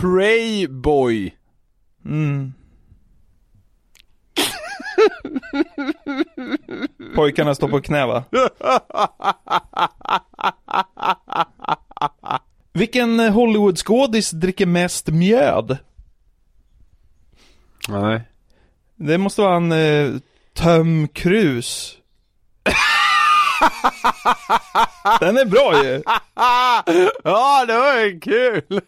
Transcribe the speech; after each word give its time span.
Prayboy. 0.00 1.34
Mm. 2.04 2.52
Pojkarna 7.14 7.54
står 7.54 7.68
på 7.68 7.80
knä 7.80 8.06
va? 8.06 8.24
Vilken 12.72 13.20
Hollywoodskådis 13.20 14.30
dricker 14.30 14.66
mest 14.66 15.08
mjöd? 15.08 15.78
Nej. 17.88 18.20
Det 18.96 19.18
måste 19.18 19.40
vara 19.42 19.56
en 19.56 19.72
eh, 19.72 20.12
Tom 20.54 21.08
Cruise. 21.08 21.96
Den 25.20 25.38
är 25.38 25.44
bra 25.44 25.84
ju. 25.84 26.02
ja, 27.24 27.64
det 27.66 27.78
var 27.78 28.00
ju 28.00 28.20
kul! 28.20 28.80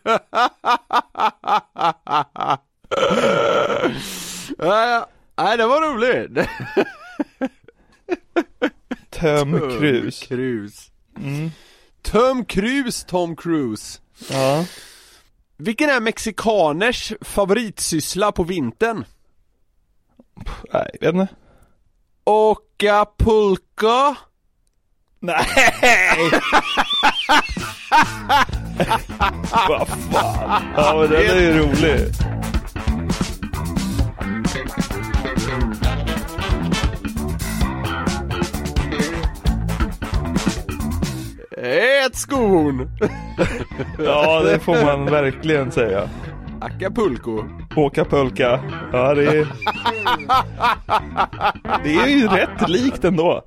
Nej, 5.36 5.56
det 5.56 5.66
var 5.66 5.80
roligt. 5.80 6.30
Tom 9.10 9.60
Cruise. 9.78 10.26
Cruise. 10.26 10.90
Mm. 11.16 11.50
Tom 12.02 12.44
Cruise, 12.44 13.06
Tom 13.06 13.36
Cruise. 13.36 14.00
Ja. 14.30 14.64
Vilken 15.56 15.90
är 15.90 16.00
mexikaners 16.00 17.12
favoritsyssla 17.20 18.32
på 18.32 18.44
vintern? 18.44 19.04
Nej, 20.72 20.90
vet 21.00 21.14
inte. 21.14 21.28
Åka 22.24 23.06
pulka? 23.18 24.16
Nej! 25.20 26.30
Vad 29.68 29.88
fan. 29.88 30.62
Ja 30.76 30.96
men 31.00 31.10
den 31.10 31.36
är 31.36 31.40
ju 31.40 31.58
rolig. 31.58 32.00
Ät 41.62 42.16
skon! 42.16 42.90
Ja 43.98 44.40
det 44.40 44.58
får 44.58 44.84
man 44.84 45.04
verkligen 45.04 45.72
säga. 45.72 46.08
Acapulco. 46.60 47.44
Åka 47.76 48.04
pulka. 48.04 48.60
Ja 48.92 49.14
det 49.14 49.24
är... 49.26 49.46
Det 51.84 51.94
är 51.94 52.06
ju 52.06 52.28
rätt 52.28 52.68
likt 52.68 53.04
ändå. 53.04 53.42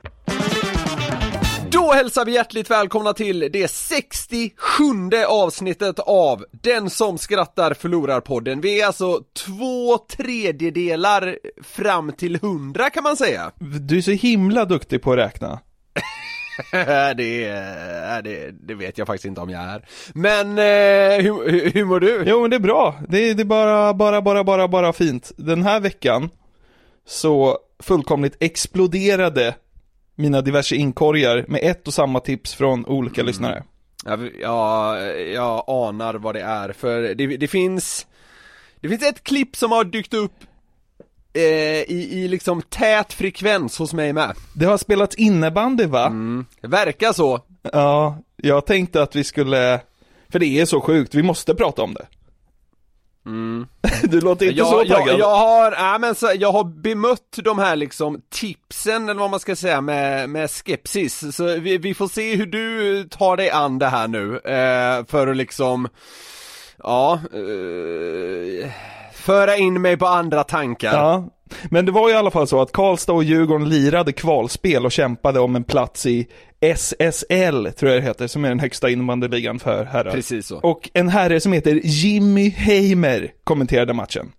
Då 1.72 1.92
hälsar 1.92 2.26
vi 2.26 2.32
hjärtligt 2.32 2.72
välkomna 2.72 3.14
till 3.14 3.50
det 3.54 3.68
67 3.68 4.84
avsnittet 5.28 6.00
av 6.00 6.46
Den 6.52 6.90
som 6.90 7.18
skrattar 7.18 7.74
förlorar 7.74 8.22
podden. 8.22 8.62
Vi 8.62 8.82
är 8.82 8.88
alltså 8.88 9.22
två 9.46 9.98
tredjedelar 9.98 11.38
fram 11.64 12.12
till 12.12 12.36
100 12.36 12.90
kan 12.90 13.04
man 13.04 13.18
säga. 13.18 13.52
Du 13.60 13.98
är 13.98 14.02
så 14.02 14.12
himla 14.12 14.66
duktig 14.66 15.02
på 15.02 15.12
att 15.12 15.18
räkna. 15.18 15.60
det, 17.18 17.48
det, 18.24 18.52
det 18.68 18.74
vet 18.74 18.98
jag 18.98 19.08
faktiskt 19.08 19.26
inte 19.26 19.42
om 19.42 19.50
jag 19.50 19.62
är. 19.62 19.86
Men 20.14 20.48
eh, 20.50 21.24
hur, 21.24 21.72
hur, 21.74 21.86
mår 21.86 22.00
du? 22.00 22.24
Jo 22.26 22.42
men 22.42 22.50
det 22.50 22.56
är 22.56 22.60
bra. 22.60 22.96
Det 23.10 23.18
är, 23.18 23.34
det 23.34 23.44
är 23.44 23.46
bara, 23.46 23.94
bara, 23.94 24.22
bara, 24.22 24.44
bara, 24.44 24.68
bara 24.68 24.94
fint. 24.94 25.32
Den 25.38 25.64
här 25.64 25.80
veckan 25.80 26.30
så 27.08 27.58
fullkomligt 27.80 28.38
exploderade 28.40 29.56
mina 30.16 30.42
diverse 30.42 30.76
inkorgar 30.76 31.46
med 31.48 31.60
ett 31.64 31.88
och 31.88 31.94
samma 31.94 32.20
tips 32.20 32.54
från 32.54 32.86
olika 32.86 33.24
lyssnare. 33.24 33.64
Jag, 34.06 34.30
jag, 34.42 35.30
jag 35.30 35.64
anar 35.68 36.14
vad 36.14 36.36
det 36.36 36.42
är, 36.42 36.74
för 36.74 37.02
det, 37.02 37.38
det 37.38 37.48
finns 37.48 38.08
Det 38.80 38.90
finns 38.90 39.04
ett 39.04 39.24
klipp 39.24 39.56
som 39.56 39.72
har 39.72 39.84
dykt 39.84 40.14
upp 40.14 40.34
eh, 41.34 41.42
i, 41.42 42.10
i 42.12 42.28
liksom 42.28 42.62
tät 42.62 43.14
frekvens 43.14 43.80
hos 43.80 43.94
mig 43.94 44.14
med 44.14 44.36
Det 44.56 44.66
har 44.66 44.78
spelats 44.78 45.16
innebandy 45.16 45.86
va? 45.86 46.06
mm. 46.06 46.46
Det 46.62 46.68
verkar 46.68 47.14
så 47.14 47.42
Ja, 47.62 48.18
jag 48.36 48.66
tänkte 48.66 49.02
att 49.02 49.16
vi 49.16 49.24
skulle, 49.24 49.82
för 50.30 50.40
det 50.40 50.60
är 50.60 50.66
så 50.66 50.82
sjukt, 50.82 51.16
vi 51.16 51.24
måste 51.24 51.56
prata 51.56 51.82
om 51.82 51.94
det. 51.94 52.06
Mm. 53.26 53.68
Du 54.04 54.22
låter 54.22 54.46
inte 54.46 54.58
jag, 54.58 54.68
så 54.68 54.84
jag, 54.86 54.98
taggad. 55.00 55.20
jag 55.20 55.36
har, 55.36 55.72
nej 55.72 56.00
men 56.00 56.16
så, 56.16 56.32
jag 56.36 56.52
har 56.52 56.64
bemött 56.64 57.40
de 57.44 57.60
här 57.60 57.76
liksom 57.76 58.22
tipsen 58.30 59.10
eller 59.10 59.20
vad 59.20 59.32
man 59.32 59.40
ska 59.40 59.56
säga 59.56 59.82
med, 59.82 60.30
med 60.30 60.50
skepsis 60.50 61.36
Så 61.36 61.46
vi, 61.46 61.78
vi 61.78 61.94
får 61.94 62.08
se 62.08 62.36
hur 62.36 62.46
du 62.46 63.04
tar 63.04 63.38
dig 63.38 63.50
an 63.50 63.80
det 63.80 63.88
här 63.88 64.08
nu 64.08 64.38
eh, 64.38 65.06
för 65.06 65.28
att 65.28 65.38
liksom 65.38 65.88
Ja, 66.84 67.20
eh, 67.34 68.72
föra 69.14 69.58
in 69.58 69.82
mig 69.82 69.98
på 69.98 70.08
andra 70.08 70.44
tankar 70.44 70.94
Ja, 70.94 71.30
men 71.70 71.86
det 71.86 71.92
var 71.92 72.10
ju 72.10 72.16
i 72.16 72.18
alla 72.18 72.32
fall 72.32 72.48
så 72.48 72.62
att 72.62 72.72
Karlstad 72.72 73.14
och 73.14 73.24
Djurgården 73.24 73.70
lirade 73.70 74.14
kvalspel 74.14 74.86
och 74.86 74.92
kämpade 74.92 75.40
om 75.40 75.56
en 75.56 75.64
plats 75.64 76.06
i 76.06 76.28
SSL, 76.62 77.72
tror 77.72 77.92
jag 77.92 78.02
det 78.02 78.08
heter, 78.08 78.28
som 78.28 78.46
är 78.46 78.50
den 78.50 78.60
högsta 78.60 78.90
innebandyligan 78.90 79.60
för 79.60 79.84
herrar. 79.84 80.12
Precis 80.12 80.48
så 80.48 80.58
Och 80.58 80.90
en 80.94 81.10
herre 81.10 81.40
som 81.40 81.54
heter 81.54 81.80
Jimmy 81.84 82.50
Heimer 82.50 83.32
kommenterade 83.44 83.94
matchen. 83.94 84.32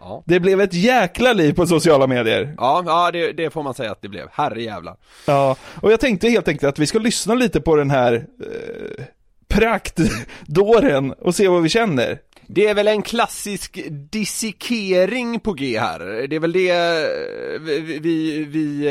Ja. 0.00 0.22
Det 0.26 0.40
blev 0.40 0.60
ett 0.60 0.74
jäkla 0.74 1.32
liv 1.32 1.52
på 1.52 1.66
sociala 1.66 2.06
medier. 2.06 2.54
Ja, 2.58 2.82
ja 2.86 3.10
det, 3.10 3.32
det 3.32 3.50
får 3.50 3.62
man 3.62 3.74
säga 3.74 3.92
att 3.92 4.02
det 4.02 4.08
blev, 4.08 4.28
herrejävlar 4.32 4.96
Ja, 5.26 5.56
och 5.82 5.92
jag 5.92 6.00
tänkte 6.00 6.28
helt 6.28 6.48
enkelt 6.48 6.68
att 6.68 6.78
vi 6.78 6.86
ska 6.86 6.98
lyssna 6.98 7.34
lite 7.34 7.60
på 7.60 7.76
den 7.76 7.90
här 7.90 8.26
eh, 8.40 9.04
praktdåren 9.48 11.12
och 11.12 11.34
se 11.34 11.48
vad 11.48 11.62
vi 11.62 11.68
känner. 11.68 12.18
Det 12.48 12.66
är 12.66 12.74
väl 12.74 12.88
en 12.88 13.02
klassisk 13.02 13.78
dissekering 14.10 15.40
på 15.40 15.52
G 15.52 15.78
här, 15.78 16.26
det 16.28 16.36
är 16.36 16.40
väl 16.40 16.52
det 16.52 16.70
eh, 16.70 17.60
vi, 17.60 17.98
vi, 18.02 18.44
vi 18.44 18.86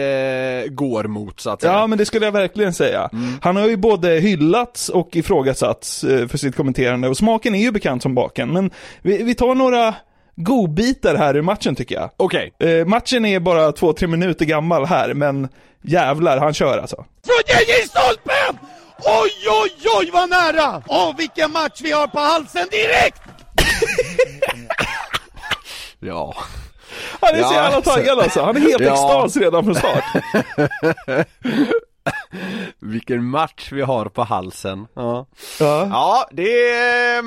eh, 0.66 0.72
går 0.74 1.04
mot 1.04 1.40
så 1.40 1.50
att 1.50 1.62
säga 1.62 1.74
Ja, 1.74 1.88
men 1.88 1.98
det 1.98 2.06
skulle 2.06 2.26
jag 2.26 2.32
verkligen 2.32 2.74
säga. 2.74 3.10
Han 3.42 3.56
har 3.56 3.68
ju 3.68 3.78
både 3.78 4.10
hyllats 4.10 4.90
och 4.90 5.16
ifrågasatts 5.16 6.04
eh, 6.04 6.28
för 6.28 6.38
sitt 6.38 6.56
kommenterande 6.56 7.08
och 7.10 7.18
smaken 7.18 7.56
är 7.56 7.60
ju 7.60 7.72
bekant 7.72 8.02
som 8.04 8.16
baken. 8.16 8.54
Men 8.54 8.72
vi, 9.02 9.24
vi 9.24 9.36
tar 9.36 9.56
några 9.56 9.96
godbitar 10.36 11.16
här 11.16 11.36
ur 11.38 11.42
matchen 11.42 11.76
tycker 11.76 11.96
jag. 11.96 12.10
Okej, 12.18 12.54
Eh, 12.60 12.86
matchen 12.86 13.26
är 13.26 13.40
bara 13.40 13.72
två, 13.72 13.94
tre 13.94 14.08
minuter 14.08 14.46
gammal 14.46 14.86
här, 14.86 15.14
men 15.14 15.50
jävlar, 15.82 16.38
han 16.38 16.54
kör 16.54 16.78
alltså. 16.78 16.96
Från 16.96 17.44
JJ 17.48 17.88
stolpen! 17.88 18.68
Oj, 19.06 19.32
oj, 19.64 19.72
oj 20.00 20.10
vad 20.14 20.30
nära! 20.30 20.84
Åh, 20.88 21.18
vilken 21.18 21.52
match 21.52 21.82
vi 21.84 21.92
har 21.92 22.08
på 22.08 22.20
halsen 22.20 22.68
direkt! 22.72 23.22
ja 26.00 26.36
Han 27.22 27.36
är 27.36 27.44
så 27.44 27.54
jävla 27.54 27.82
taggad 27.82 28.20
alltså. 28.20 28.44
Han 28.44 28.56
är 28.56 28.60
helt 28.60 28.82
Ja. 28.82 28.94
extas 28.94 29.38
redan 29.42 29.64
från 29.64 29.76
start. 29.76 30.04
Vilken 32.80 33.24
match 33.24 33.70
vi 33.72 33.82
har 33.82 34.06
på 34.06 34.24
halsen 34.24 34.88
ja. 34.94 35.26
Ja. 35.60 35.88
Ja, 35.92 36.28
det 36.32 36.70
är... 36.70 37.24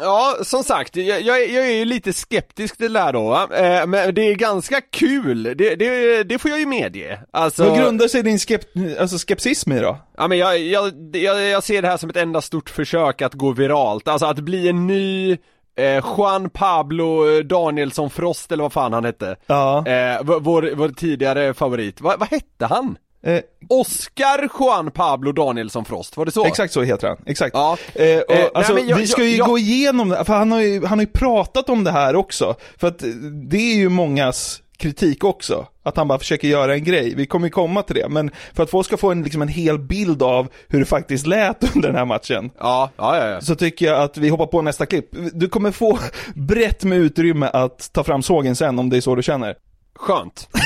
Ja, 0.00 0.36
som 0.42 0.64
sagt, 0.64 0.96
jag, 0.96 1.20
jag, 1.22 1.42
är- 1.42 1.54
jag 1.54 1.66
är 1.66 1.72
ju 1.74 1.84
lite 1.84 2.12
skeptisk 2.12 2.76
till 2.76 2.92
det 2.92 2.98
där 3.00 3.12
då 3.12 3.28
va? 3.28 3.48
Eh, 3.56 3.86
men 3.86 4.14
det 4.14 4.22
är 4.30 4.34
ganska 4.34 4.80
kul, 4.80 5.42
det, 5.42 5.74
det, 5.74 6.22
det 6.22 6.38
får 6.38 6.50
jag 6.50 6.60
ju 6.60 6.66
medge 6.66 7.18
Alltså, 7.32 7.64
Vad 7.68 7.78
grundar 7.78 8.08
sig 8.08 8.22
din 8.22 8.36
skep- 8.36 9.00
alltså 9.00 9.18
skepsism 9.18 9.72
i 9.72 9.80
då? 9.80 9.96
ja 10.16 10.28
men 10.28 10.38
jag, 10.38 10.58
jag, 10.58 10.92
jag, 11.16 11.42
jag 11.42 11.62
ser 11.62 11.82
det 11.82 11.88
här 11.88 11.96
som 11.96 12.10
ett 12.10 12.16
enda 12.16 12.40
stort 12.40 12.70
försök 12.70 13.22
att 13.22 13.34
gå 13.34 13.52
viralt, 13.52 14.08
alltså 14.08 14.26
att 14.26 14.38
bli 14.38 14.68
en 14.68 14.86
ny 14.86 15.32
eh, 15.76 16.04
Juan 16.16 16.50
Pablo 16.50 17.42
Danielsson 17.42 18.10
Frost 18.10 18.52
eller 18.52 18.62
vad 18.62 18.72
fan 18.72 18.92
han 18.92 19.04
hette. 19.04 19.36
Ja. 19.46 19.86
Eh, 19.86 20.20
vår, 20.22 20.70
vår 20.76 20.88
tidigare 20.88 21.54
favorit. 21.54 22.00
Va, 22.00 22.14
vad 22.18 22.28
hette 22.28 22.66
han? 22.66 22.96
Eh, 23.26 23.40
Oscar 23.68 24.48
Juan 24.60 24.90
Pablo 24.90 25.32
Danielsson 25.32 25.84
Frost, 25.84 26.16
var 26.16 26.24
det 26.24 26.32
så? 26.32 26.44
Exakt 26.46 26.72
så 26.72 26.82
heter 26.82 27.08
han, 27.08 27.16
exakt. 27.26 27.54
Ja. 27.54 27.76
Eh, 27.94 28.02
och, 28.02 28.06
Eh, 28.06 28.38
nej, 28.38 28.50
alltså, 28.54 28.74
men 28.74 28.88
jag- 28.88 28.96
vi 28.96 29.06
ska 29.06 29.24
ju 29.24 29.36
jag- 29.36 29.46
gå 29.48 29.58
igenom 29.58 30.08
det, 30.08 30.24
för 30.24 30.34
han 30.34 30.52
har, 30.52 30.60
ju, 30.60 30.84
han 30.86 30.98
har 30.98 31.04
ju 31.06 31.12
pratat 31.12 31.68
om 31.68 31.84
det 31.84 31.90
här 31.90 32.16
också. 32.16 32.54
För 32.78 32.88
att 32.88 33.02
eh, 33.02 33.08
det 33.50 33.56
är 33.72 33.76
ju 33.76 33.88
mångas 33.88 34.60
kritik 34.78 35.24
också, 35.24 35.66
att 35.82 35.96
han 35.96 36.08
bara 36.08 36.18
försöker 36.18 36.48
göra 36.48 36.74
en 36.74 36.84
grej. 36.84 37.14
Vi 37.14 37.26
kommer 37.26 37.46
ju 37.46 37.50
komma 37.50 37.82
till 37.82 37.94
det, 37.96 38.08
men 38.08 38.30
för 38.54 38.62
att 38.62 38.70
folk 38.70 38.86
ska 38.86 38.96
få 38.96 39.10
en, 39.10 39.22
liksom 39.22 39.42
en 39.42 39.48
hel 39.48 39.78
bild 39.78 40.22
av 40.22 40.48
hur 40.68 40.78
det 40.78 40.84
faktiskt 40.86 41.26
lät 41.26 41.74
under 41.76 41.88
den 41.88 41.96
här 41.98 42.04
matchen. 42.04 42.50
Ja, 42.58 42.90
ja, 42.96 43.16
ja. 43.18 43.28
ja. 43.28 43.40
Så 43.40 43.54
tycker 43.54 43.86
jag 43.86 44.02
att 44.02 44.16
vi 44.18 44.28
hoppar 44.28 44.46
på 44.46 44.62
nästa 44.62 44.86
klipp. 44.86 45.08
Du 45.32 45.48
kommer 45.48 45.70
få 45.70 45.98
brett 46.34 46.84
med 46.84 46.98
utrymme 46.98 47.50
att 47.52 47.92
ta 47.92 48.04
fram 48.04 48.22
sågen 48.22 48.56
sen 48.56 48.78
om 48.78 48.90
det 48.90 48.96
är 48.96 49.00
så 49.00 49.14
du 49.14 49.22
känner. 49.22 49.54
Skönt. 49.96 50.48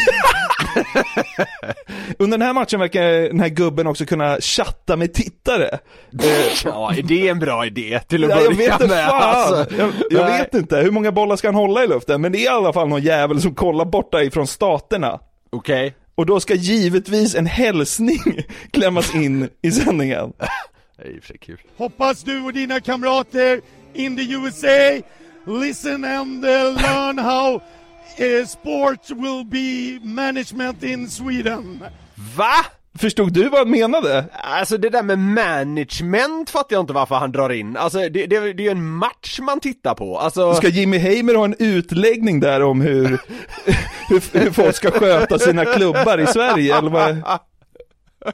Under 2.19 2.39
den 2.39 2.47
här 2.47 2.53
matchen 2.55 2.81
verkar 2.81 3.03
den 3.03 3.41
här 3.41 3.49
gubben 3.49 3.87
också 3.87 4.05
kunna 4.07 4.37
chatta 4.41 4.97
med 4.97 5.15
tittare. 5.15 5.79
Ja, 6.65 6.95
är 6.95 7.03
det 7.03 7.29
en 7.29 7.39
bra 7.39 7.67
idé 7.67 8.01
till 8.09 8.25
att 8.25 8.31
Ja, 8.31 8.37
börja 8.37 8.51
jag 8.51 8.57
vet 8.57 8.73
inte 8.73 8.95
med? 8.95 9.09
fan. 9.09 9.23
Alltså, 9.23 9.75
jag 9.79 9.93
jag 10.11 10.27
vet 10.27 10.55
inte, 10.55 10.77
hur 10.77 10.91
många 10.91 11.13
bollar 11.13 11.37
ska 11.37 11.49
han 11.49 11.55
hålla 11.55 11.85
i 11.85 11.87
luften? 11.87 12.21
Men 12.21 12.33
det 12.33 12.39
är 12.39 12.45
i 12.45 12.49
alla 12.49 12.73
fall 12.73 12.89
någon 12.89 13.03
jävel 13.03 13.41
som 13.41 13.55
kollar 13.55 13.85
borta 13.85 14.23
ifrån 14.23 14.47
staterna. 14.47 15.21
Okej. 15.51 15.95
Och 16.15 16.27
då 16.27 16.41
ska 16.41 16.55
givetvis 16.55 17.35
en 17.35 17.47
hälsning 17.47 18.19
klämmas 18.71 19.15
in 19.15 19.49
i 19.63 19.71
sändningen. 19.71 20.33
Det 20.97 21.03
är 21.09 21.17
i 21.17 21.19
och 21.19 21.23
för 21.23 21.29
sig 21.29 21.39
kul. 21.39 21.61
Hoppas 21.77 22.23
du 22.23 22.41
och 22.45 22.53
dina 22.53 22.81
kamrater 22.81 23.61
in 23.95 24.17
the 24.17 24.33
USA 24.33 25.03
listen 25.47 26.05
and 26.05 26.45
uh, 26.45 26.51
learn 26.51 27.19
how 27.19 27.61
uh, 28.21 28.47
sports 28.47 29.11
will 29.11 29.45
be 29.45 29.99
management 30.03 30.83
in 30.83 31.09
Sweden. 31.09 31.85
Va? 32.37 32.65
Förstod 32.99 33.33
du 33.33 33.49
vad 33.49 33.61
han 33.61 33.71
menade? 33.71 34.25
Alltså 34.33 34.79
det 34.79 34.89
där 34.89 35.03
med 35.03 35.19
management 35.19 36.51
fattar 36.51 36.77
jag 36.77 36.83
inte 36.83 36.93
varför 36.93 37.15
han 37.15 37.33
drar 37.33 37.51
in. 37.51 37.77
Alltså 37.77 37.99
det, 37.99 38.09
det, 38.09 38.27
det 38.27 38.63
är 38.63 38.65
ju 38.65 38.71
en 38.71 38.91
match 38.91 39.39
man 39.41 39.61
tittar 39.61 39.95
på. 39.95 40.19
Alltså... 40.19 40.55
Ska 40.55 40.69
Jimmy 40.69 40.99
Heimer 40.99 41.35
ha 41.35 41.45
en 41.45 41.55
utläggning 41.59 42.41
där 42.41 42.63
om 42.63 42.81
hur, 42.81 43.09
hur, 44.09 44.39
hur 44.39 44.51
folk 44.51 44.77
ska 44.77 44.91
sköta 44.91 45.39
sina 45.39 45.65
klubbar 45.65 46.19
i 46.19 46.27
Sverige 46.27 46.79
eller 46.79 46.91
vad? 46.91 47.23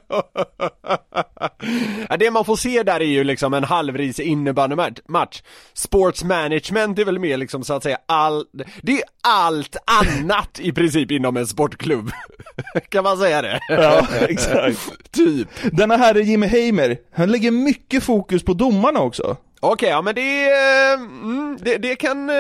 ja, 2.09 2.17
det 2.17 2.31
man 2.31 2.45
får 2.45 2.57
se 2.57 2.83
där 2.83 3.01
är 3.01 3.05
ju 3.05 3.25
liksom 3.25 3.55
en 3.55 3.65
halvris 3.65 4.21
innebandymatch. 4.21 5.43
Sports 5.75 6.25
management 6.25 6.99
är 6.99 7.05
väl 7.05 7.19
mer 7.19 7.37
liksom 7.37 7.65
så 7.65 7.75
att 7.75 7.83
säga 7.83 7.99
all, 8.07 8.47
det 8.83 8.93
är 8.93 9.03
allt 9.23 9.77
annat 9.87 10.61
i 10.61 10.73
princip 10.73 11.11
inom 11.11 11.37
en 11.37 11.47
sportklubb. 11.47 12.11
kan 12.89 13.05
man 13.05 13.19
säga 13.19 13.43
det? 13.43 13.61
Ja, 13.69 14.07
exakt. 14.29 15.13
typ. 15.13 15.49
Denna 15.73 15.97
herre 15.97 16.23
Jimmy 16.23 16.47
Heimer, 16.47 16.97
han 17.15 17.31
lägger 17.31 17.51
mycket 17.51 18.03
fokus 18.03 18.45
på 18.45 18.55
domarna 18.55 19.01
också. 19.01 19.37
Okej, 19.61 19.89
ja 19.89 20.03
men 20.03 20.15
det, 20.15 20.45
eh, 20.45 20.93
mm, 20.93 21.59
det, 21.61 21.79
det 21.79 21.97
kan 21.97 22.31
eh, 22.31 22.37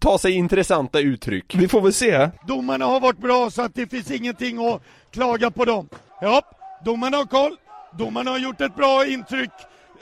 ta 0.00 0.18
sig 0.18 0.32
intressanta 0.32 1.00
uttryck. 1.00 1.54
Vi 1.54 1.68
får 1.68 1.80
väl 1.80 1.92
se. 1.92 2.30
Domarna 2.46 2.84
har 2.84 3.00
varit 3.00 3.18
bra 3.18 3.50
så 3.50 3.62
att 3.62 3.74
det 3.74 3.90
finns 3.90 4.10
ingenting 4.10 4.66
att 4.66 4.82
klaga 5.12 5.50
på 5.50 5.64
dem. 5.64 5.88
Ja, 6.20 6.42
domarna 6.84 7.16
har 7.16 7.24
koll. 7.26 7.56
Domarna 7.98 8.30
har 8.30 8.38
gjort 8.38 8.60
ett 8.60 8.76
bra 8.76 9.06
intryck 9.06 9.50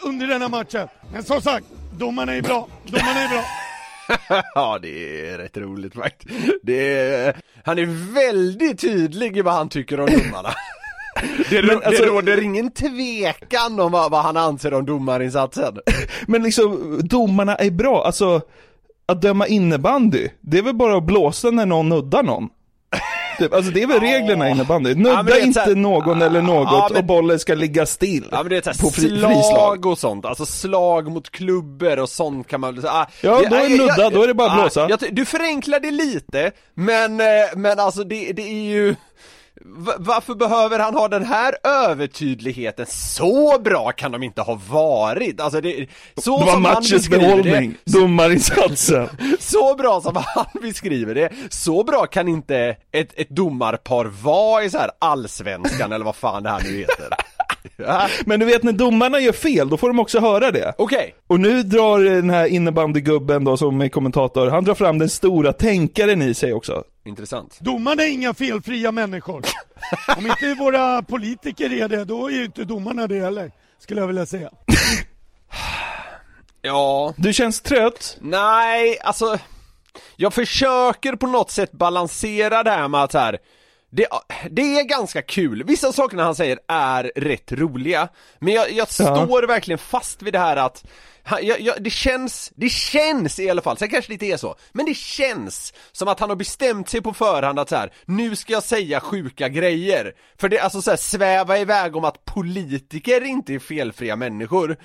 under 0.04 0.26
denna 0.26 0.48
matchen. 0.48 0.88
Men 1.12 1.22
som 1.22 1.40
sagt, 1.42 1.66
domarna 1.98 2.34
är 2.34 2.42
bra. 2.42 2.68
Domarna 2.86 3.20
är 3.20 3.28
bra. 3.28 3.44
ja, 4.54 4.78
det 4.82 5.28
är 5.30 5.38
rätt 5.38 5.56
roligt 5.56 5.94
faktiskt. 5.94 6.34
Det 6.62 6.98
är, 6.98 7.36
han 7.64 7.78
är 7.78 8.14
väldigt 8.14 8.80
tydlig 8.80 9.36
i 9.36 9.42
vad 9.42 9.54
han 9.54 9.68
tycker 9.68 10.00
om 10.00 10.06
domarna. 10.06 10.48
Det, 11.50 11.62
Men 11.62 11.76
alltså- 11.76 12.02
det 12.02 12.08
råder 12.08 12.42
ingen 12.42 12.70
tvekan 12.70 13.80
om 13.80 13.92
vad, 13.92 14.10
vad 14.10 14.22
han 14.22 14.36
anser 14.36 14.74
om 14.74 14.86
domarinsatsen. 14.86 15.78
Men 16.26 16.42
liksom, 16.42 17.00
domarna 17.04 17.56
är 17.56 17.70
bra, 17.70 18.04
alltså 18.06 18.40
att 19.06 19.22
döma 19.22 19.46
innebandy, 19.46 20.28
det 20.40 20.58
är 20.58 20.62
väl 20.62 20.74
bara 20.74 20.96
att 20.96 21.04
blåsa 21.04 21.50
när 21.50 21.66
någon 21.66 21.88
nuddar 21.88 22.22
någon? 22.22 22.48
Typ, 23.40 23.54
alltså 23.54 23.72
det 23.72 23.82
är 23.82 23.86
väl 23.86 24.00
reglerna 24.00 24.48
i 24.48 24.50
innebandy, 24.52 24.94
nudda 24.94 25.36
är 25.38 25.42
inte 25.44 25.60
här- 25.60 25.74
någon 25.74 26.22
eller 26.22 26.42
något 26.42 26.68
Ja, 26.72 26.88
men- 26.90 26.98
och 26.98 27.04
bollen 27.04 27.38
ska 27.38 27.54
ligga 27.54 27.86
still. 27.86 28.28
Ja 28.32 28.42
men 28.42 28.50
det 28.50 28.56
är 28.56 28.62
såhär 28.62 28.78
På 28.78 28.90
fri- 28.90 29.08
slag 29.18 29.30
frislag. 29.32 29.86
och 29.86 29.98
sånt, 29.98 30.24
alltså 30.24 30.46
slag 30.46 31.10
mot 31.10 31.30
klubbor 31.30 31.98
och 31.98 32.08
sånt 32.08 32.46
kan 32.48 32.60
man 32.60 32.74
väl 32.74 32.82
säga. 32.82 32.92
Ah, 32.92 33.06
Ja, 33.20 33.42
då 33.50 33.56
är 33.56 33.68
det 33.68 33.76
nudda, 33.76 33.94
jag- 33.98 34.12
då 34.12 34.22
är 34.22 34.26
det 34.26 34.34
bara 34.34 34.48
att 34.52 34.58
ah, 34.58 34.62
blåsa. 34.62 34.86
jag 34.90 35.14
du 35.14 35.24
förenklar 35.24 35.80
det 35.80 35.90
lite, 35.90 36.50
men, 36.74 37.20
eh, 37.20 37.26
men 37.56 37.78
alltså 37.80 38.04
det, 38.04 38.32
det 38.32 38.42
är 38.42 38.64
ju 38.64 38.94
Varför 39.98 40.34
behöver 40.34 40.78
han 40.78 40.94
ha 40.94 41.08
den 41.08 41.24
här 41.24 41.54
övertydligheten? 41.64 42.86
Så 42.88 43.58
bra 43.58 43.92
kan 43.92 44.12
de 44.12 44.22
inte 44.22 44.42
ha 44.42 44.60
varit! 44.70 45.40
Alltså 45.40 45.60
det, 45.60 45.86
så 46.16 46.38
Det 46.38 46.44
var 46.44 46.52
som 46.52 46.62
matchens 46.62 47.08
behållning, 47.08 47.76
domarinsatsen. 47.84 49.08
så 49.40 49.74
bra 49.74 50.00
som 50.00 50.16
han 50.16 50.46
beskriver 50.62 51.14
det, 51.14 51.32
så 51.50 51.84
bra 51.84 52.06
kan 52.06 52.28
inte 52.28 52.76
ett, 52.92 53.12
ett 53.16 53.30
domarpar 53.30 54.04
vara 54.04 54.64
i 54.64 54.70
så 54.70 54.78
här 54.78 54.90
allsvenskan 54.98 55.92
eller 55.92 56.04
vad 56.04 56.16
fan 56.16 56.42
det 56.42 56.50
här 56.50 56.60
nu 56.64 56.76
heter. 56.78 57.08
Ja, 57.76 58.08
Men 58.26 58.40
du 58.40 58.46
vet 58.46 58.62
när 58.62 58.72
domarna 58.72 59.20
gör 59.20 59.32
fel, 59.32 59.68
då 59.68 59.76
får 59.76 59.88
de 59.88 59.98
också 59.98 60.20
höra 60.20 60.50
det. 60.50 60.74
Okej, 60.78 61.14
Och 61.26 61.40
nu 61.40 61.62
drar 61.62 61.98
den 62.00 62.30
här 62.30 62.46
innebandygubben 62.46 63.44
då 63.44 63.56
som 63.56 63.80
är 63.80 63.88
kommentator, 63.88 64.46
han 64.50 64.64
drar 64.64 64.74
fram 64.74 64.98
den 64.98 65.08
stora 65.08 65.52
tänkaren 65.52 66.22
i 66.22 66.34
sig 66.34 66.52
också. 66.52 66.84
intressant. 67.04 67.58
Domarna 67.60 68.02
är 68.02 68.08
inga 68.10 68.34
felfria 68.34 68.92
människor. 68.92 69.42
Om 70.18 70.26
inte 70.26 70.54
våra 70.54 71.02
politiker 71.02 71.72
är 71.82 71.88
det, 71.88 72.04
då 72.04 72.26
är 72.26 72.30
ju 72.32 72.44
inte 72.44 72.64
domarna 72.64 73.06
det 73.06 73.20
heller. 73.20 73.52
Skulle 73.78 74.00
jag 74.00 74.06
vilja 74.06 74.26
säga. 74.26 74.50
Ja, 76.62 77.14
Du 77.16 77.32
känns 77.32 77.60
trött? 77.60 78.16
Nej, 78.20 78.98
alltså 79.02 79.38
Jag 80.16 80.34
försöker 80.34 81.12
på 81.16 81.26
något 81.26 81.50
sätt 81.50 81.72
balansera 81.72 82.62
det 82.62 82.70
här 82.70 82.88
med 82.88 83.02
att 83.02 83.12
så 83.12 83.18
här, 83.18 83.38
det, 83.90 84.06
det 84.50 84.80
är 84.80 84.84
ganska 84.84 85.22
kul, 85.22 85.64
vissa 85.64 85.92
sakerna 85.92 86.24
han 86.24 86.34
säger 86.34 86.58
är 86.68 87.12
rätt 87.16 87.52
roliga 87.52 88.08
Men 88.38 88.54
jag, 88.54 88.72
jag 88.72 88.90
står 88.90 89.46
verkligen 89.46 89.78
fast 89.78 90.22
vid 90.22 90.34
det 90.34 90.38
här 90.38 90.56
att 90.56 90.84
han, 91.22 91.46
jag, 91.46 91.60
jag, 91.60 91.82
det 91.82 91.90
känns, 91.90 92.52
det 92.54 92.68
känns 92.68 93.38
i 93.38 93.50
alla 93.50 93.62
fall, 93.62 93.76
sen 93.76 93.88
kanske 93.88 94.10
det 94.10 94.12
inte 94.12 94.26
är 94.26 94.36
så, 94.36 94.56
men 94.72 94.86
det 94.86 94.96
känns 94.96 95.72
som 95.92 96.08
att 96.08 96.20
han 96.20 96.28
har 96.28 96.36
bestämt 96.36 96.88
sig 96.88 97.00
på 97.00 97.12
förhand 97.12 97.58
att 97.58 97.68
så 97.68 97.76
här, 97.76 97.92
nu 98.04 98.36
ska 98.36 98.52
jag 98.52 98.62
säga 98.62 99.00
sjuka 99.00 99.48
grejer. 99.48 100.12
För 100.38 100.48
det, 100.48 100.58
alltså 100.58 100.82
så 100.82 100.90
här, 100.90 100.96
sväva 100.96 101.58
iväg 101.58 101.96
om 101.96 102.04
att 102.04 102.24
politiker 102.24 103.24
inte 103.24 103.54
är 103.54 103.58
felfria 103.58 104.16
människor 104.16 104.76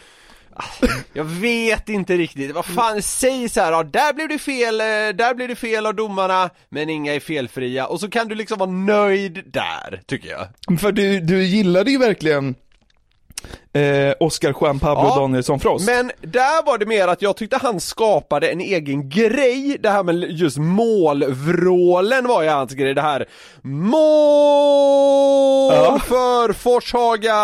jag 1.13 1.23
vet 1.23 1.89
inte 1.89 2.17
riktigt, 2.17 2.51
vad 2.51 2.65
fan, 2.65 3.01
säg 3.01 3.49
så 3.49 3.61
här, 3.61 3.71
ja, 3.71 3.83
där 3.83 4.13
blev 4.13 4.27
det 4.29 4.39
fel, 4.39 4.81
eh, 4.81 4.85
där 4.85 5.35
blev 5.35 5.47
det 5.47 5.55
fel 5.55 5.85
av 5.85 5.95
domarna, 5.95 6.49
men 6.69 6.89
inga 6.89 7.15
är 7.15 7.19
felfria, 7.19 7.87
och 7.87 7.99
så 7.99 8.09
kan 8.09 8.27
du 8.27 8.35
liksom 8.35 8.57
vara 8.57 8.69
nöjd 8.71 9.43
där, 9.45 10.01
tycker 10.05 10.29
jag. 10.29 10.79
För 10.79 10.91
du, 10.91 11.19
du 11.19 11.43
gillade 11.43 11.91
ju 11.91 11.97
verkligen 11.97 12.55
eh, 13.73 14.13
Oscar 14.19 14.53
Juan 14.61 14.79
Pablo 14.79 15.03
Ja, 15.09 15.15
Danielsson 15.15 15.59
Frost. 15.59 15.85
Men 15.87 16.11
där 16.21 16.65
var 16.65 16.77
det 16.77 16.85
mer 16.85 17.07
att 17.07 17.21
jag 17.21 17.37
tyckte 17.37 17.57
han 17.61 17.79
skapade 17.79 18.47
en 18.47 18.61
egen 18.61 19.09
grej, 19.09 19.77
det 19.79 19.89
här 19.89 20.03
med 20.03 20.23
just 20.31 20.57
målvrålen 20.57 22.27
var 22.27 22.43
ju 22.43 22.49
hans 22.49 22.73
grej, 22.73 22.93
det 22.93 23.01
här 23.01 23.25
MÅL 23.61 25.73
Ja. 25.73 25.99
för 25.99 26.53
Forshaga! 26.53 27.35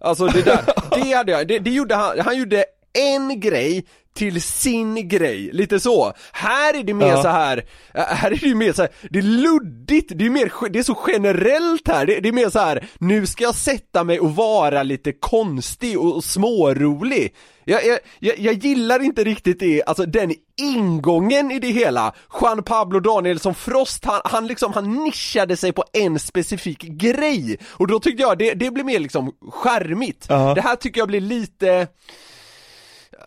Alltså 0.00 0.26
det 0.26 0.42
där, 0.42 0.60
det 1.04 1.12
hade 1.12 1.32
jag, 1.32 1.48
det, 1.48 1.58
det 1.58 1.70
gjorde 1.70 1.94
han, 1.94 2.20
han 2.20 2.38
gjorde 2.38 2.64
en 3.14 3.40
grej 3.40 3.84
till 4.16 4.42
sin 4.42 5.08
grej, 5.08 5.50
lite 5.52 5.80
så. 5.80 6.12
Här 6.32 6.74
är 6.74 6.82
det 6.82 6.94
mer 6.94 7.06
Ja. 7.06 7.22
så 7.22 7.28
här, 7.28 7.64
äh, 7.94 8.02
här 8.02 8.30
är 8.30 8.36
det 8.36 8.46
ju 8.46 8.54
mer 8.54 8.72
så 8.72 8.82
här, 8.82 8.90
det 9.10 9.18
är 9.18 9.22
luddigt, 9.22 10.12
det 10.14 10.26
är 10.26 10.30
mer, 10.30 10.68
det 10.70 10.78
är 10.78 10.82
så 10.82 10.98
generellt 11.06 11.88
här, 11.88 12.06
det, 12.06 12.20
det 12.20 12.28
är 12.28 12.32
mer 12.32 12.50
så 12.50 12.58
här, 12.58 12.86
nu 12.98 13.26
ska 13.26 13.44
jag 13.44 13.54
sätta 13.54 14.04
mig 14.04 14.20
och 14.20 14.36
vara 14.36 14.82
lite 14.82 15.12
konstig 15.12 15.98
och, 16.00 16.16
och 16.16 16.24
smårolig. 16.24 17.34
Jag, 17.68 17.86
jag, 17.86 17.98
jag, 18.18 18.38
jag 18.38 18.54
gillar 18.54 19.02
inte 19.02 19.24
riktigt 19.24 19.60
det, 19.60 19.82
alltså 19.86 20.06
den 20.06 20.34
ingången 20.60 21.50
i 21.50 21.58
det 21.58 21.70
hela. 21.70 22.14
Juan 22.40 22.62
Pablo 22.62 23.00
Danielsson 23.00 23.54
Frost, 23.54 24.04
han, 24.04 24.20
han 24.24 24.46
liksom, 24.46 24.72
han 24.72 25.04
nischade 25.04 25.56
sig 25.56 25.72
på 25.72 25.84
en 25.92 26.18
specifik 26.18 26.80
grej. 26.82 27.58
Och 27.70 27.86
då 27.86 28.00
tyckte 28.00 28.22
jag 28.22 28.38
det, 28.38 28.54
det 28.54 28.70
blir 28.70 28.84
mer 28.84 28.98
liksom 28.98 29.32
charmigt. 29.52 30.26
Ja. 30.28 30.54
Det 30.54 30.60
här 30.60 30.76
tycker 30.76 31.00
jag 31.00 31.08
blir 31.08 31.20
lite 31.20 31.86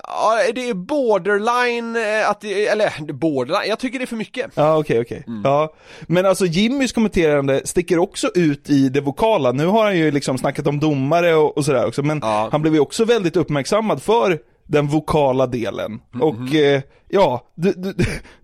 Ja, 0.03 0.39
det 0.55 0.69
är 0.69 0.73
borderline, 0.73 1.95
eh, 1.95 2.29
att 2.29 2.41
det, 2.41 2.67
eller 2.67 3.13
borderline, 3.13 3.69
jag 3.69 3.79
tycker 3.79 3.99
det 3.99 4.05
är 4.05 4.07
för 4.07 4.15
mycket. 4.15 4.51
Ja 4.55 4.77
okej 4.77 5.01
okej. 5.01 5.23
Mm. 5.27 5.41
Ja. 5.43 5.73
Men 6.01 6.25
alltså 6.25 6.45
Jimmys 6.45 6.93
kommenterande 6.93 7.61
sticker 7.67 7.99
också 7.99 8.31
ut 8.35 8.69
i 8.69 8.89
det 8.89 9.01
vokala. 9.01 9.51
Nu 9.51 9.65
har 9.65 9.83
han 9.85 9.97
ju 9.97 10.11
liksom 10.11 10.37
snackat 10.37 10.67
om 10.67 10.79
domare 10.79 11.35
och, 11.35 11.57
och 11.57 11.65
sådär 11.65 11.87
också, 11.87 12.03
men 12.03 12.19
Ja. 12.23 12.49
han 12.51 12.61
blev 12.61 12.73
ju 12.73 12.79
också 12.79 13.05
väldigt 13.05 13.35
uppmärksammad 13.35 14.03
för 14.03 14.39
den 14.67 14.87
vokala 14.87 15.47
delen. 15.47 15.99
Och 16.21 16.55
eh, 16.55 16.81
ja, 17.07 17.45
du, 17.55 17.73
du, 17.73 17.93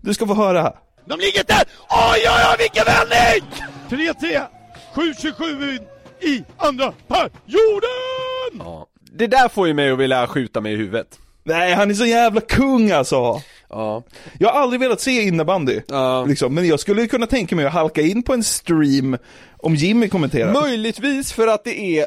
du 0.00 0.14
ska 0.14 0.26
få 0.26 0.34
höra. 0.34 0.72
De 1.04 1.18
ligger 1.20 1.44
där! 1.44 1.62
Oj, 1.88 2.20
oj, 2.26 2.44
oj, 2.50 2.56
vilken 2.58 2.84
vändning! 2.86 3.50
3-3, 4.34 4.42
7-27 4.94 5.78
i 6.20 6.44
andra 6.56 6.92
perioden! 7.08 8.58
Ja. 8.58 8.86
Det 9.12 9.26
där 9.26 9.48
får 9.48 9.66
ju 9.68 9.74
mig 9.74 9.90
att 9.90 9.98
vilja 9.98 10.26
skjuta 10.26 10.60
mig 10.60 10.72
i 10.72 10.76
huvudet. 10.76 11.06
Nej, 11.46 11.74
han 11.74 11.90
är 11.90 11.94
så 11.94 12.06
jävla 12.06 12.40
kung 12.40 12.90
alltså! 12.90 13.42
Ja. 13.68 14.02
Jag 14.38 14.48
har 14.52 14.60
aldrig 14.60 14.80
velat 14.80 15.00
se 15.00 15.22
innebandy, 15.22 15.80
Ja. 15.88 16.24
liksom, 16.24 16.54
men 16.54 16.66
jag 16.68 16.80
skulle 16.80 17.06
kunna 17.06 17.26
tänka 17.26 17.56
mig 17.56 17.64
att 17.66 17.72
halka 17.72 18.00
in 18.00 18.22
på 18.22 18.34
en 18.34 18.44
stream 18.44 19.16
om 19.58 19.74
Jimmy 19.74 20.08
kommenterar. 20.08 20.52
Möjligtvis 20.52 21.32
för 21.32 21.46
att 21.48 21.64
det 21.64 21.80
är, 21.98 22.06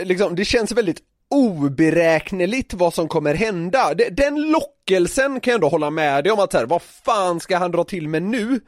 eh, 0.00 0.06
liksom, 0.06 0.34
det 0.36 0.44
känns 0.44 0.72
väldigt 0.72 0.98
oberäkneligt 1.34 2.74
vad 2.74 2.94
som 2.94 3.08
kommer 3.08 3.34
hända. 3.34 3.94
De- 3.94 4.10
Den 4.10 4.50
lockelsen 4.50 5.40
kan 5.40 5.50
jag 5.50 5.54
ändå 5.54 5.68
hålla 5.68 5.90
med 5.90 6.24
dig 6.24 6.32
om 6.32 6.38
att 6.40 6.52
så 6.52 6.58
här, 6.58 6.66
vad 6.66 6.82
fan 6.82 7.40
ska 7.40 7.56
han 7.56 7.70
dra 7.70 7.84
till 7.84 8.08
med 8.08 8.22
nu? 8.22 8.60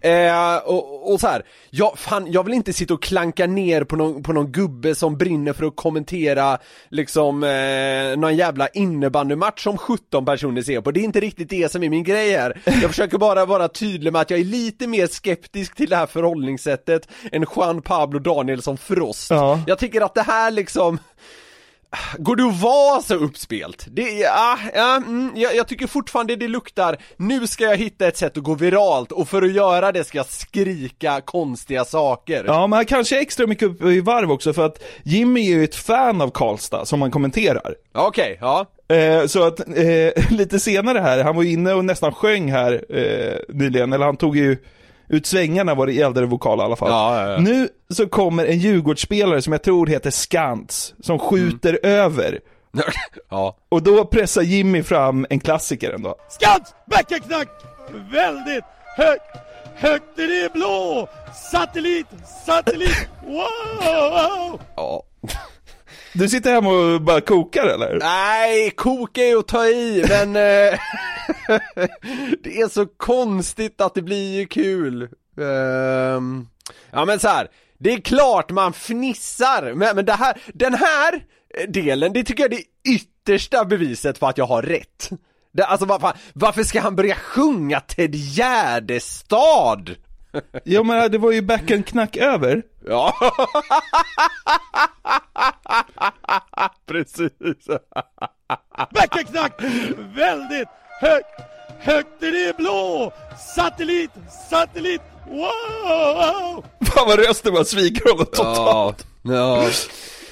Eh, 0.00 0.56
och, 0.56 1.12
och 1.12 1.20
så 1.20 1.26
här, 1.26 1.42
jag, 1.70 1.98
fan, 1.98 2.32
jag 2.32 2.44
vill 2.44 2.54
inte 2.54 2.72
sitta 2.72 2.94
och 2.94 3.02
klanka 3.02 3.46
ner 3.46 3.84
på 3.84 3.96
någon, 3.96 4.22
på 4.22 4.32
någon 4.32 4.52
gubbe 4.52 4.94
som 4.94 5.18
brinner 5.18 5.52
för 5.52 5.66
att 5.66 5.76
kommentera 5.76 6.58
liksom 6.88 7.44
eh, 7.44 8.16
någon 8.20 8.36
jävla 8.36 8.68
innebandymatch 8.68 9.62
som 9.62 9.78
17 9.78 10.24
personer 10.24 10.62
ser 10.62 10.80
på. 10.80 10.90
Det 10.90 11.00
är 11.00 11.04
inte 11.04 11.20
riktigt 11.20 11.48
det 11.50 11.72
som 11.72 11.82
är 11.82 11.88
min 11.90 12.04
grej 12.04 12.32
här. 12.36 12.60
Jag 12.64 12.90
försöker 12.90 13.18
bara 13.18 13.44
vara 13.46 13.68
tydlig 13.68 14.12
med 14.12 14.22
att 14.22 14.30
jag 14.30 14.40
är 14.40 14.44
lite 14.44 14.86
mer 14.86 15.06
skeptisk 15.06 15.74
till 15.74 15.90
det 15.90 15.96
här 15.96 16.06
förhållningssättet 16.06 17.08
än 17.32 17.44
Juan 17.56 17.82
Pablo 17.82 18.18
Danielsson 18.18 18.76
Frost. 18.78 19.30
Ja. 19.30 19.60
Jag 19.66 19.78
tycker 19.78 20.00
att 20.00 20.14
det 20.14 20.22
här 20.22 20.50
liksom 20.50 20.98
Går 22.18 22.36
det 22.36 22.44
att 22.44 22.60
vara 22.60 23.02
så 23.02 23.14
uppspelt? 23.14 23.86
Det, 23.90 24.02
ja, 24.02 24.58
ja, 24.74 24.96
mm, 24.96 25.32
jag, 25.36 25.56
jag 25.56 25.68
tycker 25.68 25.86
fortfarande 25.86 26.36
det 26.36 26.48
luktar, 26.48 26.96
nu 27.16 27.46
ska 27.46 27.64
jag 27.64 27.76
hitta 27.76 28.08
ett 28.08 28.16
sätt 28.16 28.36
att 28.36 28.42
gå 28.42 28.54
viralt 28.54 29.12
och 29.12 29.28
för 29.28 29.42
att 29.42 29.52
göra 29.52 29.92
det 29.92 30.04
ska 30.04 30.18
jag 30.18 30.26
skrika 30.26 31.20
konstiga 31.20 31.84
saker. 31.84 32.44
Ja, 32.46 32.66
men 32.66 32.76
han 32.76 32.86
kanske 32.86 33.16
är 33.18 33.20
extra 33.20 33.46
mycket 33.46 33.68
upp 33.68 33.82
i 33.82 34.00
varv 34.00 34.30
också 34.30 34.52
för 34.52 34.66
att 34.66 34.82
Jimmy 35.02 35.40
är 35.40 35.56
ju 35.56 35.64
ett 35.64 35.76
fan 35.76 36.20
av 36.20 36.30
Karlstad 36.30 36.84
som 36.84 37.02
han 37.02 37.10
kommenterar. 37.10 37.74
Okej, 37.92 38.38
ja. 38.40 38.66
Eh, 38.88 39.26
så 39.26 39.42
att 39.42 39.60
eh, 39.60 40.30
lite 40.30 40.60
senare 40.60 40.98
här, 40.98 41.24
han 41.24 41.36
var 41.36 41.42
inne 41.42 41.72
och 41.72 41.84
nästan 41.84 42.12
sjöng 42.12 42.52
här 42.52 42.84
eh, 42.88 43.38
nyligen, 43.48 43.92
eller 43.92 44.06
han 44.06 44.16
tog 44.16 44.36
ju 44.36 44.56
ut 45.08 45.26
svängarna 45.26 45.74
vad 45.74 45.88
det 45.88 45.92
gällde 45.92 46.20
det 46.20 46.26
vokala 46.26 46.62
i 46.62 46.66
alla 46.66 46.76
fall. 46.76 46.90
Ja, 46.90 47.20
ja, 47.20 47.32
ja. 47.32 47.38
Nu 47.38 47.68
så 47.90 48.08
kommer 48.08 48.46
en 48.46 48.58
Djurgårdsspelare 48.58 49.42
som 49.42 49.52
jag 49.52 49.62
tror 49.62 49.86
heter 49.86 50.10
Skantz, 50.10 50.94
som 51.00 51.18
skjuter 51.18 51.78
över. 51.82 52.40
ja. 53.30 53.56
Och 53.68 53.82
då 53.82 54.04
pressar 54.04 54.42
Jimmy 54.42 54.82
fram 54.82 55.26
en 55.30 55.40
klassiker 55.40 55.92
ändå. 55.92 56.14
Skans, 56.28 56.74
backenknack! 56.90 57.48
Väldigt 58.12 58.64
högt, 58.96 59.36
högt 59.74 60.18
i 60.18 60.26
det 60.26 60.52
blå! 60.52 61.08
Satellit, 61.50 62.06
satellit, 62.46 63.08
wow! 63.26 64.60
ja. 64.76 65.02
Du 66.16 66.28
sitter 66.28 66.52
hemma 66.52 66.70
och 66.70 67.00
bara 67.00 67.20
kokar 67.20 67.66
eller? 67.66 67.98
Nej, 67.98 68.70
koka 68.70 69.22
är 69.22 69.36
att 69.36 69.48
ta 69.48 69.66
i, 69.66 70.04
men 70.08 70.36
eh, 70.36 70.78
det 72.42 72.60
är 72.60 72.68
så 72.68 72.86
konstigt 72.86 73.80
att 73.80 73.94
det 73.94 74.02
blir 74.02 74.38
ju 74.38 74.46
kul. 74.46 75.02
Ehm, 75.40 76.48
ja 76.90 77.04
men 77.04 77.18
så 77.18 77.28
här. 77.28 77.48
det 77.78 77.92
är 77.92 78.00
klart 78.00 78.50
man 78.50 78.72
fnissar, 78.72 79.72
men, 79.74 79.96
men 79.96 80.04
det 80.04 80.12
här, 80.12 80.38
den 80.54 80.74
här 80.74 81.24
delen, 81.68 82.12
det 82.12 82.24
tycker 82.24 82.42
jag 82.42 82.50
det 82.50 82.56
är 82.56 82.94
yttersta 82.94 83.64
beviset 83.64 84.20
på 84.20 84.26
att 84.26 84.38
jag 84.38 84.46
har 84.46 84.62
rätt. 84.62 85.10
Det, 85.52 85.64
alltså 85.64 85.86
vad 85.86 86.00
fan, 86.00 86.16
varför 86.32 86.62
ska 86.62 86.80
han 86.80 86.96
börja 86.96 87.14
sjunga 87.14 87.80
Ted 87.80 88.14
Gärdestad? 88.14 89.90
Ja 90.64 90.82
men 90.82 91.10
det 91.10 91.18
var 91.18 91.32
ju 91.32 91.42
backenknack 91.42 92.16
över. 92.16 92.62
Ja, 92.86 93.14
precis. 96.86 97.66
Backenknack! 98.94 99.62
Väldigt 100.16 100.68
högt, 101.00 101.40
högt 101.78 102.22
i 102.22 102.30
det 102.30 102.56
blå! 102.56 103.12
Satellit, 103.54 104.10
satellit, 104.50 105.02
wow! 105.30 106.64
Fan 106.84 107.06
vad 107.06 107.18
rösten 107.26 107.54
bara 107.54 107.64
sviker 107.64 108.10
honom 108.10 108.26
totalt. 108.26 109.06
ja. 109.22 109.68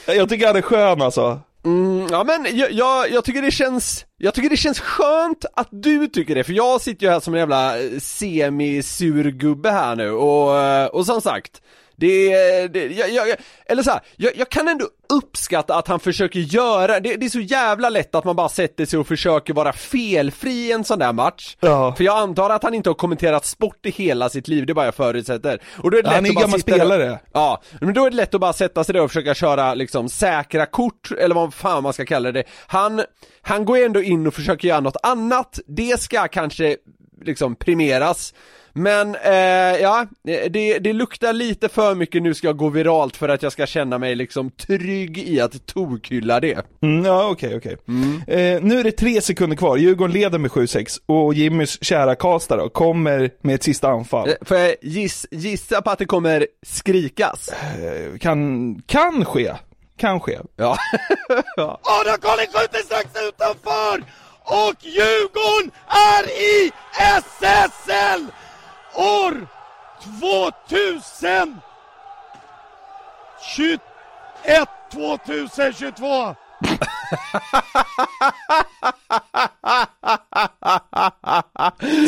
Jag 0.07 0.29
tycker 0.29 0.47
han 0.47 0.57
är 0.57 0.63
skön 0.63 1.03
alltså. 1.03 1.41
Mm, 1.65 2.07
ja 2.11 2.25
men 2.25 2.57
jag, 2.57 2.73
jag, 2.73 3.11
jag 3.11 3.25
tycker 3.25 3.43
det 3.43 3.51
känns, 3.51 4.05
jag 4.17 4.35
tycker 4.35 4.51
det 4.51 4.57
känns 4.57 4.81
skönt 4.81 5.45
att 5.55 5.69
du 5.71 6.07
tycker 6.07 6.35
det, 6.35 6.45
för 6.45 6.53
jag 6.53 6.81
sitter 6.81 7.07
ju 7.07 7.13
här 7.13 7.21
som 7.21 7.35
en 7.35 7.41
jävla 7.41 7.75
semi-surgubbe 8.01 9.71
här 9.71 9.97
nu 9.97 10.11
och, 10.11 10.95
och 10.95 11.07
som 11.07 11.21
sagt 11.21 11.63
det, 12.03 12.69
det 12.69 12.87
jag, 12.87 13.11
jag, 13.11 13.37
eller 13.67 13.83
så 13.83 13.91
här, 13.91 14.01
jag, 14.17 14.33
jag 14.37 14.49
kan 14.49 14.69
ändå 14.69 14.89
uppskatta 15.09 15.75
att 15.75 15.89
han 15.89 16.01
försöker 16.01 16.41
göra, 16.41 17.01
det, 17.01 17.17
det 17.17 17.27
är 17.27 17.31
så 17.31 17.41
jävla 17.41 17.89
lätt 17.89 18.15
att 18.15 18.25
man 18.25 18.37
bara 18.37 18.49
sätter 18.49 18.87
sig 18.87 18.99
och 18.99 19.07
försöker 19.07 19.55
vara 19.55 19.73
felfri 19.73 20.51
i 20.51 20.73
en 20.73 20.85
sån 20.85 20.99
där 20.99 21.13
match. 21.13 21.57
Ja. 21.61 21.95
För 21.97 22.05
jag 22.05 22.19
antar 22.19 22.51
att 22.51 22.63
han 22.63 22.75
inte 22.75 22.91
har 22.91 22.95
kommenterat 22.95 23.47
sport 23.47 23.87
i 23.87 23.91
hela 23.91 24.29
sitt 24.29 24.49
liv, 24.49 24.67
det 24.67 24.73
är 24.73 24.75
bara 24.75 24.85
jag 24.85 24.95
förutsätter. 24.95 25.63
Och 25.83 25.91
då 25.91 25.99
är 25.99 26.03
det 26.03 26.09
lätt 26.09 26.15
Han 26.15 26.27
är 26.27 26.29
att 26.29 26.35
bara 26.35 26.45
gammal 26.45 26.61
spelare. 26.61 27.19
Ja, 27.33 27.63
men 27.81 27.95
då 27.95 28.07
är 28.07 28.11
det 28.11 28.17
lätt 28.17 28.35
att 28.35 28.41
bara 28.41 28.53
sätta 28.53 28.85
sig 28.85 28.93
där 28.93 29.03
och 29.03 29.11
försöka 29.11 29.35
köra 29.35 29.75
liksom 29.75 30.09
säkra 30.09 30.67
kort, 30.67 31.11
eller 31.19 31.35
vad 31.35 31.55
fan 31.55 31.83
man 31.83 31.93
ska 31.93 32.05
kalla 32.05 32.33
det. 32.33 32.45
Han, 32.67 33.03
han 33.43 33.65
går 33.65 33.79
ändå 33.85 34.03
in 34.03 34.27
och 34.27 34.35
försöker 34.35 34.69
göra 34.69 34.81
något 34.81 34.97
annat, 35.03 35.61
det 35.67 36.01
ska 36.01 36.29
kanske 36.29 36.77
liksom 37.25 37.57
premieras. 37.57 38.35
Men, 38.75 39.15
eh, 39.15 39.33
ja, 39.81 40.07
det, 40.51 40.79
det 40.79 40.93
luktar 40.93 41.33
lite 41.33 41.69
för 41.69 41.95
mycket 41.95 42.23
nu 42.23 42.35
ska 42.35 42.47
jag 42.47 42.57
gå 42.57 42.69
viralt 42.69 43.17
för 43.17 43.29
att 43.29 43.43
jag 43.43 43.53
ska 43.53 43.67
känna 43.67 43.99
mig 43.99 44.15
liksom 44.15 44.51
trygg 44.51 45.19
i 45.19 45.41
att 45.41 45.67
tokhylla 45.67 46.41
det. 46.41 46.67
Mm, 46.83 47.05
ja 47.05 47.29
okej 47.29 47.57
okej. 47.57 47.77
Eh, 48.27 48.63
nu 48.63 48.81
är 48.81 48.85
det 48.85 48.93
tre 48.93 49.21
sekunder 49.21 49.57
kvar, 49.57 49.77
Djurgården 49.77 50.13
leder 50.15 50.39
med 50.39 50.51
7-6 50.51 51.01
och 51.07 51.35
Jimmys 51.35 51.85
kära 51.85 52.15
Karlstad 52.15 52.57
då 52.57 52.69
kommer 52.69 53.31
med 53.41 53.55
ett 53.55 53.63
sista 53.63 53.89
anfall. 53.89 54.29
Eh, 54.29 54.35
Får 54.43 54.57
jag 54.57 54.75
giss, 54.83 55.27
gissa 55.31 55.83
på 55.83 55.91
att 55.91 55.99
det 55.99 56.05
kommer 56.07 56.47
skrikas? 56.67 57.49
Eh, 57.49 58.19
kan, 58.19 58.75
kan 58.87 59.25
ske. 59.25 59.53
Kan 59.97 60.21
ske. 60.21 60.39
Ja. 60.57 60.79
Adam 61.83 62.19
Collin 62.21 62.47
skjuter 62.53 62.79
strax 62.85 63.07
utanför! 63.29 64.05
Och 64.45 64.75
Djurgården 64.81 65.71
är 65.89 66.25
i 66.31 66.73
SSL! 66.99 68.27
År 68.95 69.47
2021 70.03 71.63
2022! 74.93 76.35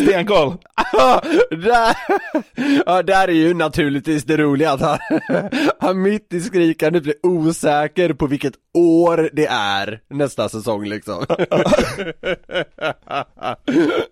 Stenkoll. 0.03 0.57
där, 1.51 1.97
ja, 2.87 3.03
där 3.03 3.29
är 3.29 3.33
ju 3.33 3.55
naturligtvis 3.55 4.25
det 4.25 4.37
roliga 4.37 4.73
att 4.73 4.81
han, 4.81 4.99
han 5.81 6.03
mitt 6.03 6.33
i 6.33 6.41
skrikandet 6.41 7.03
blir 7.03 7.15
osäker 7.23 8.13
på 8.13 8.27
vilket 8.27 8.55
år 8.75 9.31
det 9.33 9.47
är 9.47 10.01
nästa 10.11 10.49
säsong 10.49 10.85
liksom. 10.85 11.27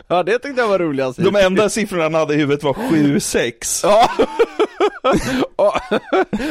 ja, 0.09 0.23
det 0.23 0.39
tyckte 0.39 0.61
jag 0.61 0.69
var 0.69 0.79
roligast. 0.79 1.19
De 1.19 1.37
enda 1.37 1.69
siffrorna 1.69 2.03
han 2.03 2.15
hade 2.15 2.35
i 2.35 2.37
huvudet 2.37 2.63
var 2.65 2.73
7-6. 2.75 3.87
Ja. 5.57 5.81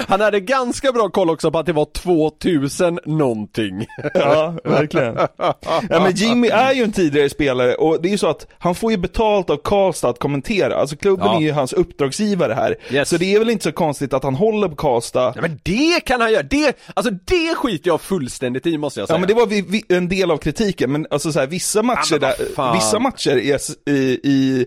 Han 0.07 0.21
hade 0.21 0.39
ganska 0.39 0.91
bra 0.91 1.09
koll 1.09 1.29
också 1.29 1.51
på 1.51 1.59
att 1.59 1.65
det 1.65 1.73
var 1.73 1.85
2000 1.85 2.99
någonting. 3.05 3.85
Ja, 4.13 4.55
verkligen. 4.63 5.17
Ja, 5.37 5.55
men 5.89 6.11
Jimmy 6.11 6.47
är 6.47 6.73
ju 6.73 6.83
en 6.83 6.91
tidigare 6.91 7.29
spelare 7.29 7.75
och 7.75 8.01
det 8.01 8.07
är 8.07 8.11
ju 8.11 8.17
så 8.17 8.27
att 8.27 8.47
han 8.59 8.75
får 8.75 8.91
ju 8.91 8.97
betalt 8.97 9.49
av 9.49 9.57
Karlstad 9.63 10.09
att 10.09 10.19
kommentera. 10.19 10.75
Alltså 10.75 10.95
klubben 10.95 11.25
Ja. 11.27 11.35
är 11.37 11.41
ju 11.41 11.51
hans 11.51 11.73
uppdragsgivare 11.73 12.53
här. 12.53 12.75
Yes. 12.91 13.09
Så 13.09 13.17
det 13.17 13.35
är 13.35 13.39
väl 13.39 13.49
inte 13.49 13.63
så 13.63 13.71
konstigt 13.71 14.13
att 14.13 14.23
han 14.23 14.35
håller 14.35 14.67
på 14.69 14.75
Karlstad. 14.75 15.33
Ja, 15.35 15.41
men 15.41 15.59
det 15.63 15.99
kan 16.05 16.21
han 16.21 16.31
göra, 16.31 16.43
det, 16.43 16.77
alltså 16.93 17.11
det 17.25 17.55
skiter 17.55 17.87
jag 17.89 18.00
fullständigt 18.01 18.65
i 18.65 18.77
måste 18.77 18.99
jag 18.99 19.07
säga. 19.07 19.15
Ja 19.15 19.19
men 19.19 19.27
det 19.27 19.33
var 19.33 19.45
vi, 19.45 19.61
vi, 19.61 19.83
en 19.89 20.09
del 20.09 20.31
av 20.31 20.37
kritiken, 20.37 20.91
men 20.91 21.07
alltså 21.09 21.31
så 21.31 21.39
här, 21.39 21.47
vissa 21.47 21.83
matcher 21.83 22.19
där, 22.19 22.33
vissa 22.73 22.99
matcher 22.99 23.37
i, 23.37 23.57
i, 23.91 24.19
i 24.23 24.65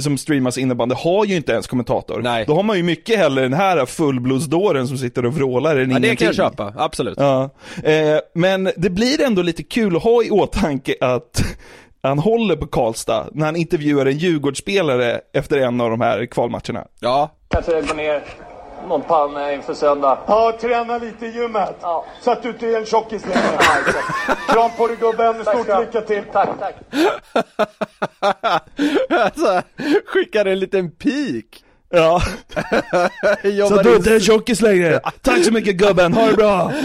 som 0.00 0.18
streamas 0.18 0.58
innebandy 0.58 0.94
har 0.94 1.24
ju 1.24 1.36
inte 1.36 1.52
ens 1.52 1.66
kommentator. 1.66 2.20
Nej. 2.22 2.44
Då 2.46 2.54
har 2.54 2.62
man 2.62 2.76
ju 2.76 2.82
mycket 2.82 3.18
hellre 3.18 3.42
den 3.42 3.52
här 3.52 3.86
fullblodsdåren 3.86 4.88
som 4.88 4.98
sitter 4.98 5.26
och 5.26 5.34
vrålar 5.34 5.70
än 5.70 5.76
ja, 5.76 5.82
ingenting. 5.84 6.10
det 6.10 6.16
kan 6.16 6.26
jag 6.26 6.34
köpa, 6.34 6.72
absolut. 6.76 7.18
Ja, 7.18 7.50
eh, 7.84 8.18
men 8.34 8.70
det 8.76 8.90
blir 8.90 9.20
ändå 9.22 9.42
lite 9.42 9.62
kul 9.62 9.96
att 9.96 10.02
ha 10.02 10.22
i 10.22 10.30
åtanke 10.30 10.94
att 11.00 11.42
han 12.02 12.18
håller 12.18 12.56
på 12.56 12.66
Karlstad 12.66 13.28
när 13.32 13.46
han 13.46 13.56
intervjuar 13.56 14.06
en 14.06 14.18
Djurgårdsspelare 14.18 15.20
efter 15.32 15.58
en 15.58 15.80
av 15.80 15.90
de 15.90 16.00
här 16.00 16.26
kvalmatcherna. 16.26 16.86
Ja, 17.00 17.36
Kanske 17.48 17.82
gå 17.82 17.94
ner 17.94 18.22
någon 18.88 19.02
panna 19.02 19.52
inför 19.52 19.74
söndag. 19.74 20.18
Ja, 20.26 20.58
träna 20.60 20.98
lite 20.98 21.26
i 21.26 21.30
gymmet. 21.30 21.76
Ja. 21.80 22.04
Så 22.20 22.30
att 22.30 22.42
du 22.42 22.48
inte 22.48 22.66
är 22.66 22.78
en 22.78 22.86
tjockis 22.86 23.26
längre. 23.26 23.58
Ja. 23.58 24.34
Kram 24.54 24.70
på 24.76 24.86
dig 24.86 24.96
gubben, 24.96 25.44
Tack 25.44 25.56
stort 25.58 25.80
lycka 25.80 26.00
till. 26.00 26.22
Tack, 26.32 26.48
tack. 26.58 26.74
alltså, 29.10 29.62
skickar 30.06 30.44
en 30.46 30.58
liten 30.58 30.90
pik. 30.90 31.64
Ja, 31.92 32.20
så 33.68 33.74
att 33.74 33.82
du 33.84 33.90
in- 33.90 33.96
inte 33.96 34.10
är 34.10 34.14
en 34.14 34.20
tjockis 34.20 34.60
längre. 34.60 35.00
Tack 35.22 35.44
så 35.44 35.52
mycket 35.52 35.76
gubben, 35.76 36.14
ha 36.14 36.26
det 36.26 36.36
bra! 36.36 36.72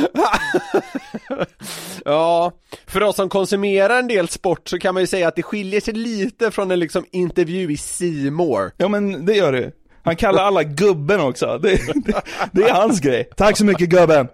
Ja, 2.05 2.51
för 2.87 3.03
oss 3.03 3.15
som 3.15 3.29
konsumerar 3.29 3.99
en 3.99 4.07
del 4.07 4.27
sport 4.27 4.67
så 4.69 4.79
kan 4.79 4.93
man 4.93 5.03
ju 5.03 5.07
säga 5.07 5.27
att 5.27 5.35
det 5.35 5.43
skiljer 5.43 5.81
sig 5.81 5.93
lite 5.93 6.51
från 6.51 6.71
en 6.71 6.79
liksom 6.79 7.05
intervju 7.11 7.77
i 8.01 8.29
More. 8.31 8.71
Ja 8.77 8.87
men 8.87 9.25
det 9.25 9.33
gör 9.33 9.51
det. 9.51 9.71
Han 10.05 10.15
kallar 10.15 10.43
alla 10.43 10.63
gubben 10.63 11.19
också. 11.19 11.57
Det, 11.57 11.79
det, 12.05 12.21
det 12.51 12.63
är 12.63 12.73
hans 12.73 12.99
grej. 12.99 13.29
Tack 13.35 13.57
så 13.57 13.65
mycket 13.65 13.89
gubben. 13.89 14.27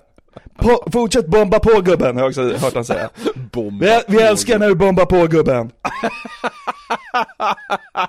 På, 0.58 0.84
fortsätt 0.92 1.28
bomba 1.28 1.60
på 1.60 1.82
gubben, 1.82 2.16
har 2.16 2.24
jag 2.24 2.30
också 2.30 2.66
hört 2.66 2.74
han 2.74 2.86
säga. 2.86 3.10
Bomba 3.52 3.86
Vi, 3.86 4.18
vi 4.18 4.24
älskar 4.24 4.60
när 4.60 4.68
du 4.68 4.76
bombar 4.76 5.06
på 5.06 5.28
gubben. 5.28 5.72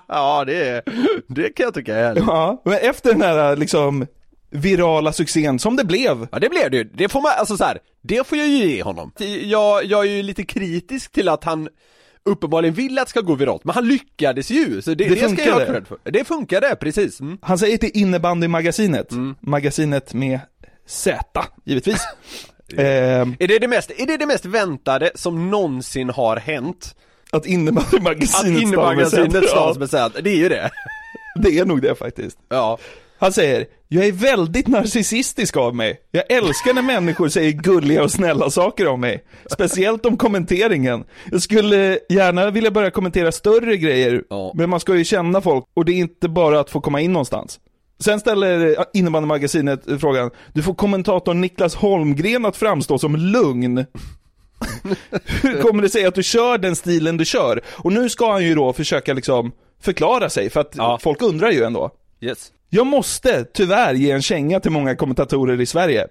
Ja, 0.09 0.45
det 0.45 0.69
är, 0.69 0.83
det 1.29 1.49
kan 1.49 1.65
jag 1.65 1.75
tycka 1.75 1.97
är 1.97 2.05
härligt. 2.05 2.25
Ja, 2.27 2.63
men 2.65 2.75
efter 2.75 3.13
den 3.13 3.23
här 3.23 3.57
liksom 3.57 4.07
virala 4.51 5.13
succén 5.13 5.59
som 5.59 5.77
det 5.77 5.85
blev. 5.85 6.27
Ja 6.33 6.39
det 6.39 6.49
blev 6.49 6.71
det 6.71 6.77
ju, 6.77 6.85
det 6.85 7.09
får 7.09 7.21
man, 7.21 7.33
alltså 7.39 7.57
så 7.57 7.65
här, 7.65 7.79
det 8.03 8.27
får 8.27 8.39
jag 8.39 8.47
ju 8.47 8.57
ge 8.57 8.83
honom. 8.83 9.13
Jag, 9.43 9.85
jag 9.85 10.07
är 10.07 10.11
ju 10.11 10.23
lite 10.23 10.43
kritisk 10.43 11.13
till 11.13 11.29
att 11.29 11.45
han 11.45 11.69
uppenbarligen 12.25 12.75
vill 12.75 12.99
att 12.99 13.07
det 13.07 13.11
ska 13.11 13.21
gå 13.21 13.35
viralt, 13.35 13.65
men 13.65 13.75
han 13.75 13.89
lyckades 13.89 14.51
ju, 14.51 14.83
så 14.83 14.91
det, 14.91 15.05
Det 15.09 15.15
det, 15.15 15.29
ska 15.29 15.45
jag 15.45 15.55
ha 15.55 15.65
cred 15.67 15.87
för. 15.87 15.99
Det 16.05 16.25
funkade, 16.25 16.77
precis. 16.77 17.21
Mm. 17.21 17.39
Han 17.43 17.59
säger 17.59 17.79
till 17.79 17.91
innebandymagasinet, 17.95 19.11
magasinet 19.41 20.15
med 20.15 20.41
Z, 20.87 21.45
givetvis. 21.65 22.03
Ehm, 22.77 23.37
Är 23.39 23.49
det 23.49 23.59
det 23.59 23.69
mest, 23.69 23.91
är 23.91 24.07
det 24.07 24.17
det 24.17 24.27
mest 24.27 24.45
väntade 24.45 25.11
som 25.15 25.51
någonsin 25.51 26.11
har 26.11 26.37
hänt? 26.37 26.95
att 27.33 27.47
Att 28.57 28.63
innebandymagasinet 28.63 29.49
stavas 29.49 29.79
med 29.79 29.91
Z, 29.91 30.21
det 30.23 30.31
är 30.31 30.37
ju 30.37 30.49
det. 30.49 30.71
Det 31.43 31.59
är 31.59 31.65
nog 31.65 31.83
det 31.83 31.95
faktiskt. 31.95 32.39
Ja. 32.49 32.79
Han 33.23 33.33
säger, 33.33 33.67
jag 33.89 34.05
är 34.07 34.13
väldigt 34.13 34.67
narcissistisk 34.67 35.57
av 35.57 35.75
mig. 35.77 36.01
Jag 36.11 36.31
älskar 36.33 36.75
när 36.75 36.83
människor 36.83 37.29
säger 37.29 37.53
gulliga 37.53 38.03
och 38.03 38.11
snälla 38.11 38.51
saker 38.51 38.87
om 38.89 39.01
mig. 39.01 39.25
Speciellt 39.53 40.07
om 40.07 40.17
kommenteringen. 40.17 41.05
Jag 41.31 41.43
skulle 41.43 41.99
gärna 42.09 42.51
vilja 42.51 42.71
börja 42.71 42.91
kommentera 42.91 43.33
större 43.33 43.77
grejer, 43.77 44.23
Ja. 44.31 44.53
men 44.55 44.71
man 44.71 44.81
ska 44.81 44.95
ju 44.97 45.05
känna 45.05 45.41
folk 45.41 45.65
och 45.75 45.85
det 45.85 45.93
är 45.93 45.97
inte 45.97 46.29
bara 46.29 46.61
att 46.61 46.71
få 46.71 46.81
komma 46.81 47.01
in 47.01 47.13
någonstans. 47.13 47.61
Sen 48.01 48.21
ställer 48.21 48.77
innebandymagasinet 48.95 49.83
frågan, 50.01 50.31
du 50.53 50.63
får 50.63 50.75
kommentatorn 50.75 51.41
Niklas 51.41 51.75
Holmgren 51.75 52.45
att 52.47 52.57
framstå 52.57 52.99
som 52.99 53.17
lugn. 53.17 53.85
Hur 55.43 55.61
kommer 55.63 55.83
det 55.83 55.89
sig 55.89 56.05
att 56.05 56.15
du 56.15 56.23
kör 56.23 56.59
den 56.59 56.77
stilen 56.77 57.17
du 57.17 57.25
kör? 57.25 57.61
Och 57.69 57.93
nu 57.93 58.09
ska 58.09 58.33
han 58.33 58.45
ju 58.45 58.55
då 58.55 58.73
försöka 58.73 59.13
liksom 59.15 59.53
förklara 59.83 60.31
sig, 60.31 60.51
för 60.51 60.61
att 60.61 60.75
Ja. 60.77 60.99
folk 61.03 61.23
undrar 61.23 61.51
ju 61.51 61.63
ändå. 61.65 61.91
Yes. 62.21 62.53
Jag 62.75 62.87
måste 62.87 63.45
tyvärr 63.45 63.95
ge 63.95 64.11
en 64.11 64.23
känga 64.23 64.61
till 64.61 64.71
många 64.71 64.97
kommentatorer 64.97 65.61
i 65.61 65.67
Sverige. 65.67 66.07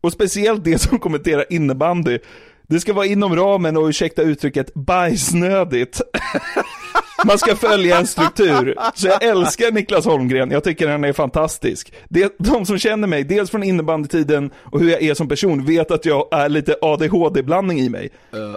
Och 0.00 0.12
speciellt 0.12 0.64
de 0.64 0.78
som 0.78 0.98
kommenterar 0.98 1.44
innebandy. 1.50 2.18
Det 2.68 2.80
ska 2.80 2.92
vara 2.92 3.06
inom 3.06 3.36
ramen 3.36 3.76
och 3.76 3.84
ursäkta 3.86 4.22
uttrycket 4.22 4.74
bajsnödigt. 4.74 6.00
Man 7.26 7.38
ska 7.38 7.56
följa 7.56 7.98
en 7.98 8.06
struktur. 8.06 8.74
Så 8.94 9.06
jag 9.06 9.22
älskar 9.22 9.72
Niklas 9.72 10.04
Holmgren, 10.04 10.50
jag 10.50 10.64
tycker 10.64 10.88
han 10.88 11.04
är 11.04 11.12
fantastisk. 11.12 11.92
Det, 12.08 12.36
de 12.38 12.66
som 12.66 12.78
känner 12.78 13.08
mig, 13.08 13.24
dels 13.24 13.50
från 13.50 13.62
innebandytiden 13.62 14.50
och 14.64 14.80
hur 14.80 14.90
jag 14.90 15.02
är 15.02 15.14
som 15.14 15.28
person, 15.28 15.64
vet 15.64 15.90
att 15.90 16.04
jag 16.04 16.28
är 16.32 16.48
lite 16.48 16.76
ADHD-blandning 16.82 17.80
i 17.80 17.88
mig. 17.88 18.10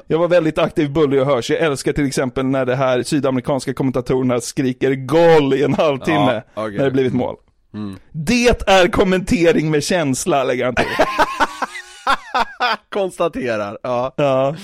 Jag 0.08 0.20
var 0.20 0.28
väldigt 0.28 0.58
aktiv, 0.58 0.92
bullig 0.92 1.22
och 1.22 1.28
hörs. 1.28 1.50
Jag 1.50 1.60
älskar 1.60 1.94
till 1.94 2.08
exempel 2.08 2.46
när 2.46 2.66
det 2.66 2.76
här 2.76 3.04
sydamerikanska 3.04 3.74
kommentatorerna 3.74 4.42
skriker 4.42 4.96
GOL 4.96 5.54
i 5.54 5.64
en 5.64 5.74
halvtimme 5.74 6.42
Ja, 6.56 6.66
okej. 6.66 6.78
när 6.78 6.86
det 6.86 6.92
blivit 6.92 7.14
mål. 7.14 7.36
Det 8.12 8.70
är 8.70 8.88
kommentering 8.88 9.72
med 9.72 9.84
känsla, 9.84 10.44
lägger 10.44 10.66
han 10.66 10.76
till. 10.76 10.86
Konstaterar, 12.90 13.78
ja. 13.84 14.14
Ja. 14.18 14.56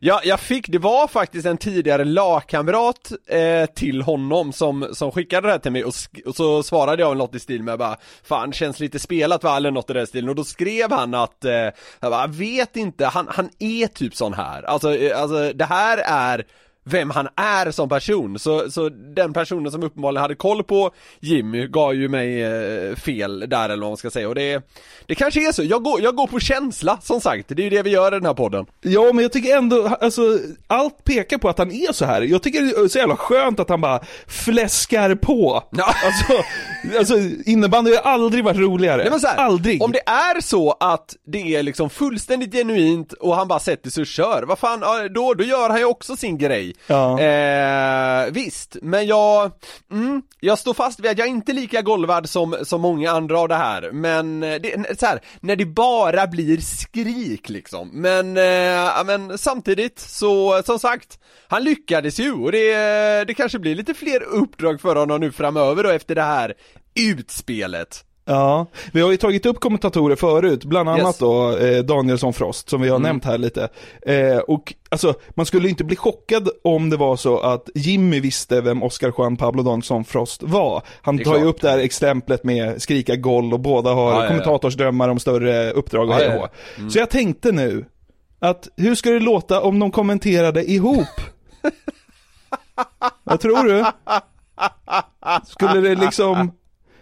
Ja, 0.00 0.20
jag 0.24 0.40
fick, 0.40 0.68
det 0.68 0.78
var 0.78 1.08
faktiskt 1.08 1.46
en 1.46 1.56
tidigare 1.56 2.04
lagkamrat 2.04 3.12
eh, 3.26 3.66
till 3.66 4.02
honom 4.02 4.52
som, 4.52 4.88
som 4.92 5.12
skickade 5.12 5.48
det 5.48 5.52
här 5.52 5.58
till 5.58 5.72
mig 5.72 5.84
och, 5.84 5.94
och 6.26 6.36
så 6.36 6.62
svarade 6.62 7.02
jag 7.02 7.16
något 7.16 7.34
i 7.34 7.38
stil 7.38 7.62
med 7.62 7.78
bara 7.78 7.96
Fan, 8.24 8.52
känns 8.52 8.80
lite 8.80 8.98
spelat 8.98 9.44
va, 9.44 9.56
eller 9.56 9.70
något 9.70 9.90
i 9.90 9.92
den 9.92 10.06
stilen 10.06 10.28
och 10.28 10.34
då 10.34 10.44
skrev 10.44 10.92
han 10.92 11.14
att, 11.14 11.44
eh, 11.44 11.52
jag 12.00 12.10
bara, 12.10 12.26
vet 12.26 12.76
inte, 12.76 13.06
han, 13.06 13.26
han 13.30 13.50
är 13.58 13.86
typ 13.86 14.16
sån 14.16 14.34
här, 14.34 14.62
alltså, 14.62 14.96
eh, 14.96 15.20
alltså 15.20 15.52
det 15.52 15.64
här 15.64 15.98
är 16.06 16.44
vem 16.84 17.10
han 17.10 17.28
är 17.36 17.70
som 17.70 17.88
person, 17.88 18.38
så, 18.38 18.70
så 18.70 18.88
den 18.88 19.32
personen 19.32 19.72
som 19.72 19.82
uppenbarligen 19.82 20.22
hade 20.22 20.34
koll 20.34 20.62
på 20.62 20.90
Jimmy 21.20 21.66
gav 21.66 21.94
ju 21.94 22.08
mig 22.08 22.42
eh, 22.42 22.96
fel 22.96 23.44
där 23.48 23.68
eller 23.68 23.82
vad 23.82 23.90
man 23.90 23.96
ska 23.96 24.10
säga 24.10 24.28
och 24.28 24.34
det, 24.34 24.62
det 25.06 25.14
kanske 25.14 25.48
är 25.48 25.52
så, 25.52 25.62
jag 25.62 25.82
går, 25.82 26.00
jag 26.00 26.16
går 26.16 26.26
på 26.26 26.40
känsla 26.40 26.98
som 27.02 27.20
sagt, 27.20 27.48
det 27.48 27.62
är 27.62 27.64
ju 27.64 27.70
det 27.70 27.82
vi 27.82 27.90
gör 27.90 28.12
i 28.12 28.16
den 28.16 28.26
här 28.26 28.34
podden 28.34 28.66
Ja, 28.82 29.12
men 29.12 29.22
jag 29.22 29.32
tycker 29.32 29.56
ändå, 29.56 29.96
alltså, 30.00 30.38
allt 30.66 31.04
pekar 31.04 31.38
på 31.38 31.48
att 31.48 31.58
han 31.58 31.72
är 31.72 31.92
så 31.92 32.04
här. 32.04 32.22
Jag 32.22 32.42
tycker 32.42 32.62
det 32.62 32.84
är 32.84 32.88
så 32.88 32.98
jävla 32.98 33.16
skönt 33.16 33.60
att 33.60 33.68
han 33.68 33.80
bara 33.80 34.00
fläskar 34.26 35.14
på. 35.14 35.62
Ja. 35.70 35.94
Alltså, 36.10 36.42
alltså 36.98 37.14
innebandy 37.50 37.94
har 37.94 38.12
aldrig 38.12 38.44
varit 38.44 38.58
roligare. 38.58 39.02
Nej, 39.02 39.10
men 39.10 39.20
så 39.20 39.26
här, 39.26 39.36
aldrig. 39.36 39.82
Om 39.82 39.92
det 39.92 40.02
är 40.06 40.40
så 40.40 40.76
att 40.80 41.16
det 41.26 41.56
är 41.56 41.62
liksom 41.62 41.90
fullständigt 41.90 42.52
genuint 42.52 43.12
och 43.12 43.36
han 43.36 43.48
bara 43.48 43.58
sätter 43.58 43.90
sig 43.90 44.00
och 44.00 44.06
kör, 44.06 44.42
vad 44.42 44.58
fan, 44.58 44.80
då, 45.14 45.34
då 45.34 45.44
gör 45.44 45.70
han 45.70 45.78
ju 45.78 45.84
också 45.84 46.16
sin 46.16 46.38
grej. 46.38 46.69
Ja. 46.86 47.20
Eh, 47.20 48.30
visst, 48.30 48.76
men 48.82 49.06
jag, 49.06 49.52
mm, 49.90 50.22
jag 50.40 50.58
står 50.58 50.74
fast 50.74 51.00
vid 51.00 51.10
att 51.10 51.18
jag 51.18 51.26
är 51.26 51.30
inte 51.30 51.52
lika 51.52 51.82
golvad 51.82 52.28
som, 52.28 52.56
som 52.62 52.80
många 52.80 53.10
andra 53.10 53.38
av 53.38 53.48
det 53.48 53.54
här, 53.54 53.90
men 53.92 54.42
eh, 54.42 54.60
det, 54.60 55.00
så 55.00 55.06
här, 55.06 55.20
när 55.40 55.56
det 55.56 55.66
bara 55.66 56.26
blir 56.26 56.60
skrik 56.60 57.48
liksom. 57.48 57.90
Men, 57.92 58.36
eh, 58.36 58.44
ja, 58.44 59.02
men 59.06 59.38
samtidigt 59.38 59.98
så, 59.98 60.62
som 60.62 60.78
sagt, 60.78 61.18
han 61.48 61.64
lyckades 61.64 62.20
ju 62.20 62.32
och 62.32 62.52
det, 62.52 62.74
det 63.24 63.34
kanske 63.34 63.58
blir 63.58 63.74
lite 63.74 63.94
fler 63.94 64.22
uppdrag 64.22 64.80
för 64.80 64.96
honom 64.96 65.20
nu 65.20 65.32
framöver 65.32 65.82
då 65.82 65.88
efter 65.88 66.14
det 66.14 66.22
här 66.22 66.54
utspelet. 66.94 68.04
Ja, 68.30 68.66
vi 68.92 69.00
har 69.00 69.10
ju 69.10 69.16
tagit 69.16 69.46
upp 69.46 69.60
kommentatorer 69.60 70.16
förut, 70.16 70.64
bland 70.64 70.88
annat 70.88 71.06
Yes. 71.06 71.18
då 71.18 71.56
eh, 71.56 71.78
Danielsson 71.78 72.32
Frost 72.32 72.68
som 72.68 72.80
vi 72.80 72.88
har 72.88 72.98
nämnt 72.98 73.24
här 73.24 73.38
lite. 73.38 73.68
Eh, 74.02 74.38
och 74.38 74.74
alltså, 74.88 75.14
man 75.30 75.46
skulle 75.46 75.68
inte 75.68 75.84
bli 75.84 75.96
chockad 75.96 76.48
om 76.64 76.90
det 76.90 76.96
var 76.96 77.16
så 77.16 77.38
att 77.38 77.68
Jimmy 77.74 78.20
visste 78.20 78.60
vem 78.60 78.82
Oscar 78.82 79.12
Juan 79.18 79.36
Pablo 79.36 79.62
Danielsson 79.62 80.04
Frost 80.04 80.42
var. 80.42 80.82
Han 81.02 81.18
tar 81.18 81.34
ju 81.34 81.40
klart. 81.40 81.54
upp 81.54 81.60
det 81.60 81.70
här 81.70 81.78
exemplet 81.78 82.44
med 82.44 82.82
skrika 82.82 83.16
goll 83.16 83.52
och 83.52 83.60
båda 83.60 83.90
har 83.92 84.12
Ja, 84.12 84.22
ja, 84.22 84.28
kommentatorsdrömmar 84.28 85.08
om 85.08 85.18
större 85.18 85.70
uppdrag 85.70 86.08
och 86.08 86.14
hej 86.14 86.26
ja, 86.26 86.34
ja. 86.34 86.48
hå. 86.84 86.90
Så 86.90 86.98
jag 86.98 87.10
tänkte 87.10 87.52
nu, 87.52 87.84
att 88.38 88.68
hur 88.76 88.94
ska 88.94 89.10
det 89.10 89.20
låta 89.20 89.60
om 89.60 89.78
de 89.78 89.90
kommenterade 89.90 90.70
ihop? 90.70 91.20
Vad 93.24 93.40
tror 93.40 93.64
du? 93.64 93.84
Skulle 95.46 95.80
det 95.80 95.94
liksom 95.94 96.52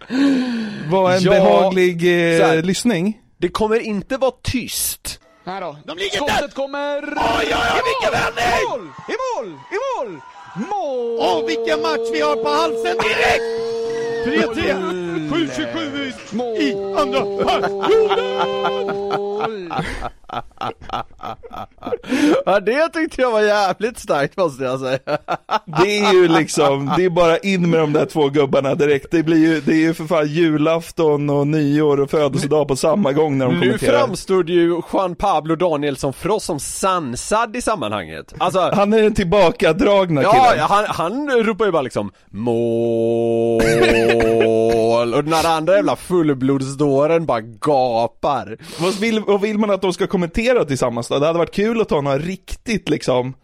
vara 0.91 1.15
en 1.15 1.23
Ja, 1.23 1.31
behaglig 1.31 2.03
här. 2.03 2.57
eh, 2.57 2.63
lyssning? 2.63 3.19
Det 3.39 3.49
kommer 3.49 3.81
inte 3.81 4.17
vara 4.17 4.33
tyst. 4.43 5.21
Här 5.47 5.61
då. 5.61 5.77
De 5.85 5.99
ligger 5.99 6.17
Skottet 6.17 6.41
där! 6.41 6.49
kommer! 6.49 7.03
Oj, 7.05 7.15
oj, 7.17 7.55
oj, 7.75 7.81
vilken 7.89 8.13
vändning! 8.21 8.69
Mål! 8.71 8.89
I 9.09 9.15
mål! 9.25 9.59
I 9.73 9.77
mål! 9.87 10.21
Mål! 10.69 11.19
Åh, 11.21 11.47
vilken 11.47 11.83
match 11.83 12.09
vi 12.13 12.21
har 12.21 12.37
på 12.37 12.49
halsen 12.49 12.97
direkt! 12.97 13.43
3-3, 14.27 15.08
727 15.31 16.13
i 16.59 16.75
andra 16.99 17.21
perioden! 17.21 17.83
Ja 22.47 22.61
det 22.61 22.89
tyckte 22.89 23.23
jag 23.23 23.31
var 23.31 23.41
jävligt 23.43 23.99
starkt 23.99 24.37
måste 24.37 24.65
jag 24.65 24.81
säga. 24.81 24.99
Det 25.83 25.99
är 25.99 26.13
ju 26.13 26.29
liksom, 26.29 26.93
det 26.97 27.05
är 27.05 27.11
bara 27.11 27.39
in 27.39 27.71
med 27.71 27.81
de 27.81 27.93
där 27.93 28.05
två 28.07 28.29
gubbarna 28.29 28.75
direkt. 28.75 29.07
Det 29.11 29.23
blir 29.23 29.37
ju, 29.37 29.61
det 29.61 29.73
är 29.73 29.77
ju 29.81 29.95
för 29.95 30.05
fan 30.05 30.27
julafton 30.27 31.31
och 31.31 31.47
nyår 31.47 32.01
och 32.01 32.11
födelsedag 32.11 32.69
på 32.69 32.77
samma 32.77 33.13
gång 33.13 33.39
när 33.39 33.47
de 33.47 33.55
Nu 33.55 33.61
kommenterar. 33.67 33.99
framstod 33.99 34.49
ju 34.51 34.81
Juan 34.93 35.15
Pablo 35.15 35.57
Danielsson 35.57 36.13
för 36.13 36.29
oss 36.31 36.45
som 36.45 36.61
sansad 36.61 37.57
i 37.57 37.63
sammanhanget. 37.63 38.35
Alltså, 38.39 38.71
Han 38.75 38.93
är 38.93 39.03
den 39.03 39.15
tillbakadragna 39.15 40.21
killen. 40.23 40.59
ja, 40.59 40.67
han, 40.69 40.85
han 40.89 41.31
ropar 41.45 41.65
ju 41.65 41.73
bara 41.73 41.83
liksom 41.83 42.11
mål 42.31 43.63
och 44.69 45.25
den 45.25 45.33
här 45.33 45.57
andra 45.57 45.75
jävla 45.77 45.97
fullblodsdåren 45.97 47.27
bara 47.27 47.41
gapar. 47.41 48.57
Vad 48.81 48.95
vill, 48.95 49.21
vad 49.21 49.41
vill 49.41 49.59
man 49.59 49.71
att 49.71 49.83
de 49.83 49.93
ska 49.93 50.07
kommentera 50.07 50.65
tillsammans 50.65 51.09
då? 51.09 51.19
Det 51.19 51.27
hade 51.27 51.39
varit 51.39 51.55
kul 51.55 51.81
att 51.81 51.89
ta 51.89 52.01
några 52.01 52.19
riktigt 52.19 52.89
liksom 52.89 53.35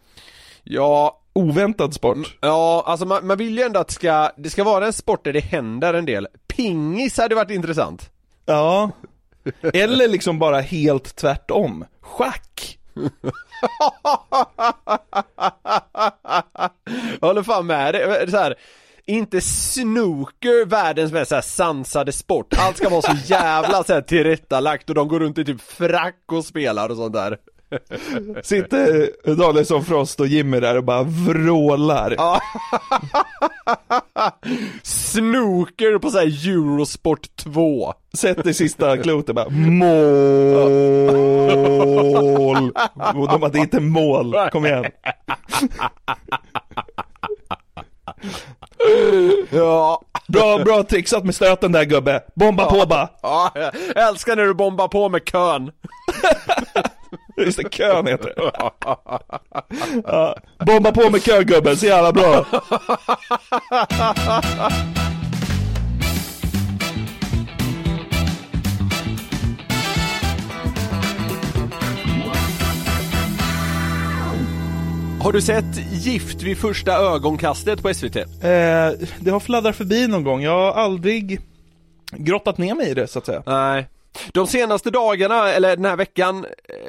Ja, 0.66 1.20
oväntad 1.32 1.94
sport. 1.94 2.36
Ja, 2.40 2.82
alltså 2.86 3.06
man, 3.06 3.26
man 3.26 3.38
vill 3.38 3.58
ju 3.58 3.64
ändå 3.64 3.80
att 3.80 3.88
det 3.88 3.94
ska, 3.94 4.30
det 4.36 4.50
ska 4.50 4.64
vara 4.64 4.86
en 4.86 4.92
sport 4.92 5.24
där 5.24 5.32
det 5.32 5.40
händer 5.40 5.94
en 5.94 6.04
del. 6.06 6.28
pingis 6.46 7.18
hade 7.18 7.34
varit 7.34 7.50
intressant. 7.50 8.10
Ja. 8.46 8.90
Eller 9.72 10.08
liksom 10.08 10.38
bara 10.38 10.60
helt 10.60 11.16
tvärtom. 11.16 11.84
Schack. 12.00 12.78
Jag 17.20 17.28
håller 17.28 17.42
fan 17.42 17.66
med 17.66 17.94
dig. 17.94 18.30
Så 18.30 18.36
här, 18.36 18.54
inte 19.06 19.40
snooker 19.40 20.66
världens 20.66 21.12
mest 21.12 21.28
så 21.28 21.34
här 21.34 21.42
sansade 21.42 22.12
sport. 22.12 22.54
Allt 22.58 22.76
ska 22.76 22.88
vara 22.88 23.02
så 23.02 23.16
jävla 23.24 23.84
så 23.84 23.92
här 23.92 24.00
tillrättalagt 24.00 24.88
och 24.88 24.94
de 24.94 25.08
går 25.08 25.20
runt 25.20 25.38
i 25.38 25.44
typ 25.44 25.60
frack 25.60 26.22
och 26.32 26.44
spelar 26.44 26.88
och 26.88 26.96
sånt 26.96 27.14
där. 27.14 27.38
Sitter 28.42 29.10
Danielsson 29.36 29.84
Frost 29.84 30.20
och 30.20 30.26
Jimmy 30.26 30.60
där 30.60 30.76
och 30.76 30.84
bara 30.84 31.02
vrålar. 31.02 32.14
Ja. 32.18 32.40
snooker 34.82 35.98
på 35.98 36.10
så 36.10 36.18
här 36.18 36.48
Eurosport 36.48 37.36
2. 37.36 37.94
Sätter 38.18 38.52
sista 38.52 38.96
klotet 38.96 39.34
bara 39.34 39.48
mål. 39.50 39.92
Och 43.14 43.28
de 43.28 43.42
hade 43.42 43.58
inte 43.58 43.80
mål, 43.80 44.34
kom 44.52 44.66
igen. 44.66 44.84
Ja. 49.50 50.00
Bra, 50.28 50.58
bra 50.58 50.82
trixat 50.82 51.24
med 51.24 51.34
stöten 51.34 51.72
där 51.72 51.84
gubbe. 51.84 52.22
Bomba 52.34 52.64
på 52.70 52.86
bara. 52.86 53.08
ja, 53.22 53.52
jag 53.94 54.08
älskar 54.08 54.36
när 54.36 54.44
du 54.44 54.54
bombar 54.54 54.88
på 54.88 55.08
med 55.08 55.24
kön. 55.24 55.70
Just 57.36 57.58
det, 57.58 57.68
kön 57.70 58.06
heter 58.06 58.32
det. 58.36 58.52
Ja. 60.04 60.36
Bomba 60.66 60.92
på 60.92 61.10
med 61.10 61.22
kö 61.24 61.42
gubben, 61.42 61.76
så 61.76 61.86
jävla 61.86 62.12
bra. 62.12 62.44
Har 75.24 75.32
du 75.32 75.42
sett 75.42 75.92
Gift 75.92 76.42
vid 76.42 76.58
första 76.58 76.92
ögonkastet 76.92 77.82
på 77.82 77.94
SVT? 77.94 78.16
Eh, 78.16 78.24
det 79.20 79.30
har 79.30 79.40
fladdrat 79.40 79.76
förbi 79.76 80.08
någon 80.08 80.24
gång, 80.24 80.42
jag 80.42 80.52
har 80.52 80.72
aldrig 80.72 81.40
grottat 82.12 82.58
ner 82.58 82.74
mig 82.74 82.90
i 82.90 82.94
det 82.94 83.06
så 83.06 83.18
att 83.18 83.26
säga. 83.26 83.42
Nej. 83.46 83.88
De 84.32 84.46
senaste 84.46 84.90
dagarna, 84.90 85.52
eller 85.52 85.76
den 85.76 85.84
här 85.84 85.96
veckan, 85.96 86.46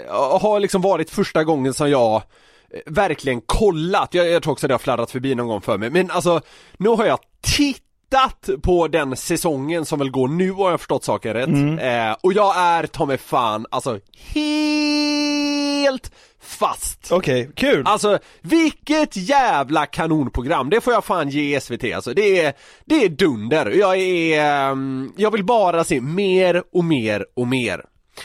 eh, 0.09 0.39
har 0.39 0.59
liksom 0.59 0.81
varit 0.81 1.09
första 1.09 1.43
gången 1.43 1.73
som 1.73 1.89
jag 1.89 2.15
eh, 2.15 2.21
verkligen 2.85 3.41
kollat. 3.41 4.13
Jag, 4.13 4.29
jag 4.29 4.43
tror 4.43 4.53
också 4.53 4.67
det 4.67 4.73
har 4.73 4.79
fladdrat 4.79 5.11
förbi 5.11 5.35
någon 5.35 5.47
gång 5.47 5.61
för 5.61 5.77
mig. 5.77 5.89
Men 5.89 6.11
alltså, 6.11 6.41
nu 6.77 6.89
har 6.89 7.05
jag 7.05 7.19
tittat 7.41 8.49
på 8.63 8.87
den 8.87 9.15
säsongen 9.15 9.85
som 9.85 9.99
väl 9.99 10.11
går 10.11 10.27
nu 10.27 10.51
har 10.51 10.71
jag 10.71 10.79
förstått 10.79 11.03
saken 11.03 11.33
rätt. 11.33 11.81
Eh, 11.81 12.17
och 12.21 12.33
jag 12.33 12.57
är 12.57 12.87
ta 12.87 13.05
mig 13.05 13.17
fan, 13.17 13.65
alltså 13.69 13.99
helt 14.33 16.11
fast. 16.45 17.11
Okej, 17.11 17.49
kul. 17.55 17.83
Alltså, 17.85 18.19
vilket 18.41 19.17
jävla 19.17 19.85
kanonprogram, 19.85 20.69
det 20.69 20.81
får 20.81 20.93
jag 20.93 21.05
fan 21.05 21.29
ge 21.29 21.61
SVT 21.61 21.93
alltså. 21.95 22.13
Det 22.13 22.39
är, 22.39 22.53
det 22.85 22.95
är 22.95 23.09
dunder. 23.09 23.71
Jag 23.71 23.97
är, 23.97 24.41
ehm, 24.41 25.13
jag 25.17 25.31
vill 25.31 25.43
bara 25.45 25.83
se 25.83 26.01
mer 26.01 26.63
och 26.73 26.83
mer 26.83 27.25
och 27.35 27.47
mer. 27.47 27.81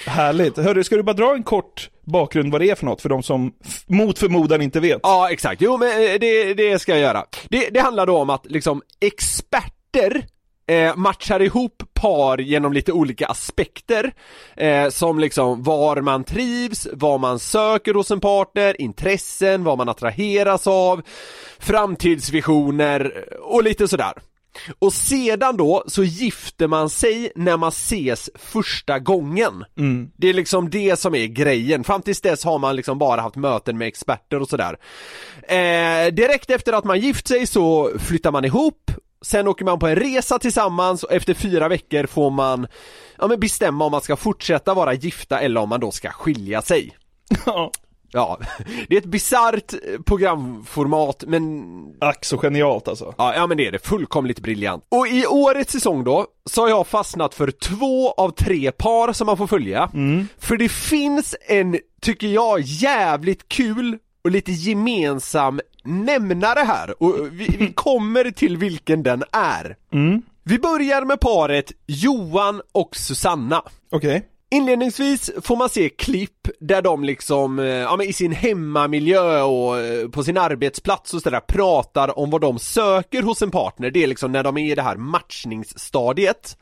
Härligt. 0.07 0.57
Hörru, 0.57 0.85
ska 0.85 0.97
du 0.97 1.03
bara 1.03 1.13
dra 1.13 1.35
en 1.35 1.43
kort 1.43 1.91
bakgrund 2.05 2.53
vad 2.53 2.61
det 2.61 2.71
är 2.71 2.75
för 2.75 2.87
något 2.87 3.03
för 3.03 3.09
de 3.09 3.23
som 3.23 3.53
mot 3.87 4.19
förmodan 4.19 4.63
inte 4.63 4.81
vet? 4.81 5.01
Ja, 5.03 5.31
exakt. 5.31 5.63
Jo, 5.63 5.77
men 5.77 5.89
eh, 5.89 6.19
det, 6.21 6.55
det 6.55 6.79
ska 6.79 6.93
jag 6.93 7.01
göra. 7.01 7.25
Det, 7.49 7.69
det 7.71 7.81
handlar 7.81 8.07
då 8.07 8.19
om 8.19 8.31
att 8.31 8.47
liksom 8.47 8.83
experter 9.01 10.27
eh, 10.71 10.97
matchar 10.97 11.43
ihop 11.43 11.83
par 11.95 12.39
genom 12.39 12.73
lite 12.73 12.93
olika 12.93 13.27
aspekter 13.27 14.13
eh, 14.57 14.89
som 14.89 15.19
liksom 15.19 15.63
var 15.63 16.01
man 16.01 16.25
trivs, 16.25 16.89
vad 16.93 17.21
man 17.21 17.39
söker 17.39 17.95
hos 17.95 18.11
en 18.11 18.21
partner, 18.21 18.81
intressen, 18.81 19.65
vad 19.65 19.79
man 19.79 19.89
attraheras 19.89 20.67
av, 20.67 21.03
framtidsvisioner 21.59 23.25
och 23.41 23.65
lite 23.65 23.89
sådär. 23.89 24.13
Och 24.79 24.93
sedan 24.93 25.57
då 25.57 25.85
så 25.87 26.05
gifter 26.05 26.67
man 26.69 26.91
sig 26.91 27.33
när 27.35 27.57
man 27.57 27.69
ses 27.69 28.31
första 28.35 28.99
gången. 28.99 29.65
Det 30.17 30.29
är 30.29 30.35
liksom 30.35 30.71
det 30.71 30.99
som 30.99 31.15
är 31.15 31.27
grejen. 31.27 31.85
Fram 31.85 32.03
tills 32.03 32.21
dess 32.21 32.45
har 32.45 32.59
man 32.59 32.77
liksom 32.77 32.99
bara 32.99 33.21
haft 33.21 33.37
möten 33.37 33.79
med 33.79 33.89
experter 33.89 34.41
och 34.41 34.49
sådär. 34.49 34.77
Eh, 35.43 36.13
direkt 36.13 36.51
efter 36.51 36.73
att 36.73 36.85
man 36.85 37.01
gift 37.01 37.29
sig 37.29 37.47
så 37.47 37.91
flyttar 37.99 38.33
man 38.33 38.45
ihop 38.45 38.91
Sen 39.25 39.49
åker 39.49 39.65
man 39.65 39.79
på 39.79 39.87
en 39.87 39.97
resa 39.97 40.39
tillsammans 40.39 41.03
och 41.03 41.13
efter 41.13 41.35
fyra 41.35 41.69
veckor 41.69 42.07
får 42.07 42.31
man 42.31 42.67
ja, 43.19 43.29
men 43.29 43.41
bestämma 43.41 43.85
om 43.85 43.93
man 43.93 44.01
ska 44.01 44.17
fortsätta 44.17 44.75
vara 44.75 44.95
gifta 44.95 45.41
eller 45.41 45.61
om 45.61 45.69
man 45.69 45.81
då 45.81 45.91
ska 45.91 46.11
skilja 46.11 46.63
sig. 46.63 46.97
Ja. 47.47 47.73
Ja, 48.13 48.39
det 48.89 48.97
är 48.97 49.01
ett 49.01 49.07
bisarrt 49.07 49.75
programformat 50.07 51.25
men 51.27 51.63
Ack 52.01 52.25
så 52.25 52.39
genialt 52.39 52.89
alltså. 52.89 53.15
Ja, 53.19 53.35
ja 53.35 53.47
men 53.47 53.57
det 53.57 53.67
är 53.67 53.73
det, 53.73 53.87
fullkomligt 53.87 54.41
briljant. 54.41 54.85
Och 54.89 55.09
i 55.09 55.27
årets 55.27 55.73
säsong 55.73 56.05
då, 56.05 56.27
så 56.51 56.63
har 56.63 56.69
jag 56.69 56.87
fastnat 56.87 57.35
för 57.35 57.51
två 57.51 58.13
av 58.13 58.31
tre 58.31 58.73
par 58.73 59.13
som 59.13 59.27
man 59.27 59.37
får 59.37 59.47
följa. 59.47 59.91
För 60.39 60.57
det 60.57 60.69
finns 60.69 61.37
en, 61.49 61.79
tycker 62.03 62.27
jag, 62.27 62.61
jävligt 62.61 63.49
kul 63.49 63.99
och 64.25 64.31
lite 64.31 64.53
gemensam 64.53 65.61
nämnare 65.85 66.61
här 66.61 67.03
och 67.03 67.15
vi, 67.33 67.57
vi 67.59 67.73
kommer 67.75 68.31
till 68.31 68.57
vilken 68.57 69.03
den 69.03 69.25
är. 69.33 69.77
Vi 70.45 70.59
börjar 70.59 71.05
med 71.05 71.21
paret 71.21 71.73
Johan 71.87 72.63
och 72.73 72.97
Susanna. 72.97 73.63
Okej. 73.91 74.27
Inledningsvis 74.53 75.31
får 75.43 75.57
man 75.57 75.69
se 75.69 75.89
klipp 75.89 76.49
där 76.61 76.83
de 76.83 77.05
liksom, 77.05 77.59
eh, 77.59 77.67
ja 77.67 77.97
men 77.97 78.07
i 78.07 78.13
sin 78.13 78.33
hemmamiljö 78.33 79.43
och 79.43 79.81
eh, 79.81 80.09
på 80.09 80.25
sin 80.25 80.39
arbetsplats 80.39 81.15
och 81.15 81.23
sådär 81.23 81.41
pratar 81.41 82.19
om 82.19 82.31
vad 82.31 82.41
de 82.41 82.59
söker 82.59 83.23
hos 83.23 83.43
en 83.43 83.51
partner. 83.51 83.91
Det 83.91 84.03
är 84.03 84.07
liksom 84.07 84.33
när 84.33 84.43
de 84.43 84.57
är 84.57 84.73
i 84.73 84.75
det 84.75 84.83
här 84.83 84.97
matchningsstadiet. 84.97 86.59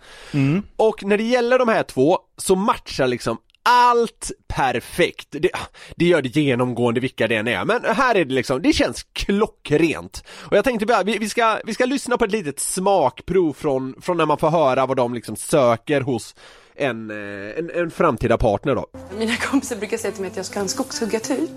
Och 0.76 1.04
när 1.04 1.16
det 1.16 1.24
gäller 1.24 1.58
de 1.58 1.68
här 1.68 1.82
två 1.82 2.18
så 2.36 2.56
matchar 2.56 3.06
liksom 3.06 3.38
allt 3.68 4.30
perfekt. 4.48 5.28
Det, 5.30 5.50
det 5.96 6.04
gör 6.04 6.22
det 6.22 6.36
genomgående 6.36 7.00
vilka 7.00 7.28
det 7.28 7.36
än 7.36 7.48
är, 7.48 7.64
men 7.64 7.84
här 7.84 8.14
är 8.14 8.24
det 8.24 8.34
liksom, 8.34 8.62
det 8.62 8.72
känns 8.72 9.02
klockrent. 9.12 10.24
Och 10.40 10.56
jag 10.56 10.64
tänkte 10.64 10.86
bara, 10.86 11.02
vi, 11.02 11.18
vi, 11.18 11.28
ska, 11.28 11.60
vi 11.64 11.74
ska 11.74 11.84
lyssna 11.84 12.18
på 12.18 12.24
ett 12.24 12.32
litet 12.32 12.60
smakprov 12.60 13.52
från, 13.52 13.94
från 14.00 14.16
när 14.16 14.26
man 14.26 14.38
får 14.38 14.50
höra 14.50 14.86
vad 14.86 14.96
de 14.96 15.14
liksom 15.14 15.36
söker 15.36 16.00
hos 16.00 16.34
en, 16.78 17.10
eh, 17.10 17.58
en, 17.58 17.70
en 17.70 17.90
framtida 17.90 18.38
partner 18.38 18.74
då. 18.74 18.86
Mina 19.18 19.36
kompisar 19.36 19.76
brukar 19.76 19.96
säga 19.96 20.12
till 20.12 20.20
mig 20.20 20.30
att 20.30 20.36
jag 20.36 20.46
ska 20.46 20.58
ha 20.58 20.62
en 20.62 20.68
skogshuggartyp. 20.68 21.50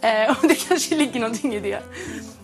Eh, 0.00 0.30
och 0.30 0.48
det 0.48 0.54
kanske 0.68 0.96
ligger 0.96 1.20
någonting 1.20 1.54
i 1.54 1.60
det. 1.60 1.82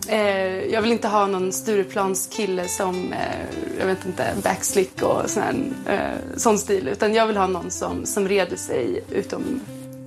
Eh, 0.09 0.73
jag 0.73 0.83
vill 0.83 0.93
inte 0.93 1.09
ha 1.09 1.27
någon 1.27 1.53
Stureplanskille 1.53 2.69
som, 2.69 3.13
eh, 3.13 3.79
jag 3.79 3.87
vet 3.87 4.07
inte, 4.07 4.35
backslick 4.43 5.03
och 5.03 5.31
sån, 5.31 5.43
här, 5.43 5.55
eh, 5.95 6.37
sån 6.37 6.59
stil. 6.59 6.89
Utan 6.89 7.15
jag 7.15 7.27
vill 7.27 7.37
ha 7.37 7.47
någon 7.47 7.71
som, 7.71 8.07
som 8.07 8.29
reder 8.29 8.57
sig 8.57 9.05
utom, 9.11 9.61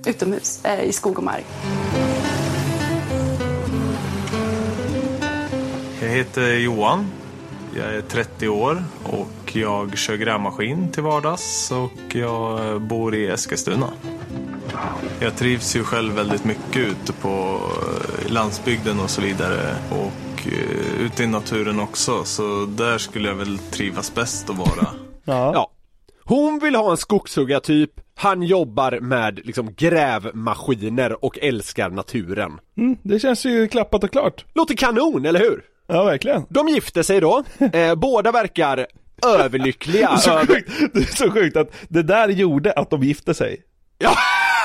utomhus, 0.06 0.64
eh, 0.64 0.84
i 0.84 0.92
skog 0.92 1.18
och 1.18 1.24
mark. 1.24 1.44
Jag 6.00 6.08
heter 6.08 6.54
Johan. 6.54 7.06
Jag 7.76 7.94
är 7.94 8.00
30 8.00 8.48
år 8.48 8.84
och 9.04 9.43
jag 9.56 9.98
kör 9.98 10.16
grävmaskin 10.16 10.92
till 10.92 11.02
vardags 11.02 11.72
och 11.72 12.16
jag 12.16 12.80
bor 12.82 13.14
i 13.14 13.26
Eskilstuna. 13.26 13.88
Jag 15.20 15.36
trivs 15.36 15.76
ju 15.76 15.84
själv 15.84 16.14
väldigt 16.14 16.44
mycket 16.44 16.76
ute 16.76 17.12
på 17.12 17.60
landsbygden 18.26 19.00
och 19.00 19.10
så 19.10 19.20
vidare 19.20 19.76
och 19.90 20.46
eh, 20.46 21.00
ute 21.00 21.22
i 21.22 21.26
naturen 21.26 21.80
också 21.80 22.24
så 22.24 22.66
där 22.66 22.98
skulle 22.98 23.28
jag 23.28 23.34
väl 23.36 23.58
trivas 23.58 24.14
bäst 24.14 24.50
att 24.50 24.56
vara. 24.58 24.86
Ja. 25.26 25.50
Ja. 25.54 25.70
Hon 26.24 26.58
vill 26.58 26.74
ha 26.74 26.90
en 26.90 26.96
skogshuggartyp, 26.96 27.90
han 28.16 28.42
jobbar 28.42 29.00
med 29.00 29.40
liksom 29.46 29.74
grävmaskiner 29.74 31.24
och 31.24 31.38
älskar 31.38 31.90
naturen. 31.90 32.60
Mm, 32.76 32.96
det 33.02 33.18
känns 33.18 33.44
ju 33.44 33.68
klappat 33.68 34.04
och 34.04 34.10
klart. 34.10 34.44
Låter 34.54 34.74
kanon, 34.74 35.26
eller 35.26 35.40
hur? 35.40 35.62
Ja, 35.86 36.04
verkligen. 36.04 36.42
De 36.48 36.68
gifter 36.68 37.02
sig 37.02 37.20
då, 37.20 37.44
eh, 37.72 37.94
båda 37.94 38.32
verkar 38.32 38.86
överlyckliga 39.24 40.08
Det 40.08 40.12
är, 40.14 40.16
så 40.16 40.30
över... 40.30 40.46
sjukt, 40.46 40.70
det 40.94 41.00
är 41.00 41.16
så 41.16 41.30
sjukt 41.30 41.56
att 41.56 41.70
det 41.88 42.02
där 42.02 42.28
gjorde 42.28 42.72
att 42.72 42.90
de 42.90 43.02
gifte 43.02 43.34
sig. 43.34 43.62
Ja, 43.98 44.16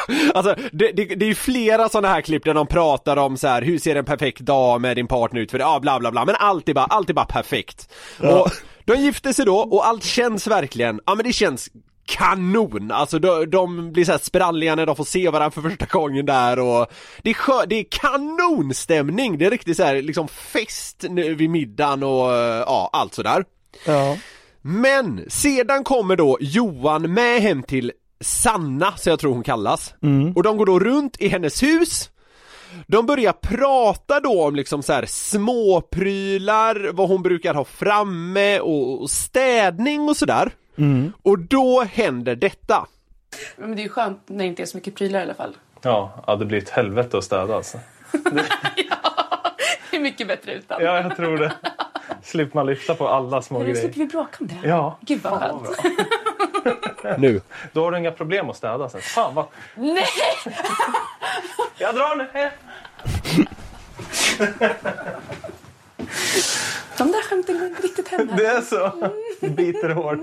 alltså 0.33 0.55
det, 0.71 0.91
det, 0.91 1.05
det 1.05 1.25
är 1.25 1.29
ju 1.29 1.35
flera 1.35 1.89
sådana 1.89 2.07
här 2.07 2.21
klipp 2.21 2.43
där 2.45 2.53
de 2.53 2.67
pratar 2.67 3.17
om 3.17 3.37
så 3.37 3.47
här, 3.47 3.61
hur 3.61 3.79
ser 3.79 3.95
en 3.95 4.05
perfekt 4.05 4.39
dag 4.39 4.81
med 4.81 4.97
din 4.97 5.07
partner 5.07 5.41
ut 5.41 5.51
för 5.51 5.57
det, 5.57 5.63
ja 5.63 5.79
bla 5.79 5.99
bla 5.99 6.11
bla, 6.11 6.25
men 6.25 6.35
allt 6.39 6.69
är 6.69 6.73
bara, 6.73 6.85
allt 6.85 7.09
är 7.09 7.13
bara 7.13 7.25
perfekt. 7.25 7.93
Ja. 8.21 8.41
Och 8.41 8.51
de 8.85 8.95
gifter 8.95 9.33
sig 9.33 9.45
då 9.45 9.57
och 9.57 9.87
allt 9.87 10.03
känns 10.03 10.47
verkligen, 10.47 11.01
ja 11.05 11.15
men 11.15 11.25
det 11.25 11.33
känns 11.33 11.69
kanon, 12.05 12.91
alltså 12.91 13.19
de, 13.19 13.49
de 13.49 13.91
blir 13.91 14.05
så 14.05 14.11
här 14.11 14.19
spralliga 14.19 14.75
när 14.75 14.85
de 14.85 14.95
får 14.95 15.03
se 15.03 15.29
varandra 15.29 15.51
för 15.51 15.69
första 15.69 15.85
gången 15.85 16.25
där 16.25 16.59
och 16.59 16.87
det 17.21 17.29
är, 17.29 17.33
skö, 17.33 17.65
det 17.67 17.75
är 17.75 17.85
kanonstämning, 17.91 19.37
det 19.37 19.45
är 19.45 19.51
riktigt 19.51 19.77
så 19.77 19.83
här 19.83 20.01
liksom 20.01 20.27
fest 20.27 21.05
nu 21.09 21.35
vid 21.35 21.49
middagen 21.49 22.03
och 22.03 22.31
ja, 22.65 22.89
allt 22.93 23.13
sådär. 23.13 23.43
Ja. 23.85 24.17
Men 24.61 25.25
sedan 25.29 25.83
kommer 25.83 26.15
då 26.15 26.37
Johan 26.41 27.13
med 27.13 27.41
hem 27.41 27.63
till 27.63 27.91
Sanna, 28.21 28.97
så 28.97 29.09
jag 29.09 29.19
tror 29.19 29.33
hon 29.33 29.43
kallas. 29.43 29.93
Och 30.35 30.43
de 30.43 30.57
går 30.57 30.65
då 30.65 30.79
runt 30.79 31.21
i 31.21 31.27
hennes 31.27 31.63
hus 31.63 32.09
de 32.87 33.05
börjar 33.05 33.33
prata 33.33 34.19
då 34.19 34.43
om 34.47 34.55
liksom 34.55 34.83
så 34.83 34.93
här 34.93 35.05
småprylar, 35.05 36.91
vad 36.93 37.07
hon 37.07 37.23
brukar 37.23 37.53
ha 37.53 37.65
framme 37.65 38.59
och 38.59 39.01
och 39.01 39.09
städning 39.09 40.09
och 40.09 40.17
sådär. 40.17 40.51
Och 41.21 41.39
då 41.39 41.83
händer 41.83 42.35
detta. 42.35 42.87
Men 43.57 43.75
det 43.75 43.81
är 43.81 43.83
ju 43.83 43.89
skönt 43.89 44.29
när 44.29 44.37
det 44.37 44.45
inte 44.45 44.61
är 44.61 44.65
så 44.65 44.77
mycket 44.77 44.95
prylar 44.95 45.19
i 45.19 45.23
alla 45.23 45.33
fall. 45.33 45.57
Ja, 45.81 46.23
ja, 46.27 46.35
det 46.35 46.45
blir 46.45 46.57
ett 46.57 46.69
helvete 46.69 47.17
att 47.17 47.23
städa 47.23 47.55
alltså. 47.55 47.79
Det 49.91 49.97
är 49.97 50.01
mycket 50.01 50.27
bättre 50.27 50.53
utan. 50.53 50.83
Ja, 50.83 51.01
jag 51.01 51.15
tror 51.15 51.37
det. 51.37 51.53
Slipper 52.23 52.55
man 52.55 52.65
lyfta 52.65 52.95
på 52.95 53.08
alla 53.08 53.41
små 53.41 53.60
grejer. 53.60 53.75
slipper 53.75 53.99
vi 53.99 54.05
bråka 54.05 54.38
om 54.39 54.47
det. 54.47 54.67
Ja. 54.67 54.97
Gud 55.01 55.21
vad 55.21 55.39
Fan, 55.39 55.65
skönt. 55.65 55.97
Nu. 57.17 57.41
Då 57.73 57.84
har 57.84 57.91
du 57.91 57.97
inga 57.97 58.12
problem 58.12 58.49
att 58.49 58.58
städa 58.58 58.89
sen. 58.89 59.01
Fan 59.01 59.36
vad... 59.36 59.45
Nej! 59.75 60.05
Jag 61.77 61.95
drar 61.95 62.15
nu. 62.15 62.27
Hej. 62.34 62.51
De 66.97 67.12
där 67.12 67.29
skämten 67.29 67.60
går 67.60 67.67
inte 67.67 67.82
riktigt 67.82 68.08
hem 68.08 68.29
här. 68.29 68.38
Det 68.38 68.45
är 68.45 68.62
så. 68.62 68.91
Biter 69.47 69.89
hårt. 69.89 70.19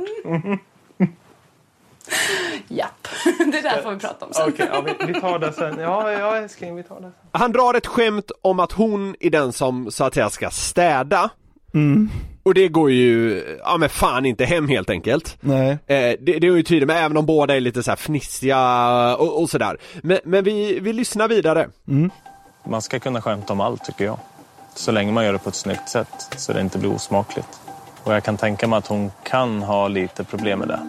Japp. 2.68 3.08
Det 3.38 3.60
där 3.62 3.82
får 3.82 3.90
vi 3.90 3.98
prata 3.98 4.26
om 4.26 4.32
sen. 4.32 4.48
Okej, 4.48 4.68
ja, 4.72 4.80
vi, 4.80 5.12
vi 5.12 5.20
tar 5.20 5.38
det 5.38 5.52
sen. 5.52 5.78
Ja, 5.78 6.12
ja 6.12 6.36
älskling, 6.36 6.76
vi 6.76 6.82
tar 6.82 6.96
det 6.96 7.00
sen. 7.00 7.12
Han 7.32 7.52
drar 7.52 7.74
ett 7.74 7.86
skämt 7.86 8.30
om 8.42 8.60
att 8.60 8.72
hon 8.72 9.16
är 9.20 9.30
den 9.30 9.52
som 9.52 9.90
så 9.90 10.04
att 10.04 10.14
säga 10.14 10.30
ska 10.30 10.50
städa. 10.50 11.30
Och 12.42 12.54
det 12.54 12.68
går 12.68 12.90
ju, 12.90 13.42
ja 13.64 13.76
men 13.76 13.88
fan 13.88 14.26
inte 14.26 14.44
hem 14.44 14.68
helt 14.68 14.90
enkelt. 14.90 15.36
Nej. 15.40 15.70
Eh, 15.70 15.76
det, 15.86 16.16
det 16.20 16.46
är 16.46 16.56
ju 16.56 16.62
tydligt, 16.62 16.86
men 16.86 16.96
även 16.96 17.16
om 17.16 17.26
båda 17.26 17.56
är 17.56 17.60
lite 17.60 17.82
så 17.82 17.90
här 17.90 17.96
fnissiga 17.96 19.16
och, 19.16 19.42
och 19.42 19.50
sådär. 19.50 19.76
Men, 20.02 20.18
men 20.24 20.44
vi, 20.44 20.80
vi 20.80 20.92
lyssnar 20.92 21.28
vidare. 21.28 21.68
Man 22.68 22.82
ska 22.82 22.98
kunna 22.98 23.22
skämta 23.22 23.52
om 23.52 23.60
allt 23.60 23.84
tycker 23.84 24.04
jag. 24.04 24.18
Så 24.74 24.92
länge 24.92 25.12
man 25.12 25.24
gör 25.24 25.32
det 25.32 25.38
på 25.38 25.48
ett 25.48 25.54
snyggt 25.54 25.88
sätt 25.88 26.28
så 26.36 26.52
det 26.52 26.60
inte 26.60 26.78
blir 26.78 26.94
osmakligt. 26.94 27.48
Och 28.02 28.14
jag 28.14 28.24
kan 28.24 28.36
tänka 28.36 28.66
mig 28.66 28.76
att 28.78 28.86
hon 28.86 29.10
kan 29.24 29.62
ha 29.62 29.88
lite 29.88 30.24
problem 30.24 30.58
med 30.58 30.68
det. 30.68 30.80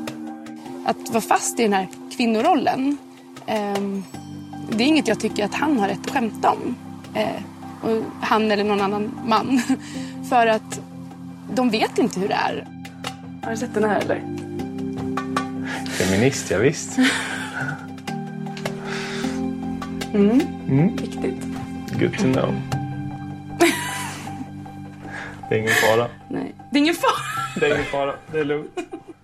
Att 0.86 1.10
vara 1.10 1.21
fast 1.21 1.60
i 1.60 1.63
den 1.63 1.73
här 1.73 1.88
kvinnorollen. 2.17 2.97
ehm, 3.47 4.04
det 4.69 4.84
är 4.84 4.88
inget 4.88 5.08
jag 5.08 5.19
tycker 5.19 5.45
att 5.45 5.54
han 5.54 5.80
har 5.80 5.88
rätt 5.88 6.00
att 6.06 6.12
skämta 6.12 6.52
om. 6.52 6.76
Eh, 7.13 7.28
och 7.84 8.04
han 8.21 8.52
eller 8.52 8.63
någon 8.63 8.82
annan 8.82 9.19
man. 9.26 9.62
För 10.30 10.48
att 10.48 10.82
de 11.54 11.70
vet 11.70 11.98
inte 11.98 12.20
hur 12.20 12.28
det 12.28 12.34
är. 12.34 12.68
Har 13.44 13.52
du 13.52 13.58
sett 13.58 13.74
den 13.74 13.84
här 13.84 14.00
eller? 14.02 14.22
Feminist, 15.90 16.52
ja, 16.52 16.58
visst. 16.58 16.98
Mm. 20.13 20.42
Mm. 20.70 20.96
Viktigt. 20.96 21.44
Good 22.00 22.18
to 22.18 22.24
know. 22.24 22.62
Det 25.50 25.56
är 25.56 25.60
ingen 25.60 25.74
fara. 25.74 26.08
Nej. 26.30 26.56
Det 26.72 26.78
är 26.78 26.82
ingen 26.82 26.96
fara. 26.96 27.12
Det 27.60 27.66
är 27.66 27.74
ingen 27.74 27.86
fara. 27.86 28.13
Det 28.32 28.40
är 28.40 28.46
lugnt. 28.46 28.72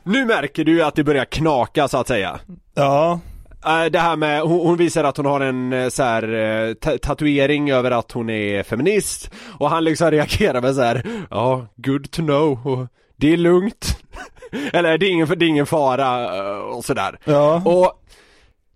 Nu 0.04 0.26
märker 0.26 0.66
du 0.66 0.84
att 0.84 0.96
det 0.96 1.04
börjar 1.04 1.26
knaka 1.26 1.88
så 1.88 1.98
att 1.98 2.08
säga. 2.08 2.40
Ja. 2.74 3.20
Eh, 3.66 3.86
Det 3.86 4.00
här 4.00 4.16
med, 4.16 4.42
hon, 4.42 4.78
visar 4.78 5.04
att 5.04 5.18
hon 5.18 5.26
har 5.26 5.42
en 5.42 5.74
eh, 5.74 5.90
så 5.90 6.04
här, 6.04 6.34
eh, 6.34 6.74
ta- 6.74 6.98
tatuering 6.98 7.72
över 7.72 7.92
att 7.92 8.12
hon 8.12 8.30
är 8.30 8.64
feminist 8.64 9.32
och 9.60 9.70
han 9.70 9.84
liksom 9.84 10.12
reagerar 10.12 10.62
med 10.62 10.76
så 10.76 10.82
här, 10.82 11.06
ja, 11.30 11.68
good 11.76 12.12
to 12.12 12.22
know 12.22 12.68
och 12.68 12.88
det 13.16 13.34
är 13.34 13.38
lugnt. 13.38 13.98
Eller 14.74 14.98
det 14.98 15.06
är 15.06 15.10
ingen, 15.12 15.28
det 15.28 15.46
är 15.46 15.50
ingen 15.50 15.66
fara 15.66 16.62
och 16.64 16.86
sådär. 16.86 17.20
Ja. 17.26 17.62
Och 17.66 17.92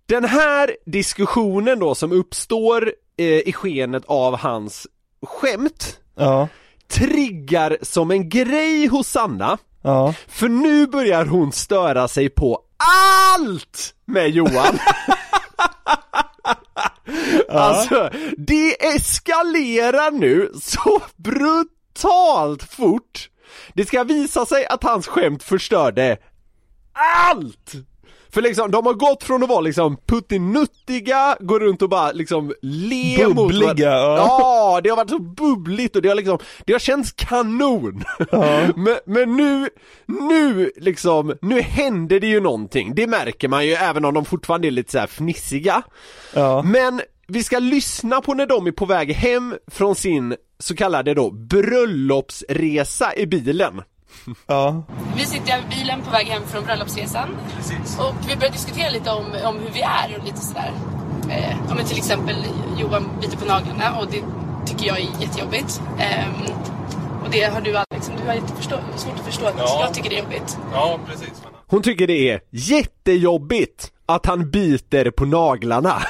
den 0.06 0.24
här 0.24 0.70
diskussionen 0.86 1.78
då 1.78 1.94
som 1.94 2.12
uppstår 2.12 2.92
i 3.44 3.52
skenet 3.52 4.02
av 4.06 4.36
hans 4.38 4.86
skämt 5.26 5.98
Ja. 6.16 6.48
triggar 6.90 7.76
som 7.82 8.10
en 8.10 8.28
grej 8.28 8.86
hos 8.86 9.08
Sanna 9.08 9.58
Ja. 9.82 10.14
för 10.28 10.48
nu 10.48 10.86
börjar 10.86 11.24
hon 11.24 11.52
störa 11.52 12.08
sig 12.08 12.28
på 12.28 12.60
allt 12.78 13.94
med 14.04 14.30
Johan. 14.30 14.78
Alltså, 17.48 18.10
det 18.36 18.86
eskalerar 18.86 20.10
nu 20.10 20.52
så 20.62 21.02
brutalt 21.16 22.62
fort. 22.62 23.30
Det 23.74 23.86
ska 23.86 24.04
visa 24.04 24.46
sig 24.46 24.66
att 24.66 24.82
hans 24.84 25.06
skämt 25.06 25.42
förstörde 25.42 26.16
allt! 26.92 27.72
För 28.30 28.42
liksom, 28.42 28.70
de 28.70 28.86
har 28.86 28.94
gått 28.94 29.22
från 29.22 29.42
att 29.42 29.48
vara 29.48 29.60
liksom 29.60 29.96
puttinuttiga, 30.06 31.36
gå 31.40 31.58
runt 31.58 31.82
och 31.82 31.88
bara 31.88 32.12
liksom 32.12 32.52
le 32.62 33.28
mot 33.28 33.36
Bubbliga, 33.36 33.66
varandra. 33.66 33.84
ja. 33.84 34.38
Ja, 34.74 34.80
det 34.80 34.88
har 34.88 34.96
varit 34.96 35.10
så 35.10 35.18
bubbligt 35.18 35.96
och 35.96 36.02
det 36.02 36.08
har 36.08 36.16
liksom, 36.16 36.38
det 36.64 36.72
har 36.72 36.80
känts 36.80 37.12
kanon. 37.12 38.04
men, 38.76 38.96
men 39.04 39.36
nu, 39.36 39.68
nu 40.06 40.70
liksom, 40.76 41.34
nu 41.40 41.60
händer 41.60 42.20
det 42.20 42.26
ju 42.26 42.40
någonting. 42.40 42.94
Det 42.94 43.06
märker 43.06 43.48
man 43.48 43.66
ju 43.66 43.72
även 43.72 44.04
om 44.04 44.14
de 44.14 44.24
fortfarande 44.24 44.68
är 44.68 44.70
lite 44.70 44.92
så 44.92 45.06
fnissiga. 45.06 45.82
Ja. 46.34 46.62
Men 46.62 47.00
vi 47.26 47.42
ska 47.42 47.58
lyssna 47.58 48.20
på 48.20 48.34
när 48.34 48.46
de 48.46 48.66
är 48.66 48.72
på 48.72 48.86
väg 48.86 49.12
hem 49.12 49.54
från 49.66 49.94
sin 49.94 50.36
så 50.58 50.76
kallade 50.76 51.14
då 51.14 51.30
bröllopsresa 51.30 53.16
i 53.16 53.26
bilen. 53.26 53.82
Ja. 54.46 54.82
Vi 55.16 55.24
sitter 55.24 55.58
i 55.58 55.76
bilen 55.76 56.00
på 56.02 56.10
väg 56.10 56.26
hem 56.26 56.42
från 56.46 56.64
bröllopsresan. 56.64 57.28
Och 57.98 58.14
vi 58.30 58.36
börjar 58.36 58.52
diskutera 58.52 58.90
lite 58.90 59.10
om, 59.10 59.24
om 59.44 59.58
hur 59.58 59.70
vi 59.74 59.80
är 59.80 60.18
och 60.18 60.24
lite 60.24 60.38
sådär. 60.38 60.72
Eh, 61.30 61.56
ja, 61.68 61.74
men 61.74 61.84
till 61.84 61.98
exempel 61.98 62.36
Johan 62.78 63.08
biter 63.20 63.36
på 63.36 63.44
naglarna 63.44 63.98
och 64.00 64.06
det 64.10 64.22
tycker 64.66 64.86
jag 64.86 64.98
är 64.98 65.02
jättejobbigt. 65.20 65.82
Ehm, 65.98 66.32
och 67.24 67.30
det 67.30 67.42
har 67.44 67.60
du 67.60 67.76
Alex, 67.76 68.10
du 68.22 68.26
har 68.28 68.34
jätteförstå- 68.34 68.96
svårt 68.96 69.14
att 69.18 69.24
förstå 69.26 69.46
att 69.46 69.54
Ja. 69.58 69.80
jag 69.84 69.94
tycker 69.94 70.10
det 70.10 70.16
är 70.18 70.22
jobbigt. 70.22 70.58
Ja, 70.72 70.98
precis. 71.06 71.42
Hon 71.66 71.82
tycker 71.82 72.06
det 72.06 72.30
är 72.30 72.40
jättejobbigt 72.50 73.92
att 74.06 74.26
han 74.26 74.50
biter 74.50 75.10
på 75.10 75.24
naglarna. 75.24 75.94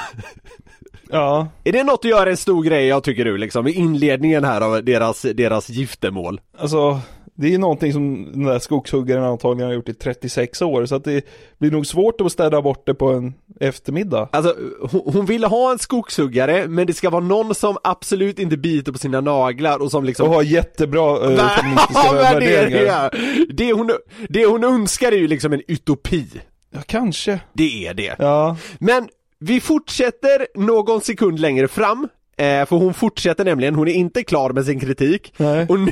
Ja. 1.11 1.47
Är 1.63 1.71
det 1.71 1.83
något 1.83 1.99
att 2.05 2.11
göra 2.11 2.29
en 2.29 2.37
stor 2.37 2.63
grej 2.63 2.85
jag 2.87 3.03
tycker 3.03 3.25
du 3.25 3.37
liksom 3.37 3.67
i 3.67 3.71
inledningen 3.71 4.43
här 4.43 4.61
av 4.61 4.83
deras, 4.83 5.21
deras 5.21 5.69
giftermål? 5.69 6.41
Alltså, 6.59 6.99
det 7.39 7.47
är 7.47 7.51
ju 7.51 7.57
någonting 7.57 7.93
som 7.93 8.31
den 8.31 8.43
där 8.43 8.59
skogshuggaren 8.59 9.23
antagligen 9.23 9.67
har 9.67 9.75
gjort 9.75 9.89
i 9.89 9.93
36 9.93 10.61
år, 10.61 10.85
så 10.85 10.95
att 10.95 11.03
det 11.03 11.25
blir 11.57 11.71
nog 11.71 11.85
svårt 11.87 12.21
att 12.21 12.31
städa 12.31 12.61
bort 12.61 12.85
det 12.85 12.93
på 12.93 13.09
en 13.11 13.33
eftermiddag. 13.59 14.29
Alltså 14.31 14.55
hon, 14.91 15.01
hon 15.05 15.25
ville 15.25 15.47
ha 15.47 15.71
en 15.71 15.79
skogshuggare 15.79 16.67
men 16.67 16.87
det 16.87 16.93
ska 16.93 17.09
vara 17.09 17.23
någon 17.23 17.55
som 17.55 17.77
absolut 17.83 18.39
inte 18.39 18.57
biter 18.57 18.91
på 18.91 18.97
sina 18.97 19.21
naglar 19.21 19.81
och 19.81 19.91
som 19.91 20.03
liksom 20.03 20.27
Och 20.27 20.33
har 20.33 20.43
jättebra 20.43 21.19
feministiska 21.57 22.13
värderingar. 22.13 23.09
värderingar. 23.11 23.45
Det 23.53 23.73
hon, 23.73 23.91
det 24.29 24.45
hon 24.45 24.63
önskar 24.63 25.11
är 25.11 25.17
ju 25.17 25.27
liksom 25.27 25.53
en 25.53 25.61
utopi. 25.67 26.25
Ja, 26.71 26.79
kanske. 26.85 27.39
Det 27.53 27.87
är 27.87 27.93
det. 27.93 28.15
Ja. 28.19 28.57
Men 28.79 29.07
vi 29.39 29.61
fortsätter 29.61 30.47
någon 30.55 31.01
sekund 31.01 31.39
längre 31.39 31.67
fram 31.67 32.07
eh, 32.37 32.65
För 32.65 32.75
hon 32.75 32.93
fortsätter 32.93 33.45
nämligen, 33.45 33.75
hon 33.75 33.87
är 33.87 33.93
inte 33.93 34.23
klar 34.23 34.49
med 34.49 34.65
sin 34.65 34.79
kritik 34.79 35.33
Nej. 35.37 35.65
Och 35.69 35.79
nu, 35.79 35.91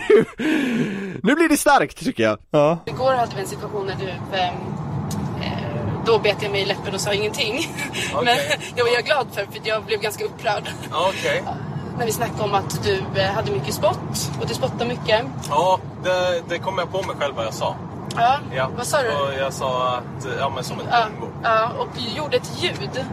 nu 1.24 1.36
blir 1.36 1.50
det 1.50 1.58
starkt 1.58 1.98
tycker 2.06 2.24
jag 2.24 2.38
Ja. 2.52 2.78
Igår 2.86 3.14
hade 3.14 3.36
vi 3.36 3.42
en 3.42 3.48
situation 3.48 3.86
när 3.86 3.96
du 3.96 4.10
ehm, 4.38 4.54
eh, 5.42 6.04
då 6.06 6.20
bet 6.20 6.36
jag 6.42 6.52
mig 6.52 6.62
i 6.62 6.66
läppen 6.66 6.94
och 6.94 7.02
sa 7.02 7.14
ingenting. 7.14 7.68
Men 8.14 8.38
det 8.76 8.82
var 8.84 8.90
jag 8.90 9.06
glad 9.06 9.28
för, 9.32 9.42
för 9.46 9.62
jag 9.64 9.84
blev 9.84 10.00
ganska 10.02 10.26
upprörd. 10.26 10.64
Okej. 10.92 11.44
När 11.98 12.06
vi 12.06 12.12
snackade 12.12 12.44
om 12.44 12.54
att 12.54 12.84
du 12.84 13.02
eh, 13.16 13.32
hade 13.32 13.52
mycket 13.52 13.74
spott 13.74 14.32
och 14.42 14.48
du 14.48 14.54
spottar 14.54 14.86
mycket. 14.86 15.26
Ja, 15.50 15.80
det, 16.04 16.42
det 16.50 16.60
kom 16.60 16.78
jag 16.78 16.92
på 16.92 16.98
mig 17.04 17.16
själv 17.20 17.36
vad 17.36 17.46
jag 17.46 17.54
sa. 17.54 17.76
Ja, 18.16 18.38
Ja. 18.56 18.70
vad 18.78 18.88
sa 18.88 18.98
du? 19.02 19.10
Och 19.10 19.34
jag 19.40 19.54
sa 19.54 19.88
att, 19.98 20.28
ja 20.40 20.50
men 20.56 20.64
som 20.64 20.80
ett 20.80 20.86
Ja, 20.92 21.06
bingo. 21.14 21.28
ja, 21.44 21.72
och 21.80 21.88
gjorde 22.18 22.38
ett 22.38 22.52
ljud. 22.64 23.06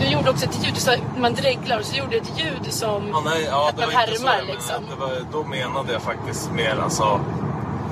Du 0.00 0.06
gjorde 0.06 0.30
också 0.30 0.44
ett 0.46 0.64
ljud, 0.64 0.74
du 0.74 0.80
sa 0.80 0.92
man 1.18 1.34
dreglar 1.34 1.78
och 1.78 1.84
så 1.84 1.96
gjorde 1.96 2.10
du 2.10 2.16
ett 2.16 2.32
ljud 2.38 2.72
som 2.72 3.08
Ja, 3.08 3.22
nej, 3.24 3.44
ja, 3.50 3.68
att 3.68 3.76
det 3.76 3.86
man 3.86 3.94
var 3.94 4.02
inte 4.02 4.18
så. 4.18 4.26
härmar 4.28 4.46
liksom. 4.46 4.74
Det 4.90 5.00
var, 5.00 5.42
då 5.42 5.48
menade 5.48 5.92
jag 5.92 6.02
faktiskt 6.02 6.52
mer 6.52 6.76
alltså 6.82 7.20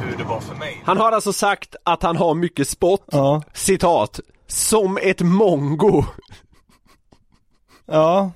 hur 0.02 0.16
det 0.16 0.24
var 0.24 0.40
för 0.40 0.54
mig. 0.54 0.82
Han 0.84 0.96
har 0.98 1.12
alltså 1.12 1.32
sagt 1.32 1.76
att 1.84 2.02
han 2.02 2.16
har 2.16 2.34
mycket 2.34 2.68
spott 2.68 3.04
Ja. 3.12 3.42
Citat 3.54 4.20
Som 4.46 4.98
ett 5.02 5.20
mongo 5.20 6.04
Ja. 7.86 8.30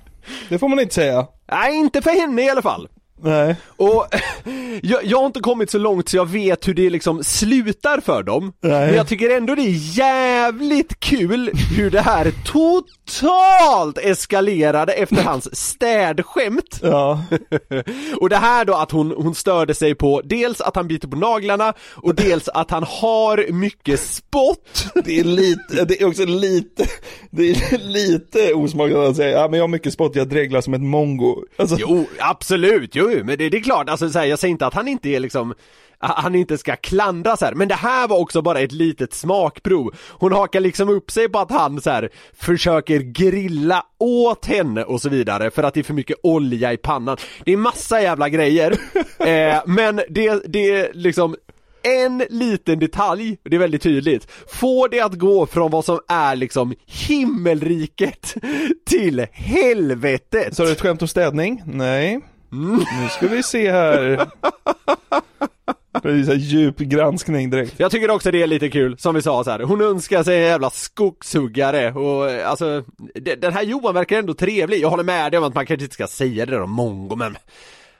Det 0.48 0.58
får 0.58 0.68
man 0.68 0.80
inte 0.80 0.94
säga. 0.94 1.26
Nej, 1.52 1.76
inte 1.76 2.02
för 2.02 2.10
henne 2.10 2.42
i 2.42 2.50
alla 2.50 2.62
fall 2.62 2.88
Nej. 3.22 3.56
Och 3.76 4.06
jag, 4.82 5.04
jag 5.04 5.18
har 5.18 5.26
inte 5.26 5.40
kommit 5.40 5.70
så 5.70 5.78
långt 5.78 6.08
så 6.08 6.16
jag 6.16 6.28
vet 6.28 6.68
hur 6.68 6.74
det 6.74 6.90
liksom 6.90 7.24
slutar 7.24 8.00
för 8.00 8.22
dem. 8.22 8.52
Nej. 8.60 8.86
Men 8.86 8.94
jag 8.94 9.08
tycker 9.08 9.36
ändå 9.36 9.54
det 9.54 9.62
är 9.62 9.98
jävligt 9.98 11.00
kul 11.00 11.50
hur 11.76 11.90
det 11.90 12.00
här 12.00 12.32
totalt 12.44 13.98
eskalerade 13.98 14.92
efter 14.92 15.22
hans 15.22 15.56
städskämt. 15.56 16.80
Ja. 16.82 17.24
och 18.20 18.28
det 18.28 18.36
här 18.36 18.64
då 18.64 18.74
att 18.74 18.90
hon, 18.90 19.14
hon 19.16 19.34
störde 19.34 19.74
sig 19.74 19.94
på 19.94 20.20
dels 20.24 20.60
att 20.60 20.76
han 20.76 20.88
biter 20.88 21.08
på 21.08 21.16
naglarna 21.16 21.72
och 21.94 22.14
dels 22.14 22.48
att 22.48 22.70
han 22.70 22.82
har 22.82 23.52
mycket 23.52 24.00
spott. 24.00 24.84
Det 25.04 25.20
är 25.20 25.24
lite, 25.24 25.84
det 25.84 26.02
är 26.02 26.06
också 26.06 26.24
lite, 26.24 26.86
det 27.30 27.50
är 27.50 27.78
lite 27.78 28.54
osmakligt 28.54 28.98
att 28.98 29.16
säga, 29.16 29.40
ja 29.40 29.48
men 29.48 29.58
jag 29.58 29.62
har 29.62 29.68
mycket 29.68 29.92
spott, 29.92 30.16
jag 30.16 30.28
dreglar 30.28 30.60
som 30.60 30.74
ett 30.74 30.80
mongo. 30.80 31.36
Alltså, 31.56 31.76
Jo, 31.78 32.06
absolut, 32.18 32.94
jo, 32.94 33.09
men 33.10 33.38
det, 33.38 33.48
det 33.48 33.56
är 33.56 33.62
klart, 33.62 33.88
alltså 33.88 34.10
så 34.10 34.18
här, 34.18 34.26
jag 34.26 34.38
säger 34.38 34.52
inte 34.52 34.66
att 34.66 34.74
han 34.74 34.88
inte 34.88 35.08
är 35.08 35.20
liksom 35.20 35.54
han 36.02 36.34
inte 36.34 36.58
ska 36.58 36.76
klandras 36.76 37.40
här, 37.40 37.54
men 37.54 37.68
det 37.68 37.74
här 37.74 38.08
var 38.08 38.18
också 38.18 38.42
bara 38.42 38.60
ett 38.60 38.72
litet 38.72 39.14
smakprov. 39.14 39.94
Hon 40.08 40.32
hakar 40.32 40.60
liksom 40.60 40.88
upp 40.88 41.10
sig 41.10 41.28
på 41.28 41.38
att 41.38 41.50
han 41.50 41.80
så 41.80 41.90
här 41.90 42.10
försöker 42.34 42.98
grilla 42.98 43.86
åt 43.98 44.46
henne 44.46 44.84
och 44.84 45.00
så 45.00 45.08
vidare 45.08 45.50
för 45.50 45.62
att 45.62 45.74
det 45.74 45.80
är 45.80 45.84
för 45.84 45.94
mycket 45.94 46.16
olja 46.22 46.72
i 46.72 46.76
pannan. 46.76 47.16
Det 47.44 47.52
är 47.52 47.56
massa 47.56 48.02
jävla 48.02 48.28
grejer, 48.28 48.70
eh, 49.18 49.62
men 49.66 50.00
det, 50.08 50.42
det 50.46 50.70
är 50.70 50.90
liksom 50.94 51.36
en 51.82 52.24
liten 52.30 52.78
detalj, 52.78 53.38
det 53.42 53.56
är 53.56 53.60
väldigt 53.60 53.82
tydligt, 53.82 54.30
får 54.48 54.88
det 54.88 55.00
att 55.00 55.14
gå 55.14 55.46
från 55.46 55.70
vad 55.70 55.84
som 55.84 56.00
är 56.08 56.36
liksom 56.36 56.74
himmelriket 56.86 58.34
till 58.86 59.26
helvetet. 59.32 60.56
Så 60.56 60.62
har 60.62 60.66
du 60.66 60.72
ett 60.72 60.80
skämt 60.80 61.02
om 61.02 61.08
städning? 61.08 61.62
Nej. 61.66 62.20
Nu 62.52 63.08
ska 63.10 63.28
vi 63.28 63.42
se 63.42 63.70
här. 63.72 64.28
Det 66.02 66.24
så 66.24 66.30
här 66.30 66.38
djup 66.38 66.78
granskning 66.78 67.50
direkt. 67.50 67.74
Jag 67.76 67.90
tycker 67.90 68.10
också 68.10 68.30
det 68.30 68.42
är 68.42 68.46
lite 68.46 68.68
kul, 68.68 68.98
som 68.98 69.14
vi 69.14 69.22
sa 69.22 69.44
så 69.44 69.50
här. 69.50 69.60
hon 69.60 69.80
önskar 69.82 70.22
sig 70.22 70.36
en 70.36 70.42
jävla 70.42 70.70
skogshuggare 70.70 71.92
och 71.92 72.30
eh, 72.30 72.50
alltså 72.50 72.84
de- 73.14 73.34
Den 73.36 73.52
här 73.52 73.62
Johan 73.62 73.94
verkar 73.94 74.18
ändå 74.18 74.34
trevlig, 74.34 74.80
jag 74.80 74.90
håller 74.90 75.04
med 75.04 75.32
dig 75.32 75.38
om 75.38 75.44
att 75.44 75.54
man 75.54 75.66
kanske 75.66 75.84
inte 75.84 75.94
ska 75.94 76.06
säga 76.06 76.46
det 76.46 76.52
där 76.52 76.62
om 76.62 76.70
mongo 76.70 77.16
men 77.16 77.36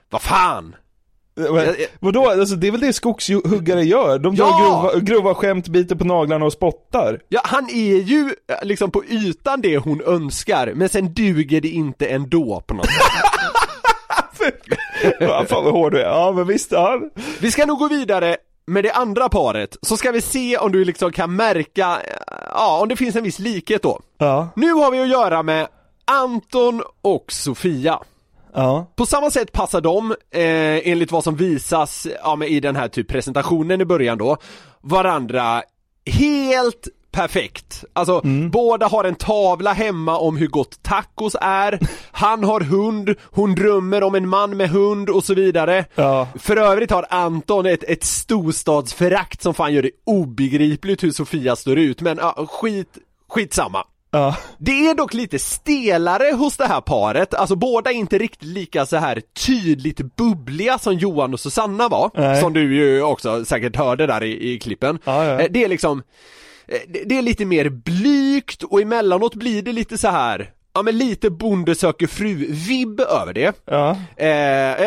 Vad 0.09 0.21
fan! 0.21 0.75
Men, 1.35 1.75
vadå, 1.99 2.29
alltså 2.29 2.55
det 2.55 2.67
är 2.67 2.71
väl 2.71 2.81
det 2.81 2.93
skogshuggare 2.93 3.83
gör? 3.83 4.19
De 4.19 4.35
drar 4.35 4.45
Ja! 4.45 4.81
grova, 4.93 4.99
grova 4.99 5.33
skämt, 5.35 5.67
biter 5.67 5.95
på 5.95 6.05
naglarna 6.05 6.45
och 6.45 6.53
spottar. 6.53 7.19
Ja, 7.29 7.41
han 7.43 7.69
är 7.69 7.95
ju 8.01 8.33
eh, 8.47 8.55
liksom 8.67 8.91
på 8.91 9.03
ytan 9.05 9.61
det 9.61 9.77
hon 9.77 10.01
önskar, 10.01 10.71
men 10.75 10.89
sen 10.89 11.13
duger 11.13 11.61
det 11.61 11.67
inte 11.69 12.05
ändå 12.07 12.63
på 12.67 12.73
något 12.73 12.85
sätt. 12.85 13.30
Ja, 15.19 15.45
fan 15.49 15.63
vad 15.63 15.73
hård 15.73 15.91
du 15.91 15.99
är. 15.99 16.05
Ja 16.05 16.31
men 16.31 16.47
visst, 16.47 16.71
ja. 16.71 17.01
Vi 17.39 17.51
ska 17.51 17.65
nog 17.65 17.79
gå 17.79 17.87
vidare 17.87 18.37
med 18.65 18.83
det 18.83 18.91
andra 18.91 19.29
paret, 19.29 19.77
så 19.81 19.97
ska 19.97 20.11
vi 20.11 20.21
se 20.21 20.57
om 20.57 20.71
du 20.71 20.85
liksom 20.85 21.11
kan 21.11 21.35
märka, 21.35 22.01
eh, 22.03 22.13
ja 22.53 22.79
om 22.81 22.87
det 22.87 22.95
finns 22.95 23.15
en 23.15 23.23
viss 23.23 23.39
likhet 23.39 23.83
då. 23.83 23.99
Ja. 24.17 24.49
Nu 24.55 24.73
har 24.73 24.91
vi 24.91 24.99
att 25.01 25.09
göra 25.09 25.43
med 25.43 25.67
Anton 26.05 26.83
och 27.01 27.31
Sofia. 27.31 27.99
Ja. 28.53 28.91
På 28.95 29.05
samma 29.05 29.31
sätt 29.31 29.51
passar 29.51 29.81
de, 29.81 30.11
eh, 30.11 30.87
enligt 30.87 31.11
vad 31.11 31.23
som 31.23 31.35
visas 31.35 32.07
ja, 32.23 32.35
men 32.35 32.47
i 32.47 32.59
den 32.59 32.75
här 32.75 32.87
typ 32.87 33.07
presentationen 33.07 33.81
i 33.81 33.85
början 33.85 34.17
då, 34.17 34.37
varandra 34.81 35.63
helt 36.05 36.87
perfekt. 37.11 37.83
Alltså, 37.93 38.21
båda 38.51 38.87
har 38.87 39.03
en 39.03 39.15
tavla 39.15 39.73
hemma 39.73 40.17
om 40.17 40.37
hur 40.37 40.47
gott 40.47 40.83
tacos 40.83 41.35
är, 41.41 41.79
han 42.11 42.43
har 42.43 42.61
hund, 42.61 43.15
hon 43.23 43.55
drömmer 43.55 44.03
om 44.03 44.15
en 44.15 44.29
man 44.29 44.57
med 44.57 44.69
hund 44.69 45.09
och 45.09 45.23
så 45.23 45.33
vidare. 45.33 45.85
Ja. 45.95 46.27
För 46.39 46.57
övrigt 46.57 46.91
har 46.91 47.05
Anton 47.09 47.65
ett, 47.65 47.83
ett 47.83 48.03
storstadsförakt 48.03 49.41
som 49.41 49.53
fan 49.53 49.73
gör 49.73 49.81
det 49.81 49.91
obegripligt 50.05 51.03
hur 51.03 51.11
Sofia 51.11 51.55
står 51.55 51.77
ut, 51.77 52.01
men 52.01 52.17
ja, 52.17 52.45
skit, 52.49 52.97
skitsamma. 53.29 53.83
Ja. 54.13 54.35
Det 54.57 54.87
är 54.87 54.95
dock 54.95 55.13
lite 55.13 55.39
stelare 55.39 56.31
hos 56.35 56.57
det 56.57 56.67
här 56.67 56.81
paret, 56.81 57.33
alltså 57.33 57.55
båda 57.55 57.91
är 57.91 57.95
inte 57.95 58.17
riktigt 58.17 58.47
lika 58.47 58.85
så 58.85 58.97
här 58.97 59.21
tydligt 59.45 60.15
bubbliga 60.15 60.77
som 60.79 60.93
Johan 60.93 61.33
och 61.33 61.39
Susanna 61.39 61.87
var, 61.89 62.11
Nej. 62.15 62.41
som 62.41 62.53
du 62.53 62.75
ju 62.75 63.03
också 63.03 63.45
säkert 63.45 63.75
hörde 63.75 64.07
där 64.07 64.23
i, 64.23 64.51
i 64.53 64.59
klippen. 64.59 64.99
Ja, 65.03 65.25
ja. 65.25 65.39
Eh, 65.39 65.47
Det 65.51 65.63
är 65.63 65.67
liksom, 65.67 66.03
det- 66.87 67.03
det 67.05 67.17
är 67.17 67.21
lite 67.21 67.45
mer 67.45 67.69
blygt 67.69 68.63
och 68.63 68.81
emellanåt 68.81 69.35
blir 69.35 69.61
det 69.61 69.71
lite 69.73 69.97
så 69.97 70.07
här 70.07 70.51
Ja 70.73 70.81
men 70.81 70.97
lite 70.97 71.29
bonde 71.29 71.75
söker 71.75 72.07
fru-vibb 72.07 72.99
över 72.99 73.33
det. 73.33 73.55
Ja. 73.65 73.97
Eh, 74.17 74.27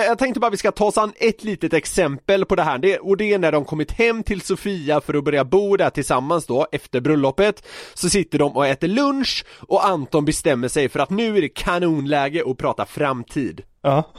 jag 0.04 0.18
tänkte 0.18 0.40
bara 0.40 0.50
vi 0.50 0.56
ska 0.56 0.72
ta 0.72 0.84
oss 0.84 0.98
an 0.98 1.12
ett 1.16 1.44
litet 1.44 1.72
exempel 1.72 2.44
på 2.44 2.56
det 2.56 2.62
här, 2.62 2.78
det, 2.78 2.98
och 2.98 3.16
det 3.16 3.32
är 3.32 3.38
när 3.38 3.52
de 3.52 3.64
kommit 3.64 3.90
hem 3.92 4.22
till 4.22 4.40
Sofia 4.40 5.00
för 5.00 5.14
att 5.14 5.24
börja 5.24 5.44
bo 5.44 5.76
där 5.76 5.90
tillsammans 5.90 6.46
då, 6.46 6.66
efter 6.72 7.00
bröllopet, 7.00 7.62
så 7.94 8.08
sitter 8.10 8.38
de 8.38 8.56
och 8.56 8.66
äter 8.66 8.88
lunch 8.88 9.44
och 9.60 9.86
Anton 9.86 10.24
bestämmer 10.24 10.68
sig 10.68 10.88
för 10.88 11.00
att 11.00 11.10
nu 11.10 11.36
är 11.36 11.40
det 11.40 11.48
kanonläge 11.48 12.42
att 12.46 12.58
prata 12.58 12.86
framtid. 12.86 13.62
Ja. 13.82 14.10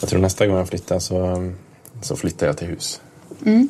Jag 0.00 0.08
tror 0.10 0.20
nästa 0.20 0.46
gång 0.46 0.56
jag 0.56 0.68
flyttar 0.68 0.98
så, 0.98 1.52
så 2.02 2.16
flyttar 2.16 2.46
jag 2.46 2.58
till 2.58 2.66
hus. 2.66 3.00
Mm. 3.46 3.68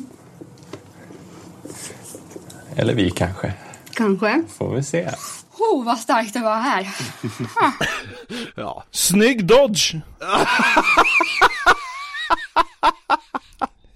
Eller 2.75 2.93
vi 2.93 3.09
kanske. 3.09 3.53
Kanske. 3.93 4.43
Får 4.57 4.75
vi 4.75 4.83
se. 4.83 5.09
Oh, 5.57 5.85
vad 5.85 5.97
starkt 5.97 6.33
det 6.33 6.39
var 6.39 6.55
här. 6.55 6.87
Ja. 8.55 8.83
Snygg 8.91 9.45
dodge! 9.45 9.95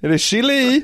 är 0.02 0.10
det 0.10 0.20
chili 0.20 0.54
i? 0.54 0.84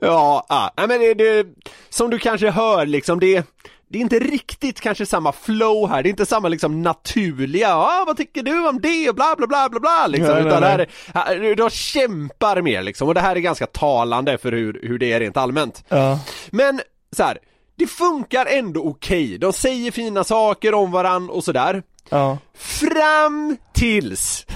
Ja, 0.00 0.46
ah, 0.48 0.70
men 0.76 1.00
det, 1.00 1.14
det, 1.14 1.46
som 1.90 2.10
du 2.10 2.18
kanske 2.18 2.50
hör 2.50 2.86
liksom, 2.86 3.20
det, 3.20 3.46
det 3.92 3.98
är 3.98 4.00
inte 4.00 4.18
riktigt 4.18 4.80
kanske 4.80 5.06
samma 5.06 5.32
flow 5.32 5.88
här, 5.88 6.02
det 6.02 6.08
är 6.08 6.10
inte 6.10 6.26
samma 6.26 6.48
liksom 6.48 6.82
naturliga, 6.82 7.68
ja 7.68 8.04
vad 8.06 8.16
tycker 8.16 8.42
du 8.42 8.68
om 8.68 8.80
det, 8.80 9.14
bla 9.14 9.34
bla 9.36 9.46
bla 9.46 9.68
bla 9.68 9.80
bla 9.80 10.06
liksom, 10.06 10.34
Nej, 10.34 10.42
nej, 10.42 10.46
utan 10.46 10.60
nej. 10.60 10.70
här, 10.70 10.88
här, 11.14 11.54
de 11.54 11.70
kämpar 11.70 12.62
mer 12.62 12.82
liksom, 12.82 13.08
och 13.08 13.14
det 13.14 13.20
här 13.20 13.36
är 13.36 13.40
ganska 13.40 13.66
talande 13.66 14.38
för 14.38 14.52
hur, 14.52 14.80
hur 14.82 14.98
det 14.98 15.12
är 15.12 15.20
rent 15.20 15.36
allmänt. 15.36 15.84
Ja. 15.88 16.18
Men 16.50 16.80
så 17.16 17.22
här, 17.22 17.38
det 17.76 17.86
funkar 17.86 18.46
ändå 18.46 18.84
okej, 18.84 19.38
de 19.38 19.52
säger 19.52 19.90
fina 19.90 20.24
saker 20.24 20.74
om 20.74 20.90
varann 20.92 21.30
och 21.30 21.44
sådär. 21.44 21.82
Ja. 22.08 22.38
Fram 22.54 23.56
tills 23.74 24.46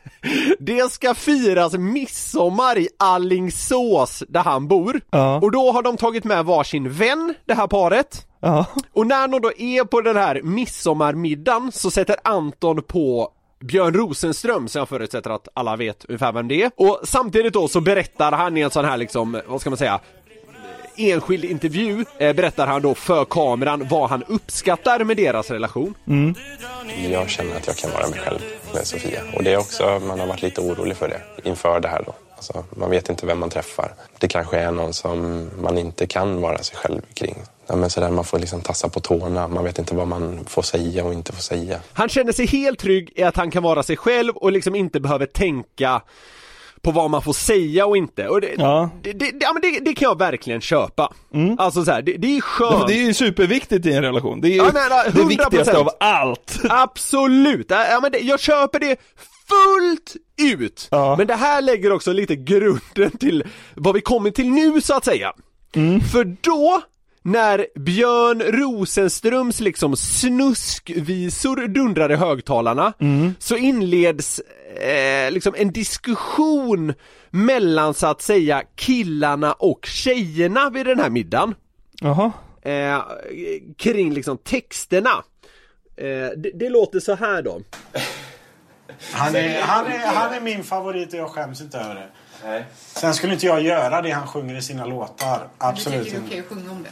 det 0.58 0.92
ska 0.92 1.14
firas 1.14 1.72
midsommar 1.72 2.78
i 2.78 2.88
Allingsås 2.98 4.22
där 4.28 4.42
han 4.42 4.68
bor. 4.68 5.00
Ja. 5.10 5.36
Och 5.36 5.50
då 5.50 5.72
har 5.72 5.82
de 5.82 5.96
tagit 5.96 6.24
med 6.24 6.44
varsin 6.44 6.90
vän, 6.90 7.34
det 7.46 7.54
här 7.54 7.66
paret. 7.66 8.27
Ja. 8.40 8.66
Och 8.92 9.06
när 9.06 9.28
de 9.28 9.40
då 9.40 9.52
är 9.58 9.84
på 9.84 10.00
den 10.00 10.16
här 10.16 10.40
midsommarmiddagen 10.42 11.72
så 11.72 11.90
sätter 11.90 12.16
Anton 12.24 12.82
på 12.82 13.32
Björn 13.60 13.94
Rosenström, 13.94 14.68
som 14.68 14.78
jag 14.78 14.88
förutsätter 14.88 15.30
att 15.30 15.48
alla 15.54 15.76
vet 15.76 16.04
ungefär 16.08 16.32
vem 16.32 16.48
det 16.48 16.62
är. 16.62 16.70
Och 16.76 17.00
samtidigt 17.04 17.52
då 17.52 17.68
så 17.68 17.80
berättar 17.80 18.32
han 18.32 18.56
i 18.56 18.60
en 18.60 18.70
sån 18.70 18.84
här 18.84 18.96
liksom, 18.96 19.40
vad 19.46 19.60
ska 19.60 19.70
man 19.70 19.76
säga, 19.76 20.00
enskild 20.96 21.44
intervju 21.44 22.04
eh, 22.18 22.32
berättar 22.32 22.66
han 22.66 22.82
då 22.82 22.94
för 22.94 23.24
kameran 23.24 23.86
vad 23.90 24.10
han 24.10 24.22
uppskattar 24.22 25.04
med 25.04 25.16
deras 25.16 25.50
relation. 25.50 25.94
Jag 27.10 27.28
känner 27.28 27.56
att 27.56 27.66
jag 27.66 27.76
kan 27.76 27.90
vara 27.90 28.08
mig 28.08 28.18
själv 28.18 28.38
med 28.74 28.86
Sofia. 28.86 29.20
Och 29.34 29.42
det 29.44 29.52
är 29.52 29.56
också, 29.58 30.00
man 30.06 30.20
har 30.20 30.26
varit 30.26 30.42
lite 30.42 30.60
orolig 30.60 30.96
för 30.96 31.08
det 31.08 31.48
inför 31.48 31.80
det 31.80 31.88
här 31.88 32.02
då. 32.06 32.14
Alltså, 32.36 32.64
man 32.76 32.90
vet 32.90 33.08
inte 33.08 33.26
vem 33.26 33.38
man 33.38 33.50
träffar. 33.50 33.92
Det 34.18 34.28
kanske 34.28 34.58
är 34.58 34.72
någon 34.72 34.92
som 34.92 35.48
man 35.62 35.78
inte 35.78 36.06
kan 36.06 36.40
vara 36.40 36.58
sig 36.58 36.76
själv 36.76 37.00
kring. 37.14 37.34
Ja, 37.68 37.76
men 37.76 37.90
sådär, 37.90 38.10
man 38.10 38.24
får 38.24 38.38
liksom 38.38 38.60
tassa 38.60 38.88
på 38.88 39.00
tårna. 39.00 39.48
Man 39.48 39.64
vet 39.64 39.78
inte 39.78 39.94
vad 39.94 40.08
man 40.08 40.44
får 40.46 40.62
säga 40.62 41.04
och 41.04 41.12
inte 41.12 41.32
får 41.32 41.42
säga. 41.42 41.80
Han 41.92 42.08
känner 42.08 42.32
sig 42.32 42.46
helt 42.46 42.78
trygg 42.78 43.12
i 43.16 43.22
att 43.22 43.36
han 43.36 43.50
kan 43.50 43.62
vara 43.62 43.82
sig 43.82 43.96
själv 43.96 44.36
och 44.36 44.52
liksom 44.52 44.74
inte 44.74 45.00
behöver 45.00 45.26
tänka 45.26 46.02
på 46.82 46.90
vad 46.90 47.10
man 47.10 47.22
får 47.22 47.32
säga 47.32 47.86
och 47.86 47.96
inte. 47.96 48.28
Och 48.28 48.40
det, 48.40 48.54
Ja. 48.58 48.90
det, 49.02 49.12
det, 49.12 49.32
ja, 49.40 49.52
men 49.52 49.62
det, 49.62 49.80
det 49.80 49.94
kan 49.94 50.06
jag 50.06 50.18
verkligen 50.18 50.60
köpa. 50.60 51.12
Alltså 51.58 51.84
så 51.84 51.90
här, 51.90 52.02
det, 52.02 52.12
det 52.16 52.36
är 52.36 52.40
skönt. 52.40 52.86
Det 52.88 52.94
är 52.94 53.04
ju 53.06 53.14
superviktigt 53.14 53.86
i 53.86 53.92
en 53.92 54.02
relation. 54.02 54.40
Det 54.40 54.48
är 54.48 54.50
ju 54.50 54.56
Ja, 54.56 54.70
men, 54.72 54.82
ja, 54.90 55.04
det 55.04 55.20
100%. 55.20 55.28
viktigaste 55.28 55.76
av 55.78 55.88
allt. 56.00 56.58
Absolut! 56.70 57.66
Ja, 57.68 57.98
men 58.02 58.12
det, 58.12 58.18
jag 58.18 58.40
köper 58.40 58.80
det 58.80 58.96
fullt 59.48 60.16
ut! 60.54 60.88
Ja. 60.90 61.14
Men 61.18 61.26
det 61.26 61.34
här 61.34 61.62
lägger 61.62 61.92
också 61.92 62.12
lite 62.12 62.36
grunden 62.36 63.10
till 63.20 63.44
vad 63.74 63.94
vi 63.94 64.00
kommer 64.00 64.30
till 64.30 64.50
nu 64.50 64.80
så 64.80 64.94
att 64.94 65.04
säga. 65.04 65.32
För 66.12 66.36
då, 66.40 66.80
när 67.32 67.66
Björn 67.74 68.42
Rosenströms 68.42 69.60
liksom 69.60 69.96
snuskvisor 69.96 71.68
dundrar 71.68 72.12
i 72.12 72.16
högtalarna, 72.16 72.92
så 73.38 73.56
inleds 73.56 74.38
eh, 74.80 75.30
liksom 75.30 75.54
en 75.58 75.72
diskussion 75.72 76.94
mellan 77.30 77.94
så 77.94 78.06
att 78.06 78.22
säga 78.22 78.62
killarna 78.76 79.52
och 79.52 79.86
tjejerna 79.86 80.70
vid 80.70 80.86
den 80.86 81.00
här 81.00 81.10
middagen 81.10 81.54
Jaha. 82.00 82.32
eh, 82.62 82.98
kring 83.76 84.14
liksom 84.14 84.38
texterna. 84.38 85.24
Eh, 85.96 86.04
det, 86.36 86.50
det 86.54 86.68
låter 86.68 87.00
så 87.00 87.14
här 87.14 87.42
då. 87.42 87.60
Han 89.12 89.36
är, 89.36 89.60
han, 89.62 89.86
är, 89.86 89.98
han 89.98 90.34
är 90.34 90.40
min 90.40 90.64
favorit 90.64 91.12
och 91.12 91.18
jag 91.18 91.28
skäms 91.30 91.60
inte 91.60 91.78
över 91.78 91.94
det. 91.94 92.08
Sen 92.76 93.14
skulle 93.14 93.32
inte 93.32 93.46
jag 93.46 93.62
göra 93.62 94.02
det 94.02 94.10
han 94.10 94.26
sjunger 94.26 94.54
i 94.58 94.62
sina 94.62 94.86
låtar. 94.86 95.48
Absolut 95.58 95.98
Du 95.98 96.04
tycker 96.04 96.16
det 96.16 96.16
är 96.16 96.20
inte. 96.20 96.28
okej 96.28 96.40
att 96.40 96.46
sjunga 96.58 96.70
om 96.70 96.82
det? 96.82 96.88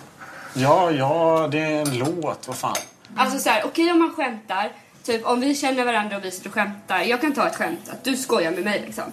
Ja, 0.59 0.91
ja, 0.91 1.49
det 1.53 1.59
är 1.59 1.81
en 1.81 1.99
låt. 1.99 2.49
Vad 2.49 2.57
fan. 2.57 2.77
Alltså 3.17 3.39
så 3.39 3.51
här, 3.51 3.63
okej 3.67 3.93
om 3.93 3.99
man 3.99 4.11
skämtar. 4.11 4.73
Typ 5.03 5.27
om 5.27 5.41
vi 5.41 5.55
känner 5.55 5.85
varandra 5.85 6.17
och 6.17 6.25
vi 6.25 6.31
sitter 6.31 6.49
och 6.49 6.55
skämtar. 6.55 7.01
Jag 7.01 7.21
kan 7.21 7.35
ta 7.35 7.47
ett 7.47 7.57
skämt 7.57 7.89
att 7.89 8.05
du 8.05 8.17
skojar 8.17 8.51
med 8.51 8.65
mig 8.65 8.83
liksom. 8.87 9.05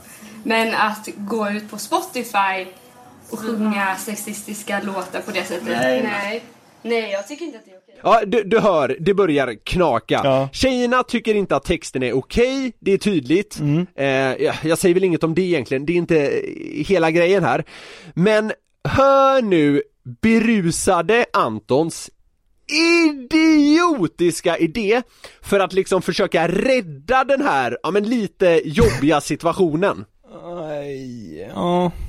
Men 0.44 0.74
att 0.76 1.10
gå 1.16 1.50
ut 1.50 1.72
på 1.72 1.78
Spotify 1.78 2.66
och 3.30 3.40
sjunga 3.40 3.96
sexistiska 3.96 4.82
låtar 4.82 5.22
på 5.22 5.32
det 5.32 5.44
sättet. 5.44 5.68
Nej. 5.68 6.04
Nej, 6.04 6.44
Nej 6.82 7.12
jag 7.12 7.28
tycker 7.28 7.46
inte 7.46 7.58
att 7.58 7.66
det 7.66 7.72
är 7.72 7.78
okej. 7.78 8.00
Ja, 8.04 8.22
du, 8.26 8.44
du 8.44 8.60
hör, 8.60 8.98
det 9.00 9.14
börjar 9.14 9.56
knaka. 9.64 10.50
Tjejerna 10.52 11.04
tycker 11.04 11.36
inte 11.36 11.56
att 11.56 11.64
texten 11.64 12.04
är 12.04 12.14
okej, 12.14 12.74
det 12.80 12.92
är 12.92 12.98
tydligt. 12.98 13.60
Eh, 13.96 14.06
jag, 14.08 14.56
jag 14.62 14.78
säger 14.78 14.94
väl 14.96 15.04
inget 15.04 15.24
om 15.24 15.36
det 15.36 15.42
egentligen, 15.42 15.86
det 15.86 15.94
är 15.94 15.98
inte 15.98 16.42
hela 16.88 17.12
grejen 17.12 17.44
här. 17.44 17.64
Men 18.14 18.52
hör 18.84 19.42
nu 19.42 19.82
berusade 20.22 21.26
Antons 21.34 22.10
idiotiska 22.68 24.58
idé 24.58 25.02
för 25.42 25.60
att 25.60 25.74
liksom 25.74 26.02
försöka 26.02 26.48
rädda 26.48 27.24
den 27.24 27.42
här, 27.42 27.78
ja 27.84 27.92
men 27.92 28.04
lite 28.10 28.62
jobbiga 28.66 29.22
situationen. 29.32 30.06
Nej, 30.44 31.52
ja. 31.56 31.92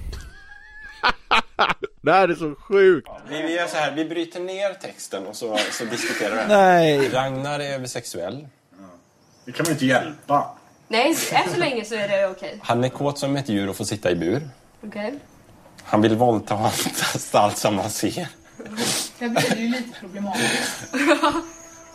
Det 2.02 2.12
här 2.12 2.28
är 2.28 2.34
så 2.34 2.54
sjukt. 2.54 3.08
Vi, 3.28 3.42
vi 3.42 3.54
gör 3.54 3.66
så 3.66 3.76
här, 3.76 3.94
vi 3.94 4.04
bryter 4.04 4.40
ner 4.40 4.74
texten 4.74 5.26
och 5.26 5.36
så, 5.36 5.58
så 5.70 5.84
diskuterar 5.84 6.30
vi 6.30 6.36
den. 6.36 6.48
Nej. 6.48 7.08
Ragnar 7.08 7.60
är 7.60 7.74
översexuell. 7.74 8.48
Det 9.44 9.52
kan 9.52 9.64
man 9.64 9.72
inte 9.72 9.86
hjälpa. 9.86 10.56
Nej, 10.88 11.16
än 11.32 11.52
så 11.54 11.60
länge 11.60 11.84
så 11.84 11.94
är 11.94 12.08
det 12.08 12.26
okej. 12.26 12.58
Han 12.62 12.84
är 12.84 12.88
kåt 12.88 13.18
som 13.18 13.36
ett 13.36 13.48
djur 13.48 13.68
och 13.68 13.76
får 13.76 13.84
sitta 13.84 14.10
i 14.10 14.14
bur. 14.14 14.48
Okej? 14.86 15.18
Han 15.84 16.02
vill 16.02 16.16
våldta 16.16 16.70
allt 17.32 17.58
som 17.58 17.78
han 17.78 17.90
ser. 17.90 18.28
Det 19.18 19.28
blir 19.28 19.56
ju 19.56 19.68
lite 19.68 20.00
problematiskt. 20.00 20.70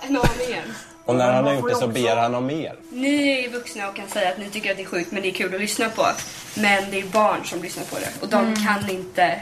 En 0.02 0.18
aningen. 0.18 0.64
Och 1.06 1.16
när 1.16 1.32
han 1.34 1.44
har 1.46 1.54
gjort 1.54 1.70
det 1.70 1.76
så 1.76 1.88
ber 1.88 2.16
han 2.16 2.36
om 2.36 2.46
mer. 2.46 2.76
Ni 2.92 3.30
är 3.38 3.42
ju 3.42 3.50
vuxna 3.50 3.90
och 3.90 3.96
kan 3.96 4.08
säga 4.08 4.30
att 4.30 4.38
ni 4.38 4.50
tycker 4.50 4.72
att 4.72 4.78
det 4.78 4.84
är 4.84 4.88
sjukt 4.88 5.12
men 5.12 5.22
det 5.22 5.28
är 5.30 5.34
kul 5.34 5.56
att 5.56 5.62
lyssna 5.62 5.90
på. 5.90 6.08
Men 6.56 6.92
det 6.92 7.00
är 7.00 7.06
barn 7.06 7.46
som 7.46 7.62
lyssnar 7.62 7.84
på 7.84 7.96
det 8.00 8.10
och 8.22 8.28
de 8.30 8.46
Mm. 8.46 8.56
kan 8.66 8.90
inte... 8.90 9.40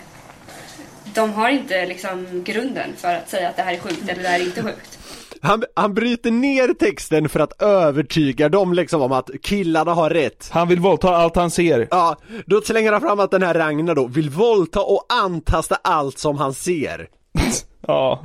De 1.13 1.33
har 1.33 1.49
inte 1.49 1.85
liksom 1.85 2.43
grunden 2.43 2.89
för 2.97 3.15
att 3.15 3.29
säga 3.29 3.49
att 3.49 3.55
det 3.55 3.63
här 3.63 3.73
är 3.73 3.79
sjukt 3.79 4.09
eller 4.09 4.23
det 4.23 4.29
här 4.29 4.39
är 4.39 4.43
inte 4.43 4.63
sjukt. 4.63 4.96
Han, 5.41 5.63
han 5.75 5.93
bryter 5.93 6.31
ner 6.31 6.73
texten 6.73 7.29
för 7.29 7.39
att 7.39 7.61
övertyga 7.61 8.49
dem 8.49 8.73
liksom 8.73 9.01
om 9.01 9.11
att 9.11 9.29
killarna 9.43 9.93
har 9.93 10.09
rätt. 10.09 10.49
Han 10.51 10.67
vill 10.67 10.79
våldta 10.79 11.15
allt 11.15 11.35
han 11.35 11.51
ser. 11.51 11.87
Ja, 11.91 12.17
då 12.45 12.61
slänger 12.61 12.91
han 12.91 13.01
fram 13.01 13.19
att 13.19 13.31
den 13.31 13.43
här 13.43 13.53
Ragnar 13.53 13.95
då 13.95 14.07
vill 14.07 14.29
våldta 14.29 14.81
och 14.81 15.05
antasta 15.09 15.77
allt 15.83 16.19
som 16.19 16.37
han 16.37 16.53
ser. 16.53 17.07
Ja. 17.87 18.23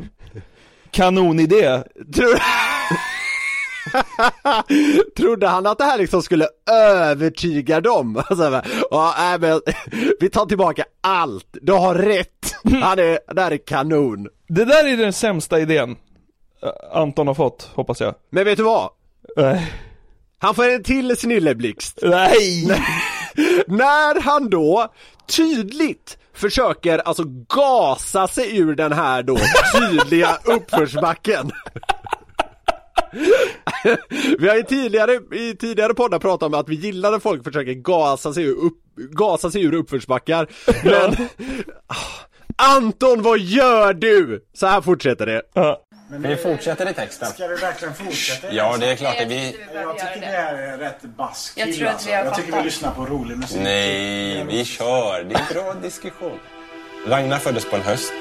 Kanonidé. 0.91 1.83
Tror... 2.15 2.39
Trodde 5.17 5.49
han 5.49 5.67
att 5.67 5.79
det 5.79 5.85
här 5.85 5.99
liksom 5.99 6.23
skulle 6.23 6.49
övertyga 6.71 7.81
dem? 7.81 8.17
Alltså, 8.29 8.63
ja, 8.91 9.15
nej, 9.19 9.39
men, 9.39 9.61
vi 10.21 10.31
tar 10.31 10.47
tillbaka 10.47 10.85
allt, 11.01 11.47
du 11.53 11.73
har 11.73 11.95
rätt! 11.95 12.55
Han 12.83 12.99
är, 12.99 13.35
det 13.35 13.41
här 13.43 13.51
är 13.51 13.57
kanon! 13.57 14.29
Det 14.49 14.65
där 14.65 14.89
är 14.93 14.97
den 14.97 15.13
sämsta 15.13 15.61
idén 15.61 15.97
Anton 16.93 17.27
har 17.27 17.35
fått, 17.35 17.71
hoppas 17.75 18.01
jag. 18.01 18.15
Men 18.31 18.45
vet 18.45 18.57
du 18.57 18.63
vad? 18.63 18.91
Nej. 19.37 19.73
Han 20.39 20.55
får 20.55 20.69
en 20.69 20.83
till 20.83 21.17
snilleblixt. 21.17 21.99
Nej! 22.03 22.67
När 23.67 24.21
han 24.21 24.51
då 24.51 24.93
tydligt 25.37 26.19
försöker 26.35 26.99
alltså 26.99 27.25
gasa 27.49 28.29
sig 28.29 28.59
ur 28.59 28.75
den 28.75 28.93
här 28.93 29.23
då 29.23 29.39
tydliga 29.79 30.39
uppförsbacken. 30.45 31.51
Vi 34.39 34.49
har 34.49 34.57
ju 34.57 34.63
tidigare, 34.63 35.13
i 35.37 35.57
tidigare 35.57 35.95
poddar 35.95 36.19
pratat 36.19 36.47
om 36.47 36.55
att 36.55 36.69
vi 36.69 36.75
gillar 36.75 37.11
när 37.11 37.19
folk 37.19 37.45
försöker 37.45 37.73
gasa 37.73 38.33
sig 38.33 38.45
ur, 38.45 38.65
upp, 38.65 38.79
gasa 38.97 39.51
sig 39.51 39.63
ur 39.63 39.75
uppförsbackar. 39.75 40.47
Men 40.85 41.29
Anton, 42.57 43.23
vad 43.23 43.39
gör 43.39 43.95
du? 43.95 44.47
Så 44.53 44.67
här 44.67 44.81
fortsätter 44.81 45.27
det. 45.27 45.43
Vi 46.19 46.37
fortsätter 46.37 46.91
i 46.91 46.95
texten. 46.95 47.29
Ska 47.29 47.47
vi 47.47 47.57
verkligen 47.57 47.95
fortsätta? 47.95 48.53
Ja, 48.53 48.77
det 48.77 48.87
är 48.87 48.97
klart 48.97 49.21
att 49.21 49.31
vi... 49.31 49.57
Jag 49.75 49.99
tycker 49.99 50.21
det 50.21 50.27
här 50.27 50.55
är 50.55 50.79
rätt 50.79 51.03
bask 51.03 51.53
Jag 51.59 51.75
tror 51.75 51.87
att 51.87 51.93
alltså. 51.93 52.09
vi 52.09 52.15
har 52.15 52.25
Jag 52.25 52.35
tycker 52.35 52.57
vi 52.57 52.63
lyssnar 52.65 52.91
på 52.91 53.07
rolig 53.07 53.37
musik. 53.39 53.61
Nej, 53.63 54.45
vi 54.45 54.65
kör. 54.65 55.25
Det 55.25 55.35
är 55.35 55.39
en 55.41 55.65
bra 55.65 55.75
diskussion. 55.75 56.39
Ragnar 57.07 57.39
föddes 57.39 57.71
på 57.71 57.77
en 57.77 57.83
höst. 57.83 58.13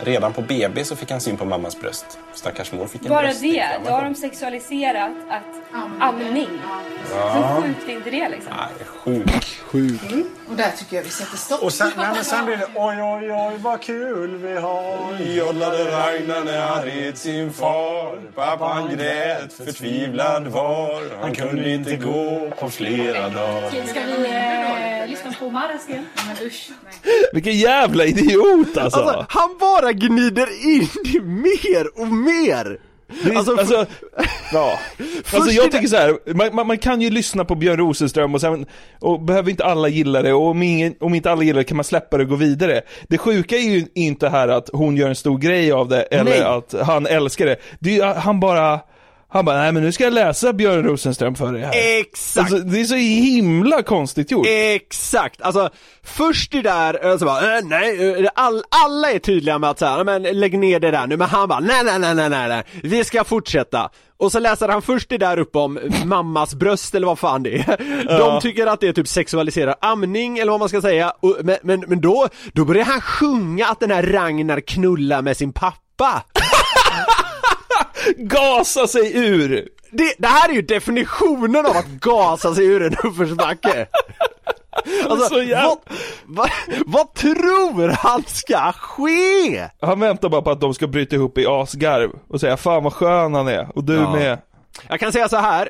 Redan 0.00 0.32
på 0.32 0.42
BB 0.42 0.84
så 0.84 0.96
fick 0.96 1.10
han 1.10 1.20
syn 1.20 1.36
på 1.36 1.44
mammas 1.44 1.80
bröst. 1.80 2.18
Stackars 2.34 2.72
mor 2.72 2.86
fick 2.86 3.02
en 3.02 3.08
Bara 3.08 3.32
det, 3.32 3.66
då 3.84 3.90
har 3.90 4.04
de 4.04 4.14
sexualiserat 4.14 5.12
att 5.30 5.74
amning. 6.00 6.48
Ja. 7.14 7.28
Hur 7.30 7.62
sjukt 7.62 7.88
är 7.88 7.92
inte 7.92 8.10
det 8.10 8.28
liksom? 8.28 8.52
Sjuk. 8.86 9.58
Sjuk. 9.62 10.00
Och 10.48 10.56
där 10.56 10.70
tycker 10.78 10.96
jag 10.96 11.02
vi 11.02 11.10
sätter 11.10 11.36
stopp. 11.36 11.62
Och 11.62 11.72
sen, 11.72 11.90
nej, 11.96 12.08
men 12.14 12.24
sen 12.24 12.46
blir 12.46 12.56
det 12.56 12.66
oj, 12.74 13.02
oj, 13.02 13.32
oj, 13.32 13.56
vad 13.58 13.80
kul 13.82 14.36
vi 14.36 14.54
har. 14.54 15.18
Jollade 15.20 15.84
Ragnar 15.84 16.44
när 16.44 16.60
han 16.60 16.82
red 16.84 17.18
sin 17.18 17.52
far. 17.52 18.18
Pappan 18.34 18.96
grät, 18.96 19.52
förtvivlad 19.52 20.46
var. 20.46 21.20
Han 21.20 21.34
kunde 21.34 21.70
inte 21.70 21.96
gå 21.96 22.50
på 22.58 22.70
flera 22.70 23.28
dagar. 23.28 23.86
Ska 23.86 24.00
vi 24.00 24.26
eh, 25.02 25.08
lyssna 25.10 25.32
på 25.38 25.50
Marasken? 25.50 26.06
Men 26.26 26.46
usch. 26.46 26.70
Vilken 27.32 27.58
jävla 27.58 28.04
idiot 28.04 28.76
alltså! 28.76 29.00
Alltså, 29.00 29.26
han 29.28 29.56
bara 29.60 29.87
gnider 29.92 30.48
in 30.66 30.88
mer 31.42 32.00
och 32.00 32.08
mer! 32.08 32.78
Det 33.24 33.36
Alltså, 33.36 33.56
alltså, 33.56 33.86
ja. 34.52 34.78
alltså 35.32 35.50
jag 35.50 35.72
tycker 35.72 35.86
så 35.88 35.96
här, 35.96 36.34
man, 36.34 36.54
man, 36.54 36.66
man 36.66 36.78
kan 36.78 37.00
ju 37.00 37.10
lyssna 37.10 37.44
på 37.44 37.54
Björn 37.54 37.76
Rosenström 37.76 38.34
och 38.34 38.40
sen, 38.40 38.66
och 39.00 39.22
behöver 39.22 39.50
inte 39.50 39.64
alla 39.64 39.88
gilla 39.88 40.22
det, 40.22 40.32
och 40.32 40.46
om, 40.46 40.62
ingen, 40.62 40.94
om 41.00 41.14
inte 41.14 41.30
alla 41.30 41.42
gillar 41.42 41.58
det 41.60 41.64
kan 41.64 41.76
man 41.76 41.84
släppa 41.84 42.16
det 42.16 42.22
och 42.22 42.28
gå 42.28 42.36
vidare. 42.36 42.82
Det 43.08 43.18
sjuka 43.18 43.56
är 43.56 43.60
ju 43.70 43.86
inte 43.94 44.28
här 44.28 44.48
att 44.48 44.70
hon 44.72 44.96
gör 44.96 45.08
en 45.08 45.14
stor 45.16 45.38
grej 45.38 45.72
av 45.72 45.88
det, 45.88 46.02
eller 46.02 46.24
Nej. 46.24 46.42
att 46.42 46.74
han 46.86 47.06
älskar 47.06 47.46
det. 47.46 47.56
det 47.78 47.90
är, 47.90 47.94
ju- 47.94 48.20
han 48.20 48.40
bara, 48.40 48.80
han 49.30 49.44
bara, 49.44 49.56
nej 49.56 49.72
men 49.72 49.82
nu 49.82 49.92
ska 49.92 50.04
jag 50.04 50.12
läsa 50.12 50.52
Björn 50.52 50.84
Rosenström 50.84 51.34
för 51.34 51.52
dig 51.52 51.62
här. 51.62 52.00
Exakt! 52.00 52.52
Alltså, 52.52 52.68
det 52.68 52.80
är 52.80 52.84
så 52.84 52.94
himla 52.94 53.82
konstigt 53.82 54.30
gjort. 54.30 54.46
Exakt, 54.50 55.42
alltså 55.42 55.70
först 56.02 56.52
det 56.52 56.62
där, 56.62 57.06
eh, 57.06 57.18
så 57.18 57.24
bara, 57.24 57.58
eh, 57.58 57.64
nej, 57.64 58.20
eh, 58.24 58.30
all, 58.34 58.62
alla 58.84 59.10
är 59.10 59.18
tydliga 59.18 59.58
med 59.58 59.70
att 59.70 59.78
säga, 59.78 60.04
men 60.04 60.22
lägg 60.22 60.58
ner 60.58 60.80
det 60.80 60.90
där 60.90 61.06
nu, 61.06 61.16
men 61.16 61.28
han 61.28 61.48
bara, 61.48 61.60
nej, 61.60 61.84
nej, 61.84 61.98
nej, 61.98 62.14
nej, 62.14 62.28
nej, 62.30 62.48
nej, 62.48 62.62
vi 62.82 63.04
ska 63.04 63.24
fortsätta. 63.24 63.90
Och 64.16 64.32
så 64.32 64.38
läser 64.38 64.68
han 64.68 64.82
först 64.82 65.08
det 65.08 65.18
där 65.18 65.38
upp 65.38 65.56
om 65.56 65.78
mammas 66.04 66.54
bröst 66.54 66.94
eller 66.94 67.06
vad 67.06 67.18
fan 67.18 67.42
det 67.42 67.58
är. 67.58 68.18
De 68.18 68.40
tycker 68.40 68.66
att 68.66 68.80
det 68.80 68.88
är 68.88 68.92
typ 68.92 69.08
sexualiserar 69.08 69.74
amning 69.80 70.38
eller 70.38 70.50
vad 70.50 70.60
man 70.60 70.68
ska 70.68 70.80
säga, 70.80 71.12
och, 71.20 71.36
men, 71.42 71.56
men, 71.62 71.84
men 71.86 72.00
då, 72.00 72.28
då 72.52 72.64
börjar 72.64 72.84
han 72.84 73.00
sjunga 73.00 73.66
att 73.66 73.80
den 73.80 73.90
här 73.90 74.02
Ragnar 74.02 74.60
knullar 74.60 75.22
med 75.22 75.36
sin 75.36 75.52
pappa. 75.52 76.22
Gasa 78.16 78.86
sig 78.86 79.16
ur! 79.16 79.68
Det, 79.90 80.14
det 80.18 80.28
här 80.28 80.48
är 80.48 80.52
ju 80.52 80.62
definitionen 80.62 81.66
av 81.66 81.76
att 81.76 81.86
gasa 81.88 82.54
sig 82.54 82.64
ur 82.66 82.82
en 82.82 82.96
uppförsbacke. 83.04 83.86
Alltså, 85.08 85.34
vad, 85.34 85.78
vad, 86.26 86.50
vad 86.86 87.14
tror 87.14 87.88
han 87.88 88.22
ska 88.26 88.72
ske? 88.72 89.68
Han 89.80 90.00
väntar 90.00 90.28
bara 90.28 90.42
på 90.42 90.50
att 90.50 90.60
de 90.60 90.74
ska 90.74 90.86
bryta 90.86 91.16
ihop 91.16 91.38
i 91.38 91.46
asgarv 91.46 92.10
och 92.28 92.40
säga 92.40 92.56
'Fan 92.56 92.84
vad 92.84 92.92
skön 92.92 93.34
han 93.34 93.48
är' 93.48 93.68
och 93.74 93.84
du 93.84 93.94
Ja. 93.94 94.12
med. 94.12 94.38
Jag 94.88 95.00
kan 95.00 95.12
säga 95.12 95.28
så 95.28 95.36
här. 95.36 95.68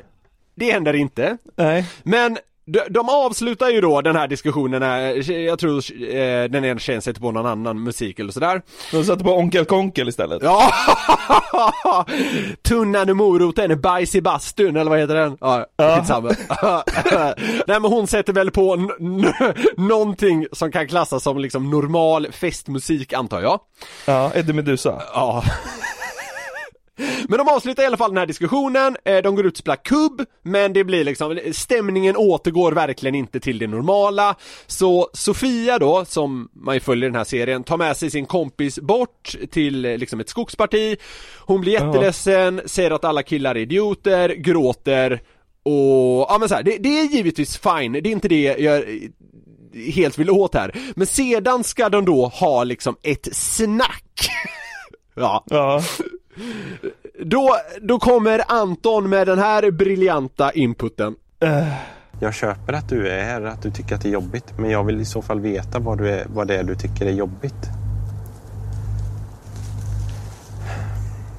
det 0.55 0.71
händer 0.71 0.93
inte. 0.93 1.37
Nej. 1.55 1.85
Men 2.03 2.37
de, 2.71 2.79
de 2.89 3.09
avslutar 3.09 3.69
ju 3.69 3.81
då 3.81 4.01
den 4.01 4.15
här 4.15 4.27
diskussionen, 4.27 4.79
när, 4.79 5.31
jag 5.31 5.59
tror 5.59 5.77
eh, 6.15 6.43
den 6.49 6.65
ena 6.65 6.79
tjejen 6.79 7.01
sätter 7.01 7.21
på 7.21 7.31
någon 7.31 7.45
annan 7.45 7.83
musik 7.83 8.19
eller 8.19 8.31
sådär. 8.31 8.61
De 8.91 9.03
satte 9.03 9.23
på 9.23 9.33
Onkel 9.37 9.65
Konkel 9.65 10.09
istället. 10.09 10.43
Ja! 10.43 10.73
Tunnan 12.61 13.09
och 13.09 13.17
moroten, 13.17 13.81
bajs 13.81 14.15
i 14.15 14.21
bastun 14.21 14.77
eller 14.77 14.91
vad 14.91 14.99
heter 14.99 15.15
den? 15.15 15.37
Ja, 15.39 15.65
skitsamma. 15.97 16.29
Nej 17.67 17.79
men 17.79 17.91
hon 17.91 18.07
sätter 18.07 18.33
väl 18.33 18.51
på 18.51 18.89
någonting 19.77 20.47
som 20.51 20.71
kan 20.71 20.87
klassas 20.87 21.23
som 21.23 21.37
liksom 21.39 21.69
normal 21.69 22.31
festmusik 22.31 23.13
antar 23.13 23.41
jag. 23.41 23.59
Ja, 24.05 24.31
Eddie 24.33 24.53
Meduza. 24.53 25.01
Ja. 25.13 25.43
Men 27.27 27.37
de 27.37 27.47
avslutar 27.47 27.83
i 27.83 27.85
alla 27.85 27.97
fall 27.97 28.11
den 28.11 28.17
här 28.17 28.25
diskussionen, 28.25 28.97
eh, 29.05 29.17
de 29.17 29.35
går 29.35 29.45
ut 29.45 29.53
och 29.53 29.57
spelar 29.57 29.75
kubb, 29.75 30.25
men 30.43 30.73
det 30.73 30.83
blir 30.83 31.03
liksom, 31.03 31.39
stämningen 31.51 32.15
återgår 32.17 32.71
verkligen 32.71 33.15
inte 33.15 33.39
till 33.39 33.59
det 33.59 33.67
normala. 33.67 34.35
Så 34.67 35.09
Sofia 35.13 35.79
då, 35.79 36.05
som 36.05 36.49
man 36.53 36.75
ju 36.75 36.79
följer 36.79 37.05
i 37.05 37.11
den 37.11 37.17
här 37.17 37.23
serien, 37.23 37.63
tar 37.63 37.77
med 37.77 37.97
sig 37.97 38.11
sin 38.11 38.25
kompis 38.25 38.79
bort 38.79 39.35
till 39.51 39.85
eh, 39.85 39.97
liksom 39.97 40.19
ett 40.19 40.29
skogsparti. 40.29 40.97
Hon 41.39 41.61
blir 41.61 41.73
jätteledsen, 41.73 42.61
säger 42.65 42.91
att 42.91 43.05
alla 43.05 43.23
killar 43.23 43.55
är 43.55 43.59
idioter, 43.59 44.29
gråter 44.29 45.21
och, 45.63 46.25
ja 46.29 46.37
men 46.39 46.49
så 46.49 46.55
här, 46.55 46.63
det, 46.63 46.77
det 46.77 46.99
är 46.99 47.05
givetvis 47.05 47.57
fine, 47.57 47.91
det 47.91 48.09
är 48.09 48.11
inte 48.11 48.27
det 48.27 48.41
jag 48.59 48.77
eh, 48.77 49.09
helt 49.93 50.17
vill 50.17 50.29
åt 50.29 50.55
här. 50.55 50.75
Men 50.95 51.07
sedan 51.07 51.63
ska 51.63 51.89
de 51.89 52.05
då 52.05 52.27
ha 52.27 52.63
liksom 52.63 52.95
ett 53.03 53.27
snack. 53.31 54.29
ja. 55.15 55.43
Ja. 55.49 55.81
Då, 57.25 57.55
då 57.81 57.99
kommer 57.99 58.41
Anton 58.47 59.09
med 59.09 59.27
den 59.27 59.39
här 59.39 59.71
briljanta 59.71 60.51
inputen. 60.51 61.15
Jag 62.21 62.33
köper 62.33 62.73
att 62.73 62.89
du 62.89 63.07
är 63.09 63.23
här, 63.23 63.41
att 63.41 63.61
du 63.61 63.71
tycker 63.71 63.95
att 63.95 64.01
det 64.01 64.09
är 64.09 64.13
jobbigt. 64.13 64.45
Men 64.57 64.69
jag 64.69 64.83
vill 64.83 65.01
i 65.01 65.05
så 65.05 65.21
fall 65.21 65.39
veta 65.39 65.79
vad, 65.79 65.97
du 65.97 66.09
är, 66.09 66.25
vad 66.33 66.47
det 66.47 66.57
är 66.57 66.63
du 66.63 66.75
tycker 66.75 67.05
är 67.05 67.11
jobbigt. 67.11 67.69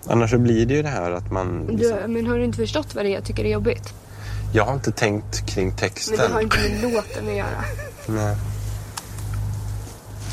Annars 0.07 0.31
så 0.31 0.39
blir 0.39 0.67
det 0.67 0.75
ju 0.75 0.83
det 0.83 0.89
här 0.89 1.11
att 1.11 1.33
man... 1.33 1.77
Du, 1.77 1.95
men 2.07 2.27
har 2.27 2.39
du 2.39 2.45
inte 2.45 2.59
förstått 2.59 2.95
vad 2.95 3.05
det 3.05 3.09
är 3.09 3.15
jag 3.15 3.25
tycker 3.25 3.45
är 3.45 3.49
jobbigt? 3.49 3.95
Jag 4.55 4.65
har 4.65 4.75
inte 4.75 4.93
tänkt 4.93 5.47
kring 5.55 5.67
Men 5.69 5.77
texten. 5.77 6.17
det 6.17 6.35
har 6.35 6.41
inte 6.41 6.57
med 6.59 6.93
låten 6.93 7.29
att 7.29 7.35
göra. 7.35 7.65
Nej. 8.07 8.37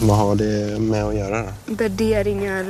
Vad 0.01 0.17
har 0.17 0.35
det 0.35 0.81
med 0.81 1.03
att 1.03 1.15
göra 1.15 1.41
då? 1.41 1.73
Värderingar 1.73 2.65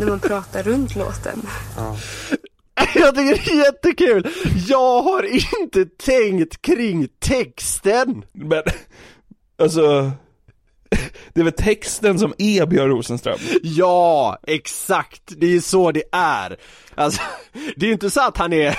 när 0.00 0.06
man 0.06 0.20
pratar 0.20 0.62
runt 0.62 0.96
låten. 0.96 1.42
Ja. 1.76 1.96
Jag 2.94 3.14
tycker 3.14 3.44
det 3.44 3.50
är 3.50 3.64
jättekul! 3.64 4.28
Jag 4.68 5.02
har 5.02 5.22
inte 5.60 5.84
tänkt 5.84 6.62
kring 6.62 7.08
texten! 7.18 8.24
Men, 8.32 8.62
alltså, 9.58 10.10
det 11.32 11.40
är 11.40 11.44
väl 11.44 11.52
texten 11.52 12.18
som 12.18 12.34
är 12.38 12.66
Björn 12.66 12.88
Rosenström? 12.88 13.38
Ja, 13.62 14.38
exakt! 14.46 15.22
Det 15.26 15.46
är 15.56 15.60
så 15.60 15.92
det 15.92 16.04
är! 16.12 16.56
Alltså, 17.00 17.20
det 17.76 17.86
är 17.86 17.86
ju 17.86 17.92
inte 17.92 18.10
så 18.10 18.20
att 18.20 18.36
han 18.36 18.52
är, 18.52 18.78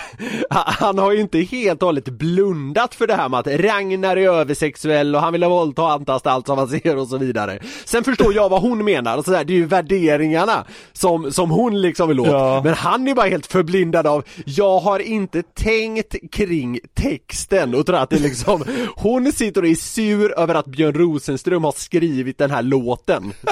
han 0.49 0.97
har 0.97 1.11
ju 1.11 1.21
inte 1.21 1.39
helt 1.39 1.81
och 1.81 1.87
hållet 1.87 2.09
blundat 2.09 2.95
för 2.95 3.07
det 3.07 3.15
här 3.15 3.29
med 3.29 3.39
att 3.39 3.47
Ragnar 3.47 4.17
är 4.17 4.29
översexuell 4.29 5.15
och 5.15 5.21
han 5.21 5.33
vill 5.33 5.43
ha 5.43 5.49
våldta 5.49 5.81
och 5.81 5.91
antasta 5.91 6.31
allt 6.31 6.47
som 6.47 6.57
han 6.57 6.67
ser 6.67 6.97
och 6.97 7.07
så 7.07 7.17
vidare. 7.17 7.59
Sen 7.85 8.03
förstår 8.03 8.33
jag 8.33 8.49
vad 8.49 8.61
hon 8.61 8.85
menar 8.85 9.17
och 9.17 9.25
sådär, 9.25 9.43
det 9.43 9.53
är 9.53 9.57
ju 9.57 9.65
värderingarna 9.65 10.65
som, 10.93 11.31
som 11.31 11.51
hon 11.51 11.81
liksom 11.81 12.07
vill 12.07 12.19
åt. 12.19 12.27
Ja. 12.27 12.61
Men 12.63 12.73
han 12.73 13.07
är 13.07 13.15
bara 13.15 13.29
helt 13.29 13.47
förblindad 13.47 14.07
av, 14.07 14.23
jag 14.45 14.79
har 14.79 14.99
inte 14.99 15.43
tänkt 15.43 16.15
kring 16.31 16.79
texten 16.93 17.75
och 17.75 17.85
tror 17.85 17.97
att 17.97 18.09
det 18.09 18.15
är 18.15 18.19
liksom, 18.19 18.63
hon 18.95 19.31
sitter 19.31 19.61
och 19.61 19.67
är 19.67 19.75
sur 19.75 20.39
över 20.39 20.55
att 20.55 20.65
Björn 20.65 20.93
Rosenström 20.93 21.63
har 21.63 21.71
skrivit 21.71 22.37
den 22.37 22.51
här 22.51 22.61
låten. 22.61 23.33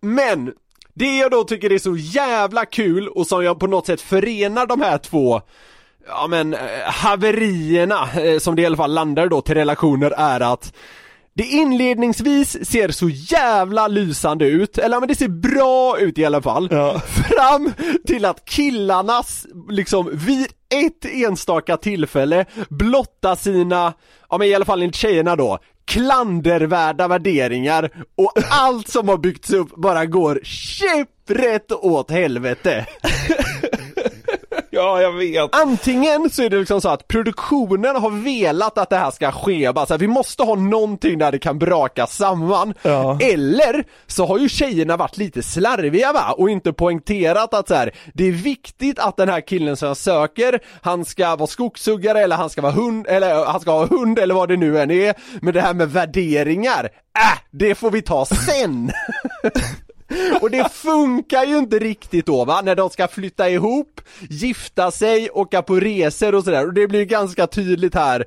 Men 0.00 0.52
det 0.94 1.18
jag 1.18 1.30
då 1.30 1.44
tycker 1.44 1.72
är 1.72 1.78
så 1.78 1.96
jävla 1.96 2.64
kul 2.64 3.08
och 3.08 3.26
som 3.26 3.44
jag 3.44 3.60
på 3.60 3.66
något 3.66 3.86
sätt 3.86 4.00
förenar 4.00 4.66
de 4.66 4.80
här 4.80 4.98
två 4.98 5.40
Ja 6.06 6.26
men 6.26 6.54
eh, 6.54 6.60
haverierna 6.84 8.08
eh, 8.12 8.38
som 8.38 8.56
det 8.56 8.62
i 8.62 8.66
alla 8.66 8.76
fall 8.76 8.94
landar 8.94 9.28
då 9.28 9.40
till 9.40 9.54
relationer 9.54 10.10
är 10.10 10.40
att 10.40 10.72
det 11.34 11.44
inledningsvis 11.44 12.70
ser 12.70 12.88
så 12.88 13.08
jävla 13.08 13.88
lysande 13.88 14.44
ut, 14.44 14.78
eller 14.78 15.00
men 15.00 15.08
det 15.08 15.14
ser 15.14 15.28
bra 15.28 15.98
ut 15.98 16.18
i 16.18 16.24
alla 16.24 16.42
fall. 16.42 16.68
Fram 17.28 17.72
till 18.06 18.24
att 18.24 18.44
killarnas, 18.44 19.46
liksom 19.68 20.10
vid 20.12 20.46
ett 20.74 21.04
enstaka 21.04 21.76
tillfälle 21.76 22.44
blotta 22.68 23.36
sina, 23.36 23.92
ja 24.30 24.38
men 24.38 24.48
i 24.48 24.54
alla 24.54 24.64
fall 24.64 24.82
enligt 24.82 24.96
tjejerna 24.96 25.36
då, 25.36 25.58
klandervärda 25.84 27.08
värderingar 27.08 27.90
och 28.16 28.32
allt 28.50 28.88
som 28.88 29.08
har 29.08 29.18
byggts 29.18 29.52
upp 29.52 29.76
bara 29.76 30.06
går 30.06 30.40
käpprätt 30.42 31.72
åt 31.72 32.10
helvete. 32.10 32.86
Ja, 34.82 35.02
jag 35.02 35.12
vet. 35.12 35.54
Antingen 35.54 36.30
så 36.30 36.42
är 36.42 36.50
det 36.50 36.58
liksom 36.58 36.80
så 36.80 36.88
att 36.88 37.08
produktionen 37.08 37.96
har 37.96 38.10
velat 38.10 38.78
att 38.78 38.90
det 38.90 38.96
här 38.96 39.10
ska 39.10 39.32
ske, 39.32 39.72
bara 39.72 39.86
så 39.86 39.94
här, 39.94 39.98
vi 39.98 40.08
måste 40.08 40.42
ha 40.42 40.54
någonting 40.54 41.18
där 41.18 41.32
det 41.32 41.38
kan 41.38 41.58
braka 41.58 42.06
samman. 42.06 42.74
Ja. 42.82 43.18
Eller 43.20 43.84
så 44.06 44.26
har 44.26 44.38
ju 44.38 44.48
tjejerna 44.48 44.96
varit 44.96 45.16
lite 45.16 45.42
slarviga 45.42 46.12
va, 46.12 46.34
och 46.38 46.50
inte 46.50 46.72
poängterat 46.72 47.54
att 47.54 47.68
så 47.68 47.74
här, 47.74 47.94
det 48.14 48.28
är 48.28 48.32
viktigt 48.32 48.98
att 48.98 49.16
den 49.16 49.28
här 49.28 49.40
killen 49.40 49.76
som 49.76 49.88
jag 49.88 49.96
söker, 49.96 50.60
han 50.80 51.04
ska 51.04 51.36
vara 51.36 51.46
skogshuggare 51.46 52.20
eller 52.20 52.36
han 52.36 52.50
ska 52.50 52.62
vara 52.62 52.72
hund, 52.72 53.06
eller 53.06 53.44
han 53.44 53.60
ska 53.60 53.70
ha 53.70 53.86
hund 53.86 54.18
eller 54.18 54.34
vad 54.34 54.48
det 54.48 54.56
nu 54.56 54.80
än 54.80 54.90
är. 54.90 55.14
Men 55.42 55.54
det 55.54 55.60
här 55.60 55.74
med 55.74 55.90
värderingar, 55.90 56.84
äh, 57.18 57.38
det 57.50 57.74
får 57.74 57.90
vi 57.90 58.02
ta 58.02 58.24
sen! 58.24 58.92
Och 60.40 60.50
det 60.50 60.72
funkar 60.72 61.44
ju 61.44 61.58
inte 61.58 61.78
riktigt 61.78 62.26
då 62.26 62.44
va, 62.44 62.60
när 62.64 62.74
de 62.74 62.90
ska 62.90 63.08
flytta 63.08 63.50
ihop, 63.50 64.00
gifta 64.30 64.90
sig, 64.90 65.30
åka 65.30 65.62
på 65.62 65.74
resor 65.80 66.34
och 66.34 66.44
sådär 66.44 66.66
och 66.66 66.74
det 66.74 66.86
blir 66.88 67.00
ju 67.00 67.06
ganska 67.06 67.46
tydligt 67.46 67.94
här 67.94 68.20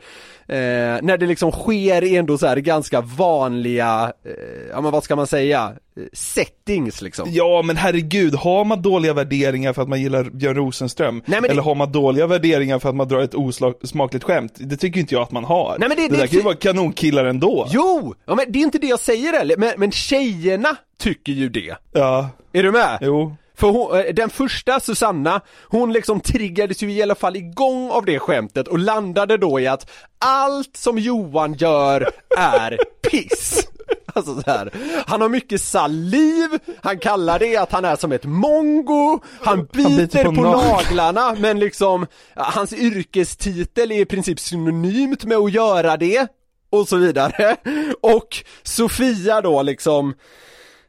eh, 0.48 0.56
när 1.02 1.18
det 1.18 1.26
liksom 1.26 1.52
sker 1.52 2.04
i 2.04 2.16
ändå 2.16 2.38
så 2.38 2.48
här 2.48 2.58
ganska 2.58 3.02
vanliga, 3.02 4.14
eh, 4.26 4.32
ja 4.72 4.82
men 4.82 4.92
vad 4.92 5.04
ska 5.04 5.16
man 5.16 5.28
säga, 5.28 5.74
settings 6.14 7.02
liksom. 7.02 7.30
Ja 7.32 7.62
men 7.62 7.78
herregud, 7.78 8.36
har 8.36 8.66
man 8.66 8.82
dåliga 8.82 9.14
värderingar 9.14 9.74
för 9.74 9.82
att 9.82 9.90
man 9.90 10.02
gillar 10.02 10.24
Björn 10.24 10.56
Rosenström? 10.56 11.24
Nej, 11.26 11.42
det- 11.42 11.48
Eller 11.50 11.62
har 11.62 11.76
man 11.76 11.92
dåliga 11.92 12.28
värderingar 12.28 12.80
för 12.80 12.90
att 12.90 12.96
man 12.96 13.08
drar 13.08 13.20
ett 13.20 13.36
osmakligt 13.36 14.24
skämt? 14.26 14.54
Det 14.58 14.78
tycker 14.78 15.00
inte 15.00 15.14
jag 15.16 15.22
att 15.24 15.32
man 15.32 15.44
har. 15.44 15.76
Nej, 15.80 15.90
men 15.90 15.98
det- 15.98 16.04
det 16.04 16.10
det- 16.10 16.18
där 16.18 16.28
kan 16.28 16.38
ju 16.38 16.44
vara 16.44 16.56
kanonkillar 16.56 17.26
ändå. 17.26 17.68
Jo! 17.70 18.16
Ja 18.26 18.36
men 18.36 18.46
det 18.52 18.60
är 18.60 18.64
inte 18.64 18.78
det 18.78 18.88
jag 18.88 19.00
säger 19.00 19.34
heller, 19.34 19.58
men, 19.58 19.74
men 19.78 19.92
tjejerna 19.92 20.76
tycker 21.06 21.34
ju 21.34 21.50
det. 21.50 21.76
Ja. 21.92 22.30
Är 22.54 22.64
du 22.64 22.72
med? 22.72 22.98
Jo. 23.02 23.36
För 23.56 23.68
hon, 23.68 24.00
eh, 24.00 24.14
den 24.14 24.30
första 24.30 24.80
Susanna, 24.80 25.42
hon 25.64 25.94
liksom 25.94 26.20
triggades 26.20 26.84
ju 26.84 26.92
i 26.92 27.02
alla 27.02 27.16
fall 27.16 27.36
igång 27.36 27.90
av 27.92 28.06
det 28.06 28.20
skämtet 28.20 28.68
och 28.68 28.80
landade 28.80 29.38
då 29.38 29.60
i 29.60 29.68
att 29.68 29.92
allt 30.20 30.78
som 30.78 30.98
Johan 30.98 31.54
gör 31.54 32.10
är 32.38 32.80
piss. 33.10 33.68
Alltså 34.14 34.42
så 34.42 34.52
här. 34.52 34.72
han 35.08 35.22
har 35.22 35.30
mycket 35.30 35.62
saliv, 35.62 36.50
han 36.82 37.00
kallar 37.00 37.40
det 37.40 37.58
att 37.58 37.72
han 37.72 37.86
är 37.86 37.96
som 37.96 38.12
ett 38.12 38.26
mongo, 38.26 39.20
han 39.42 39.66
biter, 39.66 39.90
biter 39.90 40.24
på, 40.24 40.36
på 40.36 40.42
naglarna. 40.42 41.36
men 41.40 41.60
liksom, 41.60 42.08
hans 42.36 42.74
yrkestitel 42.74 43.92
är 43.92 44.00
i 44.00 44.06
princip 44.06 44.40
synonymt 44.40 45.26
med 45.26 45.38
att 45.38 45.52
göra 45.52 45.98
det 45.98 46.28
och 46.70 46.88
så 46.88 46.98
vidare. 46.98 47.56
Och 48.02 48.44
Sofia 48.64 49.42
då 49.42 49.62
liksom 49.62 50.14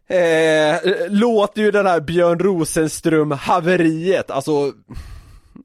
Eh, 0.09 0.77
låter 1.09 1.63
ju 1.63 1.71
den 1.71 1.87
här 1.87 2.01
Björn 2.01 2.39
Rosenström 2.39 3.31
haveriet, 3.31 4.31
alltså 4.31 4.73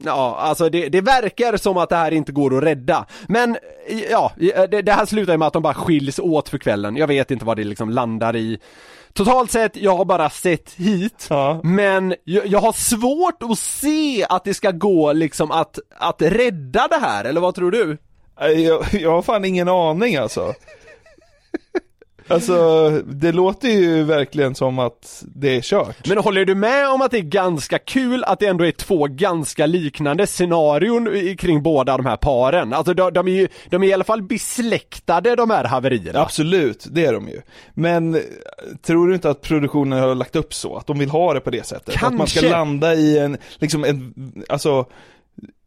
Ja, 0.03 0.37
alltså 0.39 0.69
det, 0.69 0.89
det 0.89 1.01
verkar 1.01 1.57
som 1.57 1.77
att 1.77 1.89
det 1.89 1.95
här 1.95 2.11
inte 2.11 2.31
går 2.31 2.57
att 2.57 2.63
rädda. 2.63 3.05
Men 3.27 3.57
ja, 4.09 4.31
det, 4.37 4.81
det 4.81 4.91
här 4.91 5.05
slutar 5.05 5.33
ju 5.33 5.37
med 5.37 5.47
att 5.47 5.53
de 5.53 5.63
bara 5.63 5.73
skiljs 5.73 6.19
åt 6.19 6.49
för 6.49 6.57
kvällen. 6.57 6.97
Jag 6.97 7.07
vet 7.07 7.31
inte 7.31 7.45
vad 7.45 7.57
det 7.57 7.63
liksom 7.63 7.89
landar 7.89 8.35
i. 8.35 8.59
Totalt 9.13 9.51
sett, 9.51 9.75
jag 9.75 9.97
har 9.97 10.05
bara 10.05 10.29
sett 10.29 10.73
hit, 10.73 11.29
men 11.63 12.15
jag, 12.23 12.47
jag 12.47 12.59
har 12.59 12.73
svårt 12.73 13.43
att 13.43 13.59
se 13.59 14.25
att 14.29 14.43
det 14.43 14.53
ska 14.53 14.71
gå 14.71 15.13
liksom 15.13 15.51
att, 15.51 15.79
att 15.97 16.21
rädda 16.21 16.87
det 16.87 16.99
här, 17.01 17.25
eller 17.25 17.41
vad 17.41 17.55
tror 17.55 17.71
du? 17.71 17.97
Jag, 18.39 18.85
jag 18.91 19.11
har 19.11 19.21
fan 19.21 19.45
ingen 19.45 19.67
aning 19.67 20.15
alltså. 20.15 20.53
Alltså, 22.27 22.89
det 23.05 23.31
låter 23.31 23.69
ju 23.69 24.03
verkligen 24.03 24.55
som 24.55 24.79
att 24.79 25.23
det 25.35 25.57
är 25.57 25.61
kört. 25.61 26.07
Men 26.07 26.17
håller 26.17 26.45
du 26.45 26.55
med 26.55 26.89
om 26.89 27.01
att 27.01 27.11
det 27.11 27.17
är 27.17 27.21
ganska 27.21 27.79
kul 27.79 28.23
att 28.23 28.39
det 28.39 28.47
ändå 28.47 28.65
är 28.65 28.71
två 28.71 29.07
ganska 29.07 29.65
liknande 29.65 30.27
scenarion 30.27 31.35
kring 31.37 31.63
båda 31.63 31.97
de 31.97 32.05
här 32.05 32.17
paren? 32.17 32.73
Alltså 32.73 32.93
de, 32.93 33.13
de 33.13 33.27
är 33.27 33.31
ju, 33.31 33.47
de 33.69 33.83
är 33.83 33.87
i 33.87 33.93
alla 33.93 34.03
fall 34.03 34.21
besläktade 34.21 35.35
de 35.35 35.49
här 35.49 35.63
haverierna. 35.63 36.19
Absolut, 36.19 36.87
det 36.91 37.05
är 37.05 37.13
de 37.13 37.27
ju. 37.27 37.41
Men 37.73 38.15
eh, 38.15 38.21
tror 38.81 39.07
du 39.07 39.13
inte 39.13 39.29
att 39.29 39.41
produktionen 39.41 39.99
har 39.99 40.15
lagt 40.15 40.35
upp 40.35 40.53
så? 40.53 40.75
Att 40.75 40.87
de 40.87 40.99
vill 40.99 41.09
ha 41.09 41.33
det 41.33 41.39
på 41.39 41.49
det 41.49 41.65
sättet? 41.65 42.03
Att 42.03 42.13
man 42.13 42.27
ska 42.27 42.39
Kanske. 42.39 42.57
landa 42.57 42.93
i 42.93 43.19
en, 43.19 43.37
liksom 43.59 43.83
en, 43.83 44.13
alltså 44.49 44.85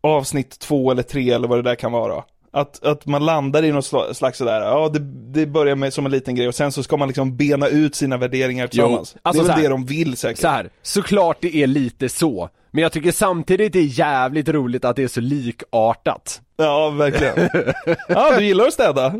avsnitt 0.00 0.58
två 0.58 0.90
eller 0.90 1.02
tre 1.02 1.30
eller 1.30 1.48
vad 1.48 1.58
det 1.58 1.62
där 1.70 1.74
kan 1.74 1.92
vara. 1.92 2.24
Att, 2.54 2.84
att 2.84 3.06
man 3.06 3.24
landar 3.26 3.62
i 3.62 3.72
något 3.72 3.84
sla- 3.84 4.12
slags 4.12 4.38
sådär, 4.38 4.60
ja 4.60 4.88
det, 4.88 4.98
det 5.40 5.46
börjar 5.46 5.76
med 5.76 5.92
som 5.92 6.06
en 6.06 6.12
liten 6.12 6.34
grej 6.34 6.48
och 6.48 6.54
sen 6.54 6.72
så 6.72 6.82
ska 6.82 6.96
man 6.96 7.08
liksom 7.08 7.36
bena 7.36 7.68
ut 7.68 7.94
sina 7.94 8.16
värderingar 8.16 8.66
tillsammans. 8.66 9.16
alltså 9.22 9.42
det 9.42 9.46
är 9.46 9.48
väl 9.48 9.56
här. 9.56 9.62
det 9.62 9.68
de 9.68 9.84
vill 9.84 10.16
säkert. 10.16 10.40
Så 10.40 10.48
här, 10.48 10.70
såklart 10.82 11.36
det 11.40 11.56
är 11.56 11.66
lite 11.66 12.08
så. 12.08 12.48
Men 12.74 12.82
jag 12.82 12.92
tycker 12.92 13.12
samtidigt 13.12 13.72
det 13.72 13.78
är 13.78 13.98
jävligt 13.98 14.48
roligt 14.48 14.84
att 14.84 14.96
det 14.96 15.02
är 15.02 15.08
så 15.08 15.20
likartat. 15.20 16.40
Ja, 16.56 16.90
verkligen. 16.90 17.48
Ja, 18.08 18.36
du 18.38 18.44
gillar 18.44 18.66
att 18.66 18.72
städa 18.72 19.14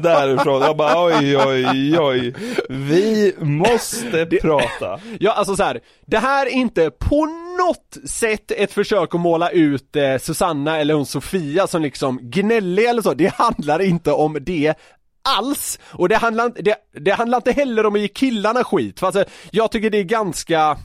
därifrån. 0.00 0.62
Jag 0.62 0.76
bara 0.76 1.04
oj, 1.04 1.38
oj, 1.38 1.98
oj. 1.98 2.34
Vi 2.68 3.34
måste 3.38 4.26
prata. 4.26 5.00
Ja, 5.20 5.32
alltså 5.32 5.56
så 5.56 5.62
här, 5.62 5.80
det 6.06 6.18
här 6.18 6.46
är 6.46 6.50
inte 6.50 6.90
på 6.90 7.26
något 7.58 8.10
sätt 8.10 8.50
ett 8.50 8.72
försök 8.72 9.14
att 9.14 9.20
måla 9.20 9.50
ut 9.50 9.96
eh, 9.96 10.18
Susanna 10.18 10.78
eller 10.78 10.94
hon 10.94 11.06
Sofia 11.06 11.66
som 11.66 11.82
liksom 11.82 12.18
gnällig 12.22 12.84
eller 12.84 13.02
så, 13.02 13.14
det 13.14 13.34
handlar 13.34 13.82
inte 13.82 14.12
om 14.12 14.38
det 14.40 14.74
alls! 15.38 15.78
Och 15.84 16.08
det 16.08 16.16
handlar, 16.16 16.52
det, 16.62 16.76
det 17.00 17.10
handlar 17.10 17.38
inte 17.38 17.52
heller 17.52 17.86
om 17.86 17.94
att 17.94 18.00
ge 18.00 18.08
killarna 18.08 18.64
skit, 18.64 19.00
för 19.00 19.06
alltså, 19.06 19.24
jag 19.50 19.70
tycker 19.70 19.90
det 19.90 19.98
är 19.98 20.04
ganska 20.04 20.78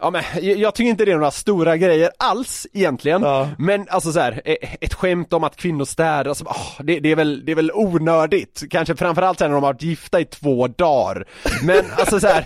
Ja 0.00 0.10
men 0.10 0.22
jag, 0.42 0.74
tycker 0.74 0.90
inte 0.90 1.04
det 1.04 1.12
är 1.12 1.16
några 1.16 1.30
stora 1.30 1.76
grejer 1.76 2.10
alls 2.18 2.66
egentligen. 2.72 3.24
Men 3.58 3.86
alltså 3.90 4.12
så 4.12 4.20
här, 4.20 4.42
eh, 4.44 4.74
ett 4.80 4.94
skämt 4.94 5.32
om 5.32 5.44
att 5.44 5.56
kvinnor 5.56 5.84
städar, 5.84 6.24
alltså, 6.24 6.44
åh, 6.44 6.80
det, 6.82 7.00
det, 7.00 7.10
är 7.10 7.16
väl, 7.16 7.44
det 7.44 7.52
är 7.52 7.56
väl 7.56 7.70
onödigt. 7.74 8.62
Kanske 8.70 8.96
framförallt 8.96 9.40
när 9.40 9.48
de 9.48 9.54
har 9.54 9.60
varit 9.60 9.82
gifta 9.82 10.20
i 10.20 10.24
två 10.24 10.68
dagar. 10.68 11.24
Men 11.62 11.84
alltså 11.98 12.20
så 12.20 12.26
här. 12.26 12.44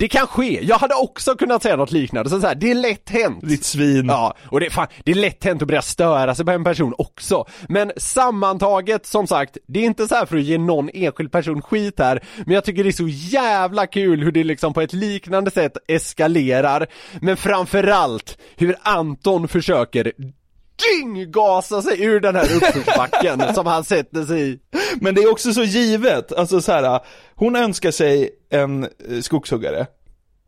Det 0.00 0.08
kan 0.08 0.26
ske, 0.26 0.64
jag 0.64 0.78
hade 0.78 0.94
också 0.94 1.34
kunnat 1.34 1.62
säga 1.62 1.76
något 1.76 1.92
liknande, 1.92 2.30
så, 2.30 2.40
så 2.40 2.46
här, 2.46 2.54
det 2.54 2.70
är 2.70 2.74
lätt 2.74 3.10
hänt. 3.10 3.40
Ditt 3.42 3.64
svin. 3.64 4.06
Ja, 4.08 4.34
och 4.44 4.60
det, 4.60 4.66
är 4.66 4.70
fan, 4.70 4.86
det 5.04 5.10
är 5.10 5.14
lätt 5.14 5.44
hänt 5.44 5.62
att 5.62 5.68
börja 5.68 5.82
störa 5.82 6.34
sig 6.34 6.44
på 6.44 6.50
en 6.50 6.64
person 6.64 6.94
också. 6.98 7.44
Men 7.68 7.92
sammantaget, 7.96 9.06
som 9.06 9.26
sagt, 9.26 9.56
det 9.68 9.80
är 9.80 9.84
inte 9.84 10.08
så 10.08 10.14
här 10.14 10.26
för 10.26 10.36
att 10.36 10.42
ge 10.42 10.58
någon 10.58 10.90
enskild 10.94 11.32
person 11.32 11.62
skit 11.62 11.98
här 11.98 12.24
Men 12.46 12.54
jag 12.54 12.64
tycker 12.64 12.84
det 12.84 12.90
är 12.90 12.92
så 12.92 13.08
jävla 13.08 13.86
kul 13.86 14.22
hur 14.22 14.32
det 14.32 14.44
liksom 14.44 14.72
på 14.72 14.80
ett 14.80 14.92
liknande 14.92 15.50
sätt 15.50 15.72
eskalerar. 15.88 16.86
Men 17.20 17.36
framförallt 17.36 18.38
hur 18.56 18.76
Anton 18.82 19.48
försöker 19.48 20.12
dynggasa 20.82 21.82
sig 21.82 22.02
ur 22.04 22.20
den 22.20 22.36
här 22.36 22.56
uppförsbacken 22.56 23.42
som 23.54 23.66
han 23.66 23.84
sätter 23.84 24.24
sig 24.24 24.52
i 24.52 24.58
Men 25.00 25.14
det 25.14 25.22
är 25.22 25.30
också 25.30 25.52
så 25.52 25.62
givet, 25.62 26.32
alltså 26.32 26.60
så 26.60 26.72
här, 26.72 27.00
hon 27.34 27.56
önskar 27.56 27.90
sig 27.90 28.30
en 28.50 28.84
eh, 28.84 29.20
skogshuggare. 29.20 29.86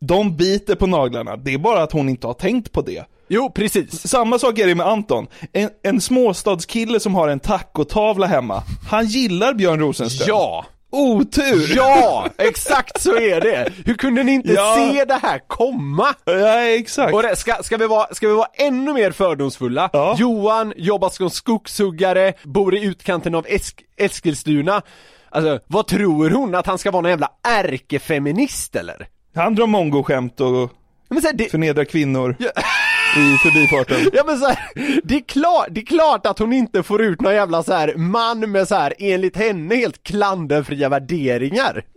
De 0.01 0.37
biter 0.37 0.75
på 0.75 0.87
naglarna, 0.87 1.37
det 1.37 1.55
är 1.55 1.59
bara 1.59 1.83
att 1.83 1.93
hon 1.93 2.09
inte 2.09 2.27
har 2.27 2.35
tänkt 2.35 2.73
på 2.73 2.83
det. 2.83 3.05
Jo, 3.29 3.51
precis. 3.51 4.09
Samma 4.09 4.39
sak 4.39 4.59
är 4.59 4.67
det 4.67 4.75
med 4.75 4.87
Anton. 4.87 5.27
En, 5.53 5.71
en 5.83 6.01
småstadskille 6.01 7.01
som 7.01 7.15
har 7.15 7.29
en 7.29 7.41
tacotavla 7.41 8.27
hemma, 8.27 8.63
han 8.91 9.07
gillar 9.07 9.55
Björn 9.55 9.81
Rosenström. 9.81 10.29
Ja! 10.29 10.65
Otur! 10.93 11.77
Ja, 11.77 12.29
exakt 12.39 13.01
så 13.03 13.17
är 13.17 13.41
det! 13.41 13.73
Hur 13.87 13.95
kunde 13.95 14.23
ni 14.23 14.33
inte 14.33 14.53
Ja. 14.53 14.91
se 14.93 15.05
det 15.05 15.19
här 15.23 15.39
komma? 15.47 16.15
Ja, 16.25 16.61
exakt. 16.61 17.15
Och 17.15 17.23
det, 17.23 17.37
ska, 17.37 17.55
ska, 17.63 17.77
vi 17.77 17.87
vara, 17.87 18.15
ska 18.15 18.29
vi 18.29 18.35
vara 18.35 18.49
ännu 18.55 18.93
mer 18.93 19.11
fördomsfulla? 19.11 19.91
Johan 20.19 20.73
jobbar 20.77 21.09
som 21.11 21.31
skogshuggare, 21.31 22.33
bor 22.43 22.75
i 22.75 22.85
utkanten 22.85 23.35
av 23.35 23.47
Esk, 23.49 23.83
Eskilstuna 23.97 24.83
Alltså, 25.31 25.61
vad 25.67 25.87
tror 25.87 26.31
hon? 26.31 26.55
Att 26.55 26.67
han 26.67 26.79
ska 26.79 26.91
vara 26.91 27.01
någon 27.01 27.11
jävla 27.11 27.31
ärkefeminist 27.49 28.77
eller? 28.77 29.07
Han 29.35 29.55
drar 29.55 29.67
mongoskämt 29.67 30.41
och 30.41 30.71
men 31.09 31.21
så 31.23 31.27
här, 31.29 31.35
det... 31.35 31.51
förnedrar 31.51 31.85
kvinnor 31.85 32.37
i 33.17 33.37
förbifarten. 33.43 34.11
Ja 34.13 34.23
men 34.27 34.39
så 34.39 34.47
här, 34.47 34.59
det, 35.05 35.15
är 35.15 35.21
klart, 35.21 35.67
det 35.71 35.81
är 35.81 35.87
klart 35.87 36.27
att 36.27 36.39
hon 36.39 36.53
inte 36.53 36.83
får 36.83 37.03
ut 37.03 37.21
någon 37.21 37.35
jävla 37.35 37.63
så 37.63 37.73
här 37.73 37.95
man 37.97 38.51
med 38.51 38.69
så 38.69 38.75
här 38.75 38.95
enligt 38.99 39.37
henne 39.37 39.75
helt 39.75 40.03
klanderfria 40.03 40.89
värderingar. 40.89 41.83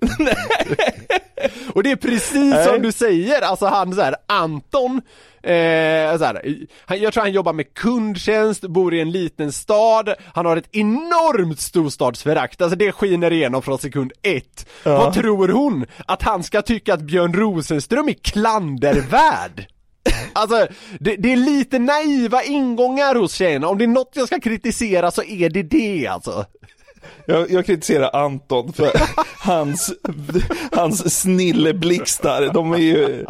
Och 1.74 1.84
det 1.84 1.91
är 1.91 1.95
precis 1.95 2.53
Nej. 2.53 2.66
som 2.66 2.82
du 2.82 2.91
säger, 2.91 3.41
alltså 3.41 3.66
han 3.66 3.93
så 3.93 4.01
här, 4.01 4.16
Anton, 4.28 5.01
eh, 5.41 6.18
så 6.18 6.26
här, 6.26 6.57
han, 6.86 6.99
jag 6.99 7.13
tror 7.13 7.22
han 7.24 7.32
jobbar 7.32 7.53
med 7.53 7.74
kundtjänst, 7.74 8.61
bor 8.61 8.93
i 8.93 9.01
en 9.01 9.11
liten 9.11 9.51
stad, 9.51 10.13
han 10.34 10.45
har 10.45 10.57
ett 10.57 10.76
enormt 10.76 11.59
storstadsförakt, 11.59 12.61
alltså 12.61 12.78
det 12.78 12.91
skiner 12.91 13.34
igenom 13.34 13.61
från 13.61 13.78
sekund 13.78 14.11
ett. 14.22 14.66
Ja. 14.84 14.97
Vad 14.97 15.13
tror 15.13 15.47
hon? 15.47 15.86
Att 16.05 16.22
han 16.22 16.43
ska 16.43 16.61
tycka 16.61 16.93
att 16.93 17.01
Björn 17.01 17.34
Rosenström 17.34 18.09
är 18.09 18.13
klandervärd? 18.13 19.68
Alltså, 20.34 20.68
det, 20.99 21.16
det 21.16 21.32
är 21.32 21.38
lite 21.38 21.80
naiva 21.80 22.43
ingångar 22.43 23.16
hos 23.16 23.34
tjejerna, 23.34 23.68
om 23.68 23.78
det 23.78 23.84
är 23.86 23.88
något 23.88 24.12
jag 24.14 24.28
ska 24.28 24.39
kritisera 24.39 25.12
så 25.12 25.24
är 25.24 25.49
det 25.49 25.64
det 25.64 26.08
alltså. 26.08 26.45
Jag, 27.26 27.51
jag 27.51 27.66
kritiserar 27.66 28.24
Anton 28.26 28.74
för 28.74 28.91
hans, 29.39 29.93
hans 30.72 31.22
snilleblixtar, 31.22 32.49
de 32.53 32.74
är 32.74 32.78
ju... 32.78 33.26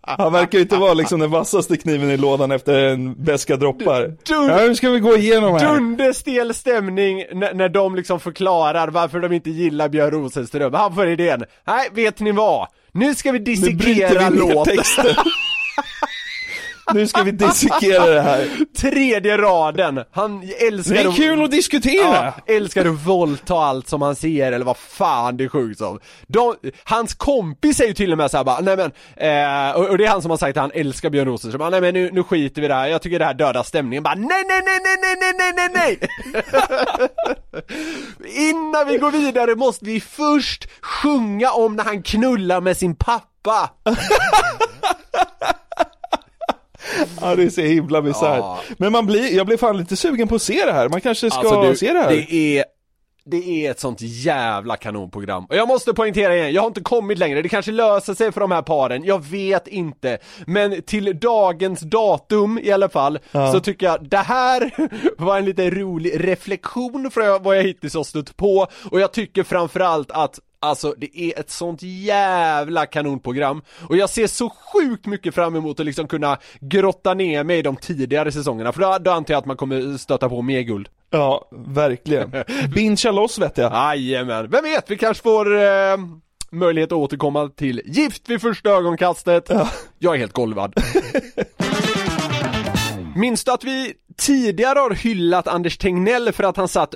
Han 0.00 0.32
verkar 0.32 0.58
ju 0.58 0.62
inte 0.62 0.76
vara 0.76 0.94
liksom 0.94 1.20
den 1.20 1.30
vassaste 1.30 1.76
kniven 1.76 2.10
i 2.10 2.16
lådan 2.16 2.50
efter 2.52 2.74
en 2.84 3.24
beska 3.24 3.56
droppar. 3.56 4.02
Dun- 4.24 4.48
Ja, 4.48 4.56
nu 4.66 4.74
ska 4.74 4.90
vi 4.90 5.00
gå 5.00 5.16
igenom 5.16 5.52
här. 5.54 5.74
Dunderstel 5.74 6.54
stämning 6.54 7.24
när, 7.32 7.54
när 7.54 7.68
de 7.68 7.94
liksom 7.96 8.20
förklarar 8.20 8.88
varför 8.88 9.20
de 9.20 9.32
inte 9.32 9.50
gillar 9.50 9.88
Björn 9.88 10.10
Rosenström. 10.10 10.74
Han 10.74 10.94
får 10.94 11.06
idén, 11.06 11.44
nej 11.66 11.88
vet 11.92 12.20
ni 12.20 12.32
vad? 12.32 12.68
Nu 12.92 13.14
ska 13.14 13.32
vi 13.32 13.38
dissekera 13.38 14.28
låten. 14.28 14.76
Nu 16.94 17.06
ska 17.06 17.22
vi 17.22 17.30
dissekera 17.30 18.06
det 18.06 18.20
här. 18.20 18.48
Tredje 18.76 19.36
raden, 19.36 20.04
han 20.12 20.42
älskar 20.68 20.94
Det 20.94 21.00
är 21.00 21.12
kul 21.12 21.44
att 21.44 21.50
diskutera. 21.50 22.32
Ja, 22.46 22.54
älskar 22.54 22.84
att 22.84 23.06
våldta 23.06 23.54
allt 23.54 23.88
som 23.88 24.02
han 24.02 24.16
ser 24.16 24.52
eller 24.52 24.64
vad 24.64 24.76
fan 24.76 25.36
det 25.36 25.48
sjungs 25.48 25.80
om. 25.80 26.00
De, 26.26 26.54
hans 26.84 27.14
kompis 27.14 27.76
säger 27.76 27.88
ju 27.88 27.94
till 27.94 28.12
och 28.12 28.18
med 28.18 28.30
såhär 28.30 28.44
bara, 28.44 28.60
nej 28.60 28.76
men, 28.76 28.92
eh, 29.16 29.76
och, 29.76 29.88
och 29.88 29.98
det 29.98 30.04
är 30.04 30.08
han 30.08 30.22
som 30.22 30.30
har 30.30 30.38
sagt 30.38 30.56
att 30.56 30.60
han 30.60 30.70
älskar 30.74 31.10
Björn 31.10 31.28
Rosenström, 31.28 31.58
bara, 31.58 31.70
nej 31.70 31.80
men 31.80 31.94
nu, 31.94 32.10
nu 32.12 32.22
skiter 32.22 32.60
vi 32.60 32.64
i 32.64 32.68
det 32.68 32.74
här, 32.74 32.86
jag 32.86 33.02
tycker 33.02 33.18
det 33.18 33.24
här 33.24 33.34
dödar 33.34 33.62
stämningen, 33.62 34.02
bara 34.02 34.14
nej 34.14 34.44
nej 34.48 34.62
nej 34.64 34.80
nej 34.84 35.16
nej 35.18 35.34
nej 35.36 35.52
nej 35.52 35.52
nej 35.56 35.70
nej 35.74 36.08
Innan 38.50 38.88
vi 38.88 38.98
går 38.98 39.10
vidare 39.10 39.54
måste 39.54 39.84
vi 39.84 40.00
först 40.00 40.68
sjunga 40.80 41.50
om 41.50 41.76
när 41.76 41.84
han 41.84 42.02
knullar 42.02 42.60
med 42.60 42.76
sin 42.76 42.94
pappa. 42.96 43.70
Ja 47.22 47.34
det 47.36 47.42
är 47.42 47.50
så 47.50 47.60
himla 47.60 48.02
bisarrt. 48.02 48.38
Ja. 48.38 48.60
Men 48.78 48.92
man 48.92 49.06
blir, 49.06 49.36
jag 49.36 49.46
blir 49.46 49.56
fan 49.56 49.76
lite 49.76 49.96
sugen 49.96 50.28
på 50.28 50.34
att 50.34 50.42
se 50.42 50.64
det 50.64 50.72
här. 50.72 50.88
Man 50.88 51.00
kanske 51.00 51.30
ska 51.30 51.38
Alltså, 51.40 51.62
du, 51.62 51.76
se 51.76 51.92
det 51.92 51.98
här. 51.98 52.08
Det 52.10 52.32
är, 52.58 52.64
det 53.24 53.66
är 53.66 53.70
ett 53.70 53.80
sånt 53.80 53.98
jävla 54.00 54.76
kanonprogram. 54.76 55.44
Och 55.44 55.56
jag 55.56 55.68
måste 55.68 55.92
poängtera 55.94 56.36
igen, 56.36 56.52
jag 56.52 56.62
har 56.62 56.66
inte 56.66 56.80
kommit 56.80 57.18
längre, 57.18 57.42
det 57.42 57.48
kanske 57.48 57.72
löser 57.72 58.14
sig 58.14 58.32
för 58.32 58.40
de 58.40 58.50
här 58.50 58.62
paren, 58.62 59.04
jag 59.04 59.24
vet 59.24 59.68
inte. 59.68 60.18
Men 60.46 60.82
till 60.82 61.18
dagens 61.20 61.80
datum 61.80 62.58
i 62.62 62.72
alla 62.72 62.88
fall, 62.88 63.18
Ja. 63.32 63.52
så 63.52 63.60
tycker 63.60 63.86
jag 63.86 64.08
det 64.08 64.16
här 64.16 64.70
var 65.18 65.38
en 65.38 65.44
lite 65.44 65.70
rolig 65.70 66.28
reflektion 66.28 67.10
från 67.10 67.42
vad 67.42 67.58
jag 67.58 67.62
hittills 67.64 67.94
har 67.94 68.04
stött 68.04 68.36
på. 68.36 68.66
Och 68.90 69.00
jag 69.00 69.12
tycker 69.12 69.42
framförallt 69.42 70.10
att 70.10 70.38
Alltså 70.62 70.94
det 70.98 71.20
är 71.20 71.40
ett 71.40 71.50
sånt 71.50 71.82
jävla 71.82 72.86
kanonprogram 72.86 73.62
och 73.88 73.96
jag 73.96 74.10
ser 74.10 74.26
så 74.26 74.50
sjukt 74.50 75.06
mycket 75.06 75.34
fram 75.34 75.56
emot 75.56 75.80
att 75.80 75.86
liksom 75.86 76.08
kunna 76.08 76.38
grotta 76.60 77.14
ner 77.14 77.44
mig 77.44 77.58
i 77.58 77.62
de 77.62 77.76
tidigare 77.76 78.32
säsongerna 78.32 78.72
för 78.72 78.80
då, 78.80 78.98
då 79.00 79.10
antar 79.10 79.34
jag 79.34 79.38
att 79.38 79.46
man 79.46 79.56
kommer 79.56 79.98
stöta 79.98 80.28
på 80.28 80.42
mer 80.42 80.60
guld. 80.60 80.88
Ja, 81.10 81.48
verkligen. 81.50 82.30
Bingea 82.74 83.12
loss 83.12 83.38
vet 83.38 83.58
jag. 83.58 83.72
Jajamän, 83.72 84.50
vem 84.50 84.64
vet, 84.64 84.90
vi 84.90 84.98
kanske 84.98 85.22
får 85.22 85.56
eh, 85.56 85.96
möjlighet 86.50 86.92
att 86.92 86.98
återkomma 86.98 87.48
till 87.48 87.82
Gift 87.84 88.28
vid 88.28 88.40
första 88.40 88.70
ögonkastet. 88.70 89.50
Jag 89.98 90.14
är 90.14 90.18
helt 90.18 90.32
golvad. 90.32 90.74
Minns 93.16 93.44
du 93.44 93.52
att 93.52 93.64
vi 93.64 93.92
tidigare 94.16 94.78
har 94.78 94.90
hyllat 94.90 95.48
Anders 95.48 95.78
Tegnell 95.78 96.32
för 96.32 96.44
att 96.44 96.56
han 96.56 96.68
satt 96.68 96.94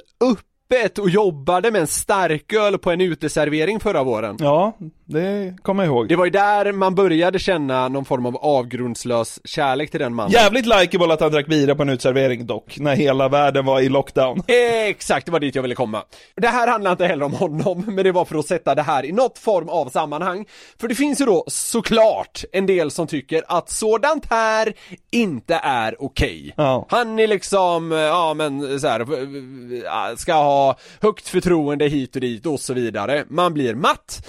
öppet 0.71 0.99
och 0.99 1.11
jobbade 1.11 1.71
med 1.71 1.81
en 1.81 1.87
starköl 1.87 2.79
på 2.79 2.91
en 2.91 3.01
uteservering 3.01 3.81
förra 3.81 4.03
våren? 4.03 4.37
Ja, 4.41 4.79
det 5.09 5.55
kommer 5.63 5.85
jag 5.85 5.91
ihåg. 5.91 6.09
Det 6.09 6.17
var 6.17 6.25
ju 6.25 6.31
där 6.31 6.73
man 6.73 6.95
började 6.95 7.39
känna 7.39 7.89
någon 7.89 8.05
form 8.05 8.27
av 8.27 8.37
avgrundslös 8.37 9.41
kärlek 9.45 9.91
till 9.91 10.01
den 10.01 10.15
mannen. 10.15 10.33
Jävligt 10.33 10.67
likeable 10.67 11.15
att 11.15 11.21
han 11.21 11.33
drack 11.33 11.47
bira 11.47 11.75
på 11.75 11.83
en 11.83 11.89
utservering 11.89 12.47
dock, 12.47 12.79
när 12.79 12.97
hela 12.97 13.29
världen 13.29 13.65
var 13.65 13.81
i 13.81 13.89
lockdown. 13.89 14.43
Exakt, 14.47 15.27
det 15.27 15.33
var 15.33 15.41
dit 15.41 15.55
jag 15.55 15.63
ville 15.63 15.75
komma. 15.75 16.03
Det 16.37 16.49
här 16.49 16.69
handlar 16.69 16.91
inte 16.91 17.07
heller 17.07 17.25
om 17.25 17.33
honom, 17.33 17.85
men 17.87 18.05
det 18.05 18.13
var 18.13 18.25
för 18.25 18.39
att 18.39 18.47
sätta 18.47 18.75
det 18.75 18.83
här 18.83 19.05
i 19.05 19.13
något 19.13 19.39
form 19.39 19.69
av 19.69 19.89
sammanhang. 19.89 20.47
För 20.81 20.89
det 20.89 20.95
finns 20.95 21.21
ju 21.21 21.25
då 21.25 21.45
såklart 21.47 22.45
en 22.53 22.67
del 22.67 22.91
som 22.91 23.07
tycker 23.07 23.43
att 23.49 23.71
sådant 23.71 24.27
här 24.31 24.73
inte 25.11 25.61
är 25.63 26.03
okej. 26.03 26.55
Ja. 26.57 26.87
Han 26.89 27.19
är 27.19 27.27
liksom, 27.27 27.93
ja 27.93 28.35
men 28.35 28.81
så 28.81 28.89
här, 28.89 29.01
eh, 29.01 30.17
ska 30.17 30.35
ha 30.35 30.77
högt 31.01 31.29
förtroende 31.29 31.89
hit 31.89 32.15
och 32.15 32.21
dit 32.21 32.47
och 32.47 32.61
så 32.61 32.75
vidare. 32.75 33.25
Man 33.29 33.55
blir 33.55 33.75
matt. 33.75 34.23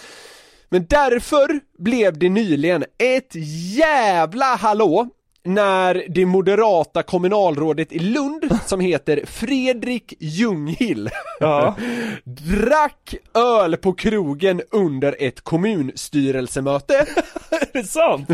Men 0.70 0.86
därför 0.89 1.59
blev 1.78 2.18
det 2.18 2.30
nyligen 2.30 2.84
ett 2.97 3.32
jävla 3.76 4.55
hallå 4.55 5.07
när 5.43 6.05
det 6.09 6.26
moderata 6.26 7.03
kommunalrådet 7.03 7.91
i 7.91 7.99
Lund, 7.99 8.59
som 8.65 8.80
heter 8.80 9.22
Fredrik 9.26 10.13
Ljunghill, 10.20 11.09
Ja. 11.39 11.76
drack 12.24 13.15
öl 13.34 13.78
på 13.78 13.93
krogen 13.93 14.61
under 14.72 15.15
ett 15.20 15.41
kommunstyrelsemöte. 15.41 16.93
är 17.49 17.74
det 17.74 17.84
sant? 17.84 18.30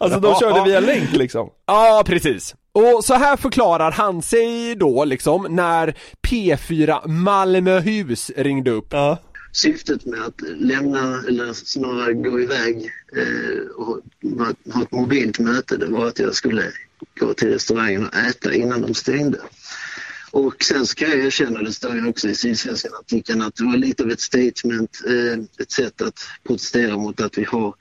Alltså 0.00 0.20
de 0.20 0.34
körde 0.34 0.64
via 0.64 0.80
länk 0.80 1.12
liksom? 1.12 1.50
Ja, 1.66 2.02
precis. 2.06 2.54
Och 2.72 3.04
så 3.04 3.14
här 3.14 3.36
förklarar 3.36 3.90
han 3.92 4.22
sig 4.22 4.74
då 4.74 5.04
liksom 5.04 5.46
när 5.50 5.94
P4 6.28 7.08
Malmöhus 7.08 8.30
ringde 8.36 8.70
upp. 8.70 8.88
Ja. 8.90 9.18
Syftet 9.52 10.06
med 10.06 10.20
att 10.20 10.40
lämna, 10.40 11.24
eller 11.28 11.52
snarare 11.52 12.14
gå 12.14 12.40
iväg 12.40 12.92
eh, 13.16 13.66
och 13.76 14.00
ha, 14.38 14.54
ha 14.74 14.82
ett 14.82 14.92
mobilt 14.92 15.38
möte, 15.38 15.76
det 15.76 15.86
var 15.86 16.06
att 16.06 16.18
jag 16.18 16.34
skulle 16.34 16.72
gå 17.20 17.34
till 17.34 17.48
restaurangen 17.48 18.06
och 18.06 18.14
äta 18.14 18.54
innan 18.54 18.82
de 18.82 18.94
stängde. 18.94 19.38
Och 20.30 20.64
sen 20.64 20.86
ska 20.86 21.08
jag 21.08 21.18
erkänna, 21.18 21.62
det 21.62 21.72
står 21.72 21.94
ju 21.94 22.08
också 22.08 22.28
i 22.28 22.34
Sydsvenskan 22.34 22.92
artikeln, 23.00 23.42
att 23.42 23.56
det 23.56 23.64
var 23.64 23.76
lite 23.76 24.02
av 24.02 24.10
ett 24.10 24.20
statement, 24.20 25.02
eh, 25.06 25.62
ett 25.62 25.70
sätt 25.70 26.02
att 26.02 26.20
protestera 26.46 26.96
mot 26.96 27.20
att 27.20 27.38
vi 27.38 27.44
har 27.44 27.74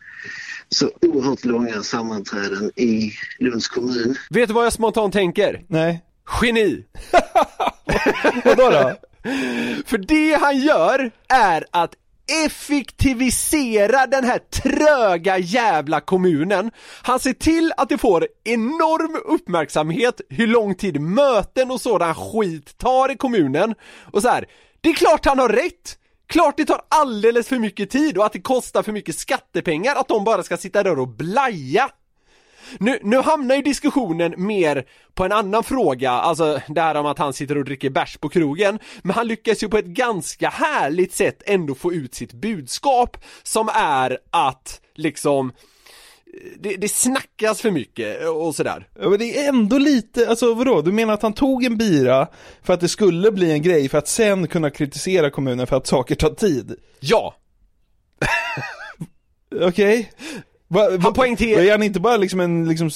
så 0.70 0.91
oerhört 1.01 1.45
långa 1.45 1.84
sammanträden 1.84 2.72
i 2.76 3.11
Lunds 3.39 3.67
kommun. 3.67 4.15
Vet 4.30 4.47
du 4.47 4.53
vad 4.53 4.65
jag 4.65 4.74
spontant 4.74 5.13
tänker? 5.13 5.65
Nej. 5.67 6.03
Geni! 6.41 6.86
Vadå 8.45 8.70
då? 8.70 9.09
För 9.86 9.97
det 9.97 10.39
han 10.41 10.57
gör 10.57 11.11
är 11.28 11.65
att 11.72 11.95
effektivisera 12.45 14.07
den 14.07 14.24
här 14.24 14.39
tröga 14.39 15.38
jävla 15.38 16.01
kommunen. 16.01 16.72
Han 17.01 17.20
ser 17.20 17.34
till 17.34 17.74
att 17.78 17.89
det 17.89 17.97
får 17.97 18.28
enorm 18.43 19.22
uppmärksamhet 19.26 20.22
hur 20.30 20.47
lång 20.47 20.76
tid 20.76 21.01
möten 21.01 21.72
och 21.72 21.82
sådan 21.82 22.15
skit 22.15 22.78
tar 22.78 23.11
i 23.11 23.15
kommunen. 23.15 23.76
Och 24.11 24.22
så 24.22 24.30
här, 24.30 24.45
det 24.82 24.89
är 24.89 24.93
klart 24.93 25.26
han 25.26 25.39
har 25.39 25.49
rätt! 25.49 25.95
Klart 26.28 26.57
det 26.57 26.65
tar 26.65 26.82
alldeles 26.89 27.47
för 27.47 27.59
mycket 27.59 27.89
tid 27.89 28.17
och 28.17 28.26
att 28.26 28.34
det 28.34 28.41
kostar 28.41 28.84
för 28.84 28.91
mycket 28.91 29.20
skattepengar 29.20 29.95
att 29.95 30.07
de 30.07 30.24
bara 30.24 30.43
ska 30.43 30.57
sitta 30.57 30.84
där 30.84 30.99
och 30.99 31.07
blaja. 31.07 31.89
Nu, 32.78 32.99
nu 33.03 33.17
hamnar 33.17 33.55
ju 33.55 33.61
diskussionen 33.61 34.34
mer 34.38 34.86
på 35.13 35.26
en 35.26 35.32
annan 35.32 35.63
fråga, 35.63 36.11
alltså 36.11 36.61
det 36.67 36.82
här 36.82 36.95
om 36.95 37.05
att 37.05 37.20
han 37.20 37.34
sitter 37.34 37.57
och 37.57 37.65
dricker 37.65 37.89
bärs 37.89 38.17
på 38.17 38.30
krogen, 38.30 38.80
men 39.01 39.15
han 39.15 39.28
lyckas 39.28 39.63
ju 39.63 39.70
på 39.70 39.78
ett 39.78 39.86
ganska 39.86 40.49
härligt 40.49 41.13
sätt 41.13 41.43
ändå 41.45 41.76
få 41.76 41.93
ut 41.93 42.15
sitt 42.15 42.34
budskap 42.34 43.17
som 43.43 43.70
är 43.74 44.17
att 44.32 44.82
liksom 44.95 45.51
det, 46.59 46.76
det 46.76 46.89
snackas 46.89 47.61
för 47.61 47.72
mycket 47.72 48.28
och 48.28 48.55
sådär. 48.55 48.88
Ja, 48.99 49.09
men 49.09 49.20
det 49.20 49.39
är 49.39 49.49
ändå 49.49 49.78
lite, 49.78 50.30
alltså 50.30 50.53
vadå? 50.53 50.82
Du 50.82 50.91
menar 50.91 51.13
att 51.13 51.22
han 51.22 51.34
tog 51.34 51.63
en 51.63 51.78
bira 51.78 52.28
för 52.63 52.74
att 52.74 52.80
det 52.80 52.88
skulle 52.88 53.32
bli 53.32 53.51
en 53.51 53.61
grej 53.61 53.89
för 53.89 53.97
att 53.97 54.07
sen 54.07 54.47
kunna 54.47 54.70
kritisera 54.70 55.30
kommunen 55.30 55.67
för 55.67 55.76
att 55.76 55.88
saker 55.88 56.15
tar 56.15 56.30
tid? 56.30 56.76
Ja! 56.99 57.36
Okej? 59.61 60.11
Va, 60.72 60.89
va, 60.89 60.97
Han 61.01 61.13
poängterar- 61.13 61.61
Är 61.61 61.72
han 61.72 61.84
inte 61.84 61.99
bara 61.99 62.17
liksom 62.17 62.39
en, 62.39 62.67
liksom, 62.70 62.89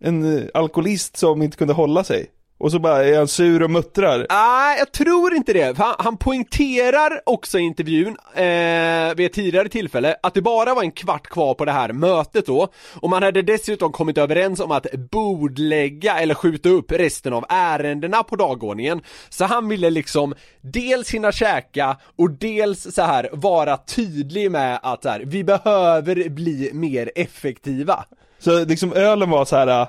en 0.00 0.38
eh, 0.38 0.44
alkoholist 0.54 1.16
som 1.16 1.42
inte 1.42 1.56
kunde 1.56 1.74
hålla 1.74 2.04
sig? 2.04 2.26
Och 2.62 2.72
så 2.72 2.78
bara 2.78 3.04
är 3.04 3.18
han 3.18 3.28
sur 3.28 3.62
och 3.62 3.70
muttrar? 3.70 4.26
Nej, 4.30 4.78
jag 4.78 4.92
tror 4.92 5.34
inte 5.34 5.52
det. 5.52 5.78
Han, 5.78 5.94
han 5.98 6.16
poängterar 6.16 7.20
också 7.26 7.58
i 7.58 7.62
intervjun, 7.62 8.16
eh, 8.34 9.14
vid 9.16 9.26
ett 9.26 9.32
tidigare 9.32 9.68
tillfälle, 9.68 10.16
att 10.22 10.34
det 10.34 10.42
bara 10.42 10.74
var 10.74 10.82
en 10.82 10.92
kvart 10.92 11.26
kvar 11.26 11.54
på 11.54 11.64
det 11.64 11.72
här 11.72 11.92
mötet 11.92 12.46
då, 12.46 12.68
och 13.00 13.10
man 13.10 13.22
hade 13.22 13.42
dessutom 13.42 13.92
kommit 13.92 14.18
överens 14.18 14.60
om 14.60 14.70
att 14.70 14.86
bordlägga 15.10 16.20
eller 16.20 16.34
skjuta 16.34 16.68
upp 16.68 16.92
resten 16.92 17.32
av 17.32 17.44
ärendena 17.48 18.22
på 18.22 18.36
dagordningen. 18.36 19.00
Så 19.28 19.44
han 19.44 19.68
ville 19.68 19.90
liksom 19.90 20.34
dels 20.60 21.10
hinna 21.10 21.32
käka 21.32 21.96
och 22.18 22.30
dels 22.30 22.94
så 22.94 23.02
här 23.02 23.28
vara 23.32 23.76
tydlig 23.76 24.50
med 24.50 24.80
att 24.82 25.02
så 25.02 25.08
här, 25.08 25.22
vi 25.26 25.44
behöver 25.44 26.28
bli 26.28 26.70
mer 26.72 27.10
effektiva. 27.14 28.04
Så 28.38 28.64
liksom 28.64 28.92
ölen 28.92 29.30
var 29.30 29.44
så 29.44 29.56
här. 29.56 29.86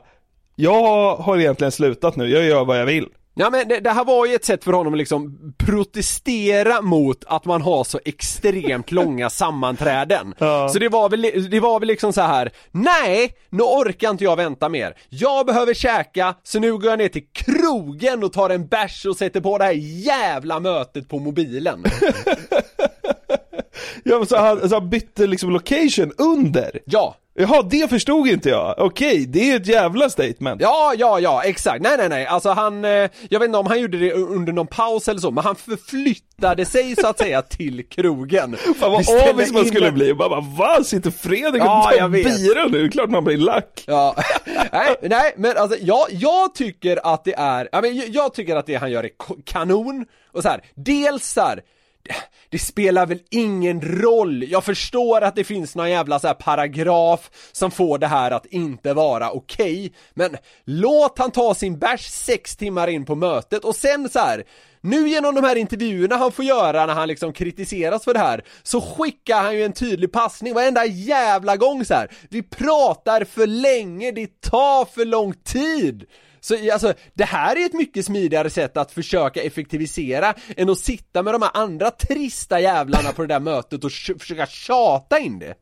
Jag 0.56 1.16
har 1.16 1.38
egentligen 1.38 1.72
slutat 1.72 2.16
nu, 2.16 2.28
jag 2.30 2.43
gör 2.45 2.66
vad 2.66 2.80
jag 2.80 2.86
vill. 2.86 3.08
Ja 3.36 3.49
men 3.49 3.68
det, 3.68 3.80
det 3.80 3.89
här 3.89 4.06
var 4.06 4.26
ju 4.26 4.36
ett 4.36 4.45
sätt 4.45 4.64
för 4.64 4.74
honom 4.74 4.93
att 4.93 4.97
liksom 4.97 5.54
protestera 5.58 6.82
mot 6.82 7.24
att 7.28 7.45
man 7.45 7.62
har 7.62 7.84
så 7.84 7.99
extremt 8.06 8.91
långa 8.91 9.30
sammanträden. 9.30 10.34
Så 10.39 10.80
det 10.80 10.89
var 10.89 11.10
väl, 11.10 11.49
det 11.51 11.60
var 11.60 11.80
väl 11.80 11.88
liksom 11.88 12.14
så 12.14 12.22
här: 12.22 12.51
nej, 12.72 13.34
nu 13.49 13.64
orkar 13.64 14.10
inte 14.10 14.24
jag 14.24 14.36
vänta 14.36 14.70
mer. 14.70 14.97
Jag 15.10 15.45
behöver 15.45 15.74
käka, 15.74 16.36
så 16.43 16.60
nu 16.60 16.78
går 16.78 16.89
jag 16.89 16.99
ner 16.99 17.08
till 17.08 17.28
krogen 17.34 18.24
och 18.24 18.34
tar 18.34 18.49
en 18.49 18.68
bärs 18.68 19.06
och 19.06 19.16
sätter 19.18 19.41
på 19.41 19.58
det 19.58 19.64
här 19.64 19.74
jävla 20.06 20.60
mötet 20.60 21.10
på 21.10 21.20
mobilen. 21.20 21.84
Ja 24.06 24.18
men 24.18 24.28
så 24.28 24.38
han, 24.38 24.70
så 24.70 24.76
han 24.76 24.89
bytte 24.89 25.28
liksom 25.28 25.49
location 25.49 26.12
under? 26.18 26.80
Ja! 26.86 27.16
Jaha, 27.36 27.61
det 27.63 27.89
förstod 27.89 28.27
inte 28.27 28.49
jag. 28.49 28.75
Okej, 28.77 29.25
det 29.25 29.51
är 29.51 29.55
ett 29.55 29.67
jävla 29.67 30.09
statement. 30.09 30.61
Ja, 30.61 30.93
ja, 30.97 31.19
ja, 31.19 31.43
exakt. 31.43 31.81
Nej, 31.84 31.97
nej, 31.97 32.09
nej. 32.09 32.25
Alltså 32.25 32.49
han, 32.49 32.86
eh, 32.86 32.91
jag 33.29 33.39
vet 33.39 33.43
inte 33.43 33.57
om 33.57 33.67
han 33.67 33.81
gjorde 33.81 33.97
det 33.97 34.13
under 34.13 34.53
någon 34.53 34.67
paus 34.67 35.07
eller 35.07 35.19
så, 35.19 35.31
men 35.31 35.43
han 35.43 35.55
förflyttade 35.55 36.65
sig 36.65 36.95
så 36.95 37.07
att 37.07 37.17
säga 37.19 37.41
till 37.41 37.86
krogen. 37.89 38.55
Fan 38.79 38.91
vad 38.91 39.29
avis 39.29 39.51
man 39.53 39.65
skulle 39.65 39.88
en- 39.88 39.93
bli. 39.93 40.13
Bara, 40.13 40.29
bara 40.29 40.41
va? 40.77 40.84
Sitter 40.84 41.11
Fredrik 41.11 41.61
och 41.61 41.67
Ja, 41.67 41.88
tar 41.91 41.97
jag 41.97 42.11
bira 42.11 42.67
nu? 42.67 42.89
Klart 42.89 43.09
man 43.09 43.23
blir 43.23 43.38
lack. 43.38 43.84
Ja, 43.88 44.15
nej, 44.71 44.95
nej 45.01 45.34
men 45.38 45.57
alltså 45.57 45.77
jag, 45.81 46.05
jag 46.11 46.55
tycker 46.55 47.13
att 47.13 47.23
det 47.23 47.34
är, 47.38 47.69
ja, 47.71 47.81
men 47.81 47.95
jag, 47.97 48.09
jag 48.09 48.34
tycker 48.34 48.55
att 48.55 48.65
det 48.65 48.75
han 48.75 48.91
gör 48.91 49.03
är 49.03 49.11
kanon, 49.45 50.05
och 50.34 50.41
så 50.41 50.49
här, 50.49 50.61
dels 50.75 51.27
så 51.34 51.41
här, 51.41 51.61
det- 52.49 52.60
spelar 52.60 53.06
väl 53.06 53.20
ingen 53.32 53.82
roll, 53.82 54.43
jag 54.43 54.64
förstår 54.64 55.22
att 55.22 55.36
det 55.36 55.43
finns 55.43 55.76
någon 55.76 55.89
jävla 55.89 56.20
så 56.20 56.28
här 56.28 56.34
paragraf 56.34 57.30
som 57.51 57.72
får 57.72 57.97
det 57.97 58.08
här 58.08 58.32
att 58.32 58.45
inte 58.45 58.93
vara 58.93 59.32
okej, 59.32 59.93
men 60.14 60.38
låt 60.66 61.20
han 61.20 61.32
ta 61.32 61.56
sin 61.56 61.80
bärs 61.80 62.08
sex 62.08 62.56
timmar 62.56 62.88
in 62.88 63.06
på 63.06 63.16
mötet 63.16 63.66
och 63.66 63.76
sen 63.76 64.10
så 64.10 64.20
här. 64.20 64.43
Nu 64.82 65.10
genom 65.10 65.36
de 65.36 65.43
här 65.43 65.56
intervjuerna 65.56 66.18
han 66.18 66.32
får 66.32 66.45
göra 66.45 66.86
när 66.86 66.93
han 66.93 67.08
liksom 67.08 67.34
kritiseras 67.34 68.04
för 68.04 68.14
det 68.14 68.20
här 68.20 68.43
Så 68.64 68.82
skickar 68.82 69.43
han 69.43 69.56
ju 69.56 69.64
en 69.64 69.74
tydlig 69.74 70.12
passning 70.12 70.54
varenda 70.54 70.86
jävla 70.86 71.58
gång 71.58 71.86
så 71.86 71.93
här. 71.93 72.12
Vi 72.30 72.43
pratar 72.43 73.24
för 73.24 73.47
länge, 73.47 74.12
det 74.12 74.41
tar 74.41 74.86
för 74.86 75.06
lång 75.06 75.34
tid 75.34 76.06
så 76.43 76.71
alltså, 76.73 76.93
det 77.13 77.23
här 77.23 77.55
är 77.55 77.65
ett 77.65 77.73
mycket 77.73 78.05
smidigare 78.05 78.49
sätt 78.49 78.77
att 78.77 78.91
försöka 78.91 79.41
effektivisera 79.43 80.33
än 80.57 80.69
att 80.69 80.79
sitta 80.79 81.23
med 81.23 81.33
de 81.33 81.41
här 81.41 81.51
andra 81.53 81.91
trista 81.91 82.59
jävlarna 82.59 83.11
på 83.11 83.21
det 83.21 83.27
där 83.27 83.39
mötet 83.39 83.83
och 83.83 83.91
försöka 83.91 84.45
tjata 84.45 85.19
in 85.19 85.39
det 85.39 85.55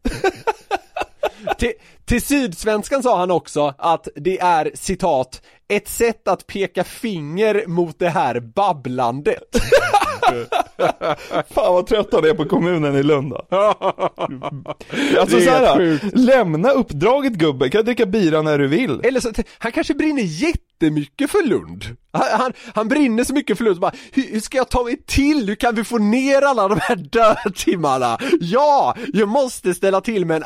till, 1.58 1.72
till 2.06 2.22
Sydsvenskan 2.22 3.04
sa 3.04 3.18
han 3.18 3.32
också 3.32 3.74
att 3.78 4.08
det 4.16 4.40
är 4.40 4.72
citat 4.74 5.42
ett 5.70 5.88
sätt 5.88 6.28
att 6.28 6.48
peka 6.48 6.84
finger 6.84 7.64
mot 7.68 8.00
det 8.00 8.10
här 8.10 8.40
babblandet. 8.40 9.44
Fan 11.50 11.74
vad 11.74 11.88
trött 11.88 12.08
han 12.12 12.26
är 12.26 12.34
på 12.34 12.46
kommunen 12.46 12.96
i 12.96 13.04
Lund 13.04 13.30
då. 13.30 13.46
Alltså 15.20 15.38
Det 15.38 15.44
är 15.44 15.46
såhär, 15.46 15.78
sjukt. 15.78 16.06
lämna 16.18 16.72
uppdraget 16.72 17.34
gubben, 17.34 17.70
kan 17.70 17.86
dricka 17.86 18.06
bira 18.06 18.42
när 18.42 18.58
du 18.60 18.68
vill. 18.68 19.02
Eller 19.04 19.20
så, 19.20 19.32
han 19.58 19.72
kanske 19.72 19.94
brinner 19.94 20.24
jättemycket 20.24 21.32
för 21.32 21.48
Lund. 21.48 21.86
Han, 22.14 22.40
han, 22.40 22.54
han 22.76 22.88
brinner 22.88 23.24
så 23.24 23.34
mycket 23.34 23.58
för 23.58 23.64
Lund, 23.66 23.76
så 23.76 23.82
bara, 23.82 23.92
hur, 24.12 24.32
hur 24.32 24.40
ska 24.40 24.58
jag 24.58 24.70
ta 24.70 24.84
mig 24.84 24.98
till? 25.08 25.48
Hur 25.48 25.56
kan 25.56 25.76
vi 25.76 25.84
få 25.84 25.98
ner 25.98 26.42
alla 26.42 26.68
de 26.68 26.80
här 26.82 26.96
dödtimmarna? 26.96 28.18
Ja, 28.40 28.96
jag 29.14 29.30
måste 29.30 29.74
ställa 29.74 30.02
till 30.02 30.26
med 30.26 30.38
en 30.38 30.44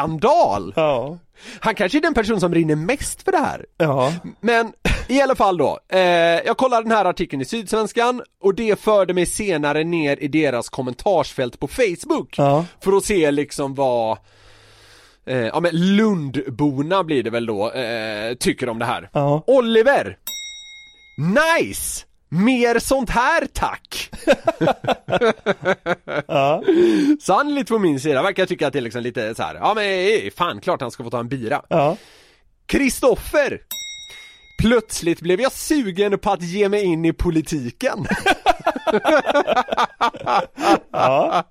alkoholskandal! 0.00 0.72
Ja. 0.76 1.18
Han 1.60 1.74
kanske 1.74 1.98
är 1.98 2.02
den 2.02 2.14
person 2.14 2.40
som 2.40 2.50
brinner 2.50 2.76
mest 2.76 3.22
för 3.22 3.32
det 3.32 3.38
här. 3.38 3.66
Ja. 3.76 4.12
Men 4.40 4.72
i 5.08 5.20
alla 5.20 5.34
fall 5.34 5.56
då, 5.56 5.78
eh, 5.88 5.98
jag 6.46 6.56
kollade 6.56 6.82
den 6.82 6.92
här 6.92 7.04
artikeln 7.04 7.42
i 7.42 7.44
Sydsvenskan 7.44 8.22
och 8.42 8.54
det 8.54 8.80
förde 8.80 9.14
mig 9.14 9.26
senare 9.26 9.84
ner 9.84 10.16
i 10.22 10.28
deras 10.28 10.68
kommentarsfält 10.68 11.60
på 11.60 11.68
Facebook 11.68 12.34
Ja. 12.38 12.64
för 12.80 12.92
att 12.96 13.04
se 13.04 13.30
liksom 13.30 13.74
vad 13.74 14.18
eh, 15.26 15.36
ja 15.38 15.60
men 15.60 15.96
Lundborna 15.96 17.04
blir 17.04 17.22
det 17.22 17.30
väl 17.30 17.46
då, 17.46 17.70
eh, 17.72 18.34
tycker 18.34 18.68
om 18.68 18.78
det 18.78 18.84
här. 18.84 19.10
Ja. 19.12 19.42
Oliver! 19.46 20.18
Nice! 21.60 22.04
Mer 22.34 22.78
sånt 22.78 23.10
här 23.10 23.46
tack! 23.52 24.10
Ja. 26.26 26.62
Lite 27.44 27.72
på 27.72 27.78
min 27.78 28.00
sida, 28.00 28.22
verkar 28.22 28.46
tycka 28.46 28.66
att 28.66 28.72
det 28.72 28.78
är 28.78 28.80
liksom 28.80 29.02
lite 29.02 29.34
så 29.34 29.42
här. 29.42 29.54
ja 29.54 29.72
men 29.74 29.84
eh, 30.24 30.30
fan 30.36 30.60
klart 30.60 30.80
han 30.80 30.90
ska 30.90 31.04
få 31.04 31.10
ta 31.10 31.20
en 31.20 31.28
bira. 31.28 31.62
Ja. 31.68 31.96
Kristoffer! 32.66 33.60
Plötsligt 34.62 35.20
blev 35.20 35.40
jag 35.40 35.52
sugen 35.52 36.18
på 36.18 36.30
att 36.30 36.42
ge 36.42 36.68
mig 36.68 36.82
in 36.84 37.04
i 37.04 37.12
politiken. 37.12 38.06
Ja. 40.92 41.44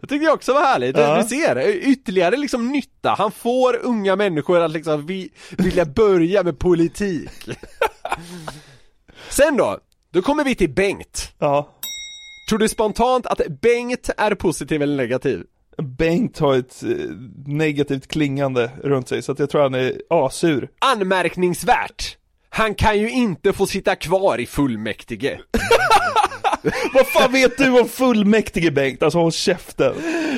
Jag 0.00 0.08
tyckte 0.08 0.16
det 0.26 0.30
också 0.32 0.52
var 0.52 0.60
härligt, 0.60 0.96
Ja. 0.98 1.22
du 1.22 1.28
ser, 1.28 1.66
ytterligare 1.68 2.36
liksom 2.36 2.68
nytta, 2.72 3.14
han 3.18 3.32
får 3.32 3.76
unga 3.82 4.16
människor 4.16 4.60
att 4.60 4.70
liksom 4.70 5.06
vi, 5.06 5.30
vilja 5.58 5.84
börja 5.84 6.42
med 6.42 6.58
politik. 6.58 7.30
Sen 9.28 9.56
då, 9.56 9.78
då 10.16 10.22
kommer 10.22 10.44
vi 10.44 10.54
till 10.54 10.70
Bengt. 10.70 11.32
Ja. 11.38 11.68
Tror 12.48 12.58
du 12.58 12.68
spontant 12.68 13.26
att 13.26 13.40
Bengt 13.60 14.10
är 14.16 14.34
positiv 14.34 14.82
eller 14.82 14.96
negativ? 14.96 15.42
Bengt 15.82 16.38
har 16.38 16.54
ett 16.54 16.82
eh, 16.82 16.88
negativt 17.46 18.08
klingande 18.08 18.70
runt 18.84 19.08
sig 19.08 19.22
så 19.22 19.32
att 19.32 19.38
jag 19.38 19.50
tror 19.50 19.62
han 19.62 19.74
är 19.74 19.92
asur. 20.10 20.68
Anmärkningsvärt! 20.78 22.16
Han 22.48 22.74
kan 22.74 22.98
ju 22.98 23.10
inte 23.10 23.52
få 23.52 23.66
sitta 23.66 23.96
kvar 23.96 24.38
i 24.38 24.46
fullmäktige. 24.46 25.38
Vad 26.94 27.06
fan 27.06 27.32
vet 27.32 27.58
du 27.58 27.80
om 27.80 27.88
fullmäktige 27.88 28.70
Bengt? 28.70 29.02
Alltså 29.02 29.18
håll 29.18 29.32
käften. 29.32 29.94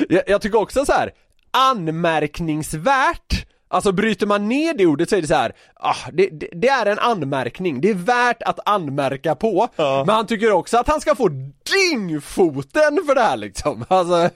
Jag, 0.09 0.23
jag 0.27 0.41
tycker 0.41 0.57
också 0.59 0.85
så 0.85 0.91
här. 0.91 1.11
anmärkningsvärt 1.51 3.48
Alltså 3.71 3.91
bryter 3.91 4.27
man 4.27 4.47
ner 4.49 4.73
det 4.73 4.85
ordet 4.85 5.09
så 5.09 5.15
är 5.15 5.21
det 5.21 5.27
så 5.27 5.33
här, 5.35 5.51
ah, 5.75 5.95
det, 6.13 6.29
det, 6.29 6.47
det 6.51 6.67
är 6.67 6.85
en 6.85 6.99
anmärkning, 6.99 7.81
det 7.81 7.89
är 7.89 7.93
värt 7.93 8.41
att 8.43 8.59
anmärka 8.65 9.35
på. 9.35 9.67
Men 9.77 10.09
han 10.09 10.27
tycker 10.27 10.51
också 10.51 10.77
att 10.77 10.87
han 10.87 11.01
ska 11.01 11.15
få 11.15 11.27
dyngfoten 11.27 12.99
för 13.07 13.15
det 13.15 13.21
här 13.21 13.37
liksom. 13.37 13.85
Alltså, 13.89 14.29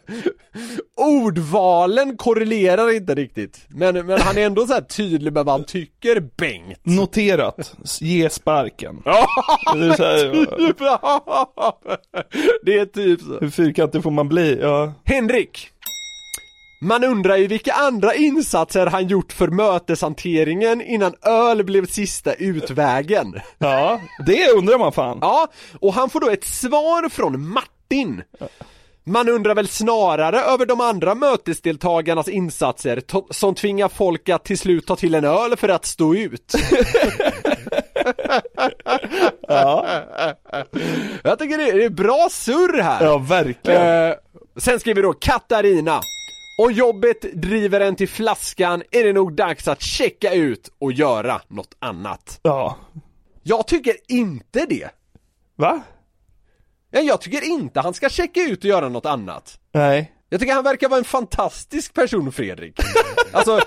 ordvalen 0.97 2.17
korrelerar 2.17 2.95
inte 2.95 3.15
riktigt. 3.15 3.65
Men, 3.69 4.05
men 4.05 4.21
han 4.21 4.38
är 4.38 4.45
ändå 4.45 4.67
så 4.67 4.73
här 4.73 4.81
tydlig 4.81 5.34
med 5.34 5.45
vad 5.45 5.53
han 5.59 5.63
tycker, 5.63 6.19
Bengt. 6.38 6.79
Noterat, 6.84 7.73
ge 8.01 8.29
sparken. 8.29 9.01
Ja, 9.05 9.27
Det 9.73 9.86
är 9.86 9.93
så 9.93 10.03
här- 10.03 10.57
typ. 10.57 10.77
Det 12.65 12.79
är 12.79 12.86
typ 12.86 13.21
så. 13.21 13.39
Hur 13.41 13.49
fyrkantig 13.49 14.03
får 14.03 14.11
man 14.11 14.29
bli? 14.29 14.59
Ja. 14.61 14.93
Henrik! 15.05 15.69
Man 16.84 17.03
undrar 17.03 17.38
ju 17.38 17.47
vilka 17.47 17.73
andra 17.73 18.15
insatser 18.15 18.86
han 18.86 19.07
gjort 19.07 19.34
för 19.34 19.47
möteshanteringen 19.47 20.81
innan 20.81 21.13
öl 21.21 21.63
blev 21.63 21.86
sista 21.86 22.34
utvägen. 22.34 23.39
Ja, 23.57 24.01
det 24.25 24.49
undrar 24.51 24.77
man 24.77 24.91
fan. 24.91 25.17
Ja, 25.21 25.47
och 25.79 25.93
han 25.93 26.09
får 26.09 26.19
då 26.19 26.29
ett 26.29 26.45
svar 26.45 27.09
från 27.09 27.47
Martin. 27.49 28.23
Man 29.03 29.29
undrar 29.29 29.55
väl 29.55 29.67
snarare 29.67 30.39
över 30.41 30.65
de 30.65 30.81
andra 30.81 31.15
mötesdeltagarnas 31.15 32.27
insatser 32.27 33.01
som 33.34 33.55
tvingar 33.55 33.89
folk 33.89 34.29
att 34.29 34.45
till 34.45 34.57
slut 34.57 34.88
ta 34.88 34.95
till 34.95 35.15
en 35.15 35.25
öl 35.25 35.55
för 35.57 35.69
att 35.69 35.86
stå 35.86 36.15
ut. 36.15 36.53
Ja. 39.47 39.88
Jag 41.23 41.39
tycker 41.39 41.57
det 41.57 41.69
är, 41.69 41.73
det 41.77 41.86
är 41.86 41.89
bra 41.89 42.27
surr 42.31 42.81
här. 42.81 43.05
Ja, 43.05 43.17
verkligen. 43.17 44.09
Eh, 44.09 44.15
sen 44.57 44.79
skriver 44.79 45.03
då 45.03 45.13
Katarina. 45.13 45.99
Om 46.56 46.72
jobbet 46.72 47.22
driver 47.22 47.82
en 47.82 47.95
till 47.95 48.10
flaskan 48.10 48.84
är 48.91 49.04
det 49.04 49.14
nog 49.14 49.36
dags 49.36 49.68
att 49.68 49.82
checka 49.82 50.34
ut 50.34 50.70
och 50.80 50.91
göra 50.91 51.41
något 51.47 51.76
annat. 51.80 52.39
Ja. 52.43 52.78
Jag 53.43 53.68
tycker 53.68 53.95
inte 54.08 54.66
det. 54.66 54.89
Va? 55.56 55.82
Ja, 56.91 56.99
jag 56.99 57.22
tycker 57.22 57.43
inte 57.43 57.80
han 57.80 57.93
ska 57.93 58.10
checka 58.10 58.41
ut 58.41 58.60
och 58.60 58.66
göra 58.66 58.89
något 58.89 59.06
annat. 59.06 59.60
Nej. 59.72 60.14
Jag 60.30 60.39
tycker 60.39 60.54
han 60.54 60.64
verkar 60.64 60.89
vara 60.89 60.97
en 60.97 61.06
fantastisk 61.06 61.93
person 61.93 62.32
Fredrik. 62.32 62.80
Alltså, 63.32 63.60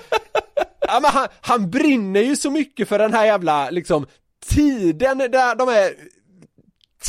ja, 0.81 1.01
men 1.03 1.11
han, 1.11 1.29
han 1.41 1.71
brinner 1.71 2.21
ju 2.21 2.37
så 2.37 2.51
mycket 2.51 2.89
för 2.89 2.99
den 2.99 3.15
här 3.15 3.27
jävla 3.27 3.71
liksom 3.71 4.07
tiden 4.47 5.19
där 5.19 5.55
de 5.55 5.69
är 5.69 5.91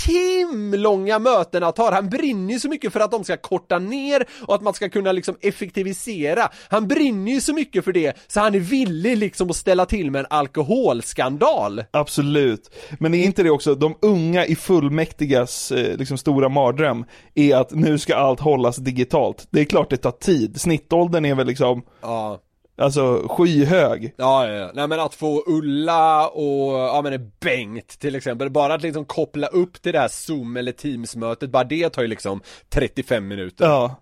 timlånga 0.05 1.19
mötena 1.19 1.71
tar. 1.71 1.91
Han 1.91 2.09
brinner 2.09 2.53
ju 2.53 2.59
så 2.59 2.69
mycket 2.69 2.93
för 2.93 2.99
att 2.99 3.11
de 3.11 3.23
ska 3.23 3.37
korta 3.37 3.79
ner 3.79 4.25
och 4.47 4.55
att 4.55 4.61
man 4.61 4.73
ska 4.73 4.89
kunna 4.89 5.11
liksom 5.11 5.35
effektivisera. 5.41 6.49
Han 6.69 6.87
brinner 6.87 7.31
ju 7.31 7.41
så 7.41 7.53
mycket 7.53 7.83
för 7.85 7.91
det 7.93 8.17
så 8.27 8.39
han 8.39 8.55
är 8.55 8.59
villig 8.59 9.17
liksom 9.17 9.49
att 9.49 9.55
ställa 9.55 9.85
till 9.85 10.11
med 10.11 10.19
en 10.19 10.25
alkoholskandal. 10.29 11.83
Absolut. 11.91 12.71
Men 12.99 13.13
är 13.13 13.23
inte 13.25 13.43
det 13.43 13.49
också, 13.49 13.75
de 13.75 13.95
unga 14.01 14.45
i 14.45 14.55
fullmäktigas 14.55 15.71
eh, 15.71 15.97
liksom 15.97 16.17
stora 16.17 16.49
mardröm 16.49 17.05
är 17.35 17.55
att 17.55 17.71
nu 17.71 17.99
ska 17.99 18.15
allt 18.15 18.39
hållas 18.39 18.75
digitalt. 18.77 19.47
Det 19.49 19.59
är 19.59 19.65
klart 19.65 19.89
det 19.89 19.97
tar 19.97 20.11
tid. 20.11 20.61
Snittåldern 20.61 21.25
är 21.25 21.35
väl 21.35 21.47
liksom, 21.47 21.81
Ja. 22.01 22.39
Alltså 22.77 23.27
skyhög. 23.29 24.13
Ja, 24.17 24.47
ja, 24.47 24.53
ja. 24.53 24.71
Nej 24.73 24.87
men 24.87 24.99
att 24.99 25.15
få 25.15 25.43
Ulla 25.47 26.27
och, 26.27 26.73
ja 26.73 27.01
men 27.03 27.31
Bengt 27.39 27.99
till 27.99 28.15
exempel, 28.15 28.49
bara 28.49 28.73
att 28.73 28.81
liksom 28.81 29.05
koppla 29.05 29.47
upp 29.47 29.81
till 29.81 29.93
det 29.93 29.99
här 29.99 30.07
zoom 30.07 30.57
eller 30.57 30.71
teamsmötet, 30.71 31.49
bara 31.49 31.63
det 31.63 31.89
tar 31.89 32.01
ju 32.01 32.07
liksom 32.07 32.41
35 32.69 33.27
minuter. 33.27 33.65
Ja. 33.65 33.95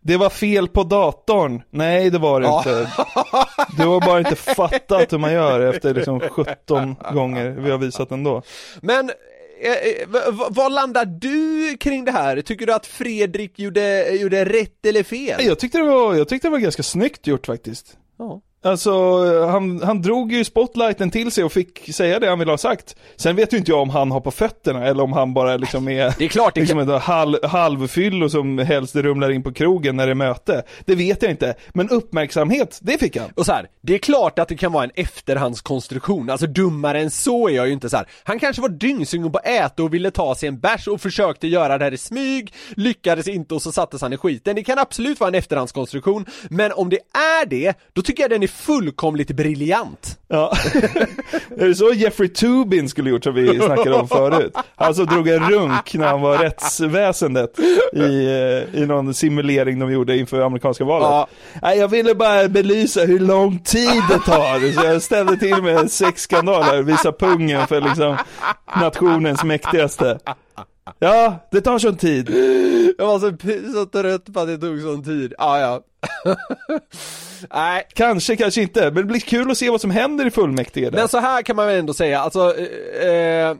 Det 0.00 0.16
var 0.16 0.30
fel 0.30 0.68
på 0.68 0.82
datorn. 0.82 1.62
Nej, 1.70 2.10
det 2.10 2.18
var 2.18 2.40
det 2.40 2.46
Ja. 2.46 2.58
inte. 2.58 2.90
Du 3.76 3.86
har 3.88 4.00
bara 4.06 4.18
inte 4.18 4.36
fattat 4.36 5.12
hur 5.12 5.18
man 5.18 5.32
gör 5.32 5.60
efter 5.60 5.94
liksom 5.94 6.20
17 6.20 6.96
gånger 7.12 7.50
vi 7.50 7.70
har 7.70 7.78
visat 7.78 8.10
ändå. 8.10 8.42
Men 8.80 9.10
eh, 9.60 9.72
eh, 9.72 10.48
vad 10.50 10.72
landar 10.72 11.04
du 11.04 11.76
kring 11.76 12.04
det 12.04 12.12
här? 12.12 12.40
Tycker 12.42 12.66
du 12.66 12.72
att 12.72 12.86
Fredrik 12.86 13.58
gjorde, 13.58 14.08
gjorde 14.10 14.44
rätt 14.44 14.86
eller 14.86 15.02
fel? 15.02 15.44
Jag 15.44 15.58
tyckte 15.58 15.78
det 15.78 15.84
var, 15.84 16.14
jag 16.14 16.28
tyckte 16.28 16.48
det 16.48 16.52
var 16.52 16.58
ganska 16.58 16.82
snyggt 16.82 17.26
gjort 17.26 17.46
faktiskt. 17.46 17.96
Ja. 18.18 18.45
Alltså, 18.66 19.24
han, 19.46 19.82
han 19.82 20.02
drog 20.02 20.32
ju 20.32 20.44
spotlighten 20.44 21.10
till 21.10 21.30
sig 21.30 21.44
och 21.44 21.52
fick 21.52 21.94
säga 21.94 22.18
det 22.18 22.28
han 22.28 22.38
ville 22.38 22.52
ha 22.52 22.58
sagt. 22.58 22.96
Sen 23.16 23.36
vet 23.36 23.52
ju 23.52 23.56
inte 23.56 23.70
jag 23.70 23.80
om 23.80 23.90
han 23.90 24.10
har 24.10 24.20
på 24.20 24.30
fötterna 24.30 24.86
eller 24.86 25.02
om 25.02 25.12
han 25.12 25.34
bara 25.34 25.56
liksom 25.56 25.88
är 25.88 26.14
Det 26.18 26.24
är 26.24 26.28
klart 26.28 26.54
det 26.54 26.60
liksom 26.60 26.78
ett 26.78 27.02
halv, 27.02 27.44
halvfyllo 27.44 28.28
som 28.28 28.58
helst 28.58 28.96
rumlar 28.96 29.30
in 29.30 29.42
på 29.42 29.52
krogen 29.52 29.96
när 29.96 30.06
det 30.06 30.12
är 30.12 30.14
möte. 30.14 30.62
Det 30.84 30.94
vet 30.94 31.22
jag 31.22 31.30
inte. 31.30 31.54
Men 31.74 31.88
uppmärksamhet, 31.88 32.78
det 32.82 32.98
fick 32.98 33.16
han. 33.16 33.30
Och 33.34 33.46
så 33.46 33.52
här, 33.52 33.66
det 33.80 33.94
är 33.94 33.98
klart 33.98 34.38
att 34.38 34.48
det 34.48 34.56
kan 34.56 34.72
vara 34.72 34.84
en 34.84 34.90
efterhandskonstruktion, 34.94 36.30
alltså 36.30 36.46
dummare 36.46 37.00
än 37.00 37.10
så 37.10 37.48
är 37.48 37.52
jag 37.52 37.66
ju 37.66 37.72
inte 37.72 37.90
så 37.90 37.96
här. 37.96 38.06
Han 38.24 38.38
kanske 38.38 38.62
var 38.62 38.68
dyngsugen 38.68 39.32
på 39.32 39.38
att 39.38 39.46
äta 39.46 39.82
och 39.82 39.94
ville 39.94 40.10
ta 40.10 40.34
sig 40.34 40.48
en 40.48 40.58
bärs 40.58 40.88
och 40.88 41.00
försökte 41.00 41.48
göra 41.48 41.78
det 41.78 41.84
här 41.84 41.94
i 41.94 41.98
smyg, 41.98 42.54
lyckades 42.76 43.28
inte 43.28 43.54
och 43.54 43.62
så 43.62 43.72
sattes 43.72 44.02
han 44.02 44.12
i 44.12 44.16
skiten. 44.16 44.56
Det 44.56 44.64
kan 44.64 44.78
absolut 44.78 45.20
vara 45.20 45.28
en 45.28 45.34
efterhandskonstruktion, 45.34 46.26
men 46.50 46.72
om 46.72 46.90
det 46.90 46.98
är 47.12 47.46
det, 47.46 47.74
då 47.92 48.02
tycker 48.02 48.22
jag 48.22 48.30
den 48.30 48.42
är 48.42 48.55
fullkomligt 48.56 49.30
briljant. 49.30 50.18
Ja. 50.28 50.52
är 51.58 51.68
det 51.68 51.74
så 51.74 51.92
Jeffrey 51.92 52.28
Tubin 52.28 52.88
skulle 52.88 53.10
gjort 53.10 53.24
som 53.24 53.34
vi 53.34 53.60
snackade 53.60 53.94
om 53.94 54.08
förut? 54.08 54.56
Han 54.76 54.94
som 54.94 55.06
drog 55.06 55.28
en 55.28 55.50
runk 55.50 55.94
när 55.94 56.06
han 56.06 56.20
var 56.20 56.38
rättsväsendet 56.38 57.58
i, 57.92 58.26
eh, 58.26 58.82
i 58.82 58.86
någon 58.86 59.14
simulering 59.14 59.78
de 59.78 59.92
gjorde 59.92 60.18
inför 60.18 60.40
amerikanska 60.40 60.84
valet. 60.84 61.08
Ja. 61.08 61.26
Nej, 61.62 61.78
jag 61.78 61.88
ville 61.88 62.14
bara 62.14 62.48
belysa 62.48 63.00
hur 63.00 63.18
lång 63.18 63.58
tid 63.58 64.02
det 64.08 64.18
tar, 64.18 64.72
så 64.72 64.86
jag 64.86 65.02
ställde 65.02 65.36
till 65.36 65.62
med 65.62 65.76
en 65.76 65.88
sexskandal 65.88 66.62
här, 66.62 66.82
visa 66.82 67.12
pungen 67.12 67.66
för 67.66 67.80
liksom 67.80 68.16
nationens 68.80 69.44
mäktigaste. 69.44 70.18
Ja, 70.98 71.38
det 71.50 71.60
tar 71.60 71.78
sån 71.78 71.96
tid. 71.96 72.30
Jag 72.98 73.06
var 73.06 73.18
så, 73.18 73.32
så 73.72 73.86
trött 73.86 74.32
på 74.34 74.40
att 74.40 74.46
det 74.48 74.58
tog 74.58 74.80
sån 74.80 75.04
tid. 75.04 75.34
Ja, 75.38 75.60
ja. 75.60 75.80
Nej. 77.54 77.86
Kanske, 77.94 78.36
kanske 78.36 78.62
inte, 78.62 78.84
men 78.84 78.94
det 78.94 79.04
blir 79.04 79.20
kul 79.20 79.50
att 79.50 79.58
se 79.58 79.70
vad 79.70 79.80
som 79.80 79.90
händer 79.90 80.26
i 80.26 80.30
fullmäktige 80.30 80.90
där. 80.90 80.98
Men 80.98 81.08
så 81.08 81.18
här 81.18 81.42
kan 81.42 81.56
man 81.56 81.66
väl 81.66 81.78
ändå 81.78 81.94
säga, 81.94 82.20
alltså 82.20 82.54
eh, 83.00 83.08
eh, 83.10 83.56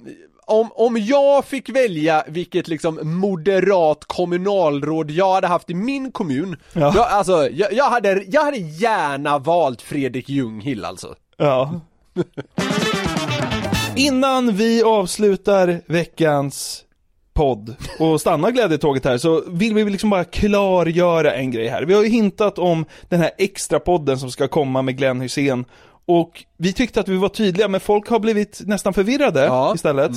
om, 0.47 0.69
om 0.73 0.97
jag 0.97 1.45
fick 1.45 1.69
välja 1.69 2.25
vilket 2.29 2.69
liksom 2.69 2.99
moderat 3.03 4.05
kommunalråd 4.07 5.11
jag 5.11 5.35
hade 5.35 5.47
haft 5.47 5.71
i 5.71 5.75
min 5.75 6.13
kommun, 6.13 6.57
Ja. 6.73 6.93
då, 6.97 7.03
alltså 7.03 7.49
jag, 7.51 7.73
jag, 7.73 7.91
hade, 7.91 8.25
jag 8.29 8.43
hade 8.45 8.57
gärna 8.59 9.39
valt 9.39 9.83
Fredrik 9.83 10.29
Ljunghill 10.29 10.85
alltså. 10.85 11.15
Ja. 11.37 11.81
Innan 13.97 14.57
vi 14.57 14.83
avslutar 14.83 15.81
veckans 15.87 16.83
podd 17.37 17.77
och 17.99 18.21
stannar 18.21 18.51
glädjetåget 18.51 19.05
här 19.05 19.19
så 19.19 19.43
vill 19.49 19.75
vi 19.75 19.91
liksom 19.91 20.11
bara 20.11 20.25
klargöra 20.25 21.35
en 21.35 21.51
grej 21.51 21.69
här. 21.69 21.83
Vi 21.83 21.95
har 21.95 22.03
ju 22.03 22.09
hintat 22.09 22.59
om 22.59 22.85
den 23.09 23.21
här 23.21 23.31
extra 23.39 23.81
podden 23.81 24.19
som 24.19 24.31
ska 24.31 24.49
komma 24.49 24.83
med 24.83 24.97
Glenn 24.97 25.21
Hussein 25.21 25.65
och 26.07 26.45
vi 26.59 26.73
tyckte 26.73 27.01
att 27.01 27.09
vi 27.09 27.17
var 27.17 27.29
tydliga 27.29 27.69
men 27.69 27.81
folk 27.81 28.09
har 28.09 28.19
blivit 28.19 28.61
nästan 28.65 28.95
förvirrade 28.95 29.73
istället. 29.75 30.13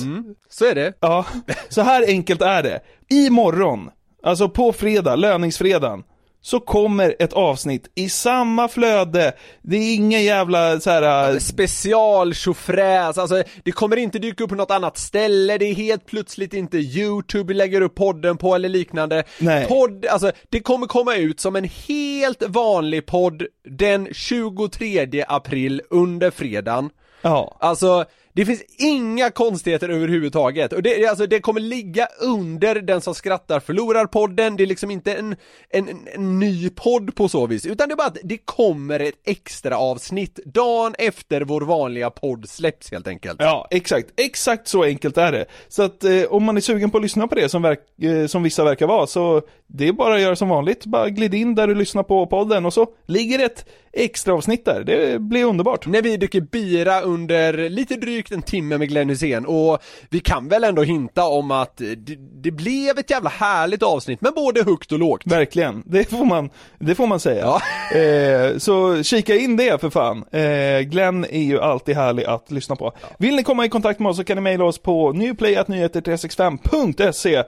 Så 0.48 0.64
är 0.64 0.74
det. 0.74 0.92
Ja, 1.00 1.24
så 1.68 1.82
här 1.82 2.04
enkelt 2.08 2.42
är 2.42 2.62
det. 2.62 2.80
Imorgon, 3.10 3.90
alltså 4.22 4.48
på 4.48 4.72
fredag, 4.72 5.16
löningsfredagen, 5.16 6.02
så 6.42 6.60
kommer 6.60 7.16
ett 7.18 7.32
avsnitt 7.32 7.90
i 7.94 8.08
samma 8.08 8.68
flöde. 8.68 9.32
Det 9.62 9.76
är 9.76 9.94
ingen 9.94 10.24
jävla 10.24 10.80
så 10.80 10.90
här. 10.90 11.32
äh, 11.32 11.38
Special 11.38 12.34
tjofräs, 12.34 13.18
alltså 13.18 13.42
det 13.64 13.72
kommer 13.72 13.96
inte 13.96 14.18
dyka 14.18 14.44
upp 14.44 14.50
på 14.50 14.56
något 14.56 14.70
annat 14.70 14.98
ställe, 14.98 15.58
det 15.58 15.64
är 15.64 15.74
helt 15.74 16.06
plötsligt 16.06 16.54
inte 16.54 16.78
YouTube 16.78 17.48
vi 17.48 17.54
lägger 17.54 17.80
upp 17.80 17.94
podden 17.94 18.36
på 18.36 18.54
eller 18.54 18.68
liknande. 18.68 19.24
Nej. 19.38 19.66
Podd, 19.66 20.06
alltså 20.06 20.32
det 20.48 20.60
kommer 20.60 20.86
komma 20.86 21.16
ut 21.16 21.40
som 21.40 21.56
en 21.56 21.64
helt 21.88 22.42
vanlig 22.46 23.06
podd 23.06 23.42
den 23.64 24.08
23 24.12 25.24
april 25.28 25.82
under 25.90 26.30
fredagen. 26.30 26.90
Ja. 27.22 27.56
Alltså, 27.60 28.04
det 28.40 28.46
finns 28.46 28.62
inga 28.78 29.30
konstigheter 29.30 29.88
överhuvudtaget. 29.88 30.72
Och 30.72 30.82
det, 30.82 31.06
alltså, 31.06 31.26
det 31.26 31.40
kommer 31.40 31.60
ligga 31.60 32.08
under 32.20 32.74
Den 32.74 33.00
som 33.00 33.14
skrattar 33.14 33.60
förlorar 33.60 34.06
podden, 34.06 34.56
det 34.56 34.62
är 34.62 34.66
liksom 34.66 34.90
inte 34.90 35.14
en, 35.14 35.36
en, 35.70 35.88
en, 35.88 36.08
en 36.14 36.38
ny 36.38 36.70
podd 36.70 37.14
på 37.14 37.28
så 37.28 37.46
vis, 37.46 37.66
utan 37.66 37.88
det 37.88 37.94
är 37.94 37.96
bara 37.96 38.06
att 38.06 38.18
det 38.24 38.38
kommer 38.38 39.00
ett 39.00 39.14
extra 39.24 39.78
avsnitt 39.78 40.38
dagen 40.44 40.94
efter 40.98 41.40
vår 41.40 41.60
vanliga 41.60 42.10
podd 42.10 42.48
släpps 42.48 42.90
helt 42.90 43.08
enkelt. 43.08 43.36
Ja, 43.42 43.66
exakt. 43.70 44.20
Exakt 44.20 44.68
så 44.68 44.84
enkelt 44.84 45.18
är 45.18 45.32
det. 45.32 45.46
Så 45.68 45.82
att 45.82 46.04
eh, 46.04 46.22
om 46.22 46.44
man 46.44 46.56
är 46.56 46.60
sugen 46.60 46.90
på 46.90 46.96
att 46.96 47.02
lyssna 47.02 47.28
på 47.28 47.34
det 47.34 47.48
som, 47.48 47.62
verk, 47.62 47.80
eh, 48.02 48.26
som 48.26 48.42
vissa 48.42 48.64
verkar 48.64 48.86
vara, 48.86 49.06
så 49.06 49.42
det 49.66 49.88
är 49.88 49.92
bara 49.92 50.14
att 50.14 50.20
göra 50.20 50.36
som 50.36 50.48
vanligt. 50.48 50.86
Bara 50.86 51.08
glid 51.08 51.34
in 51.34 51.54
där 51.54 51.66
du 51.66 51.74
lyssnar 51.74 52.02
på 52.02 52.26
podden 52.26 52.66
och 52.66 52.74
så 52.74 52.86
ligger 53.06 53.38
ett 53.38 53.66
extra 53.92 54.34
avsnitt 54.34 54.64
där. 54.64 54.84
Det 54.84 55.20
blir 55.20 55.44
underbart. 55.44 55.86
När 55.86 56.02
vi 56.02 56.16
dricker 56.16 56.40
bira 56.40 57.00
under 57.00 57.68
lite 57.68 57.96
drygt 57.96 58.32
en 58.32 58.42
timme 58.42 58.78
med 58.78 58.88
Glenn 58.88 59.08
Hussein 59.08 59.46
och 59.46 59.78
vi 60.10 60.20
kan 60.20 60.48
väl 60.48 60.64
ändå 60.64 60.82
hinta 60.82 61.24
om 61.24 61.50
att 61.50 61.76
det, 61.76 62.16
det 62.42 62.50
blev 62.50 62.98
ett 62.98 63.10
jävla 63.10 63.30
härligt 63.30 63.82
avsnitt 63.82 64.20
med 64.20 64.34
både 64.34 64.64
högt 64.64 64.92
och 64.92 64.98
lågt. 64.98 65.22
Verkligen, 65.24 65.82
det 65.86 66.10
får 66.10 66.24
man, 66.24 66.50
det 66.78 66.94
får 66.94 67.06
man 67.06 67.20
säga. 67.20 67.60
Eh, 67.90 68.58
så 68.58 69.02
kika 69.02 69.36
in 69.36 69.56
det 69.56 69.80
för 69.80 69.90
fan. 69.90 70.24
Eh, 70.32 70.80
Glenn 70.80 71.24
är 71.24 71.42
ju 71.42 71.60
alltid 71.60 71.96
härlig 71.96 72.24
att 72.24 72.50
lyssna 72.50 72.76
på. 72.76 72.92
Vill 73.18 73.36
ni 73.36 73.42
komma 73.42 73.64
i 73.64 73.68
kontakt 73.68 74.00
med 74.00 74.10
oss 74.10 74.16
så 74.16 74.24
kan 74.24 74.36
ni 74.36 74.40
mejla 74.40 74.64
oss 74.64 74.78
på 74.78 75.12
newplayatnyheter365.se 75.12 77.44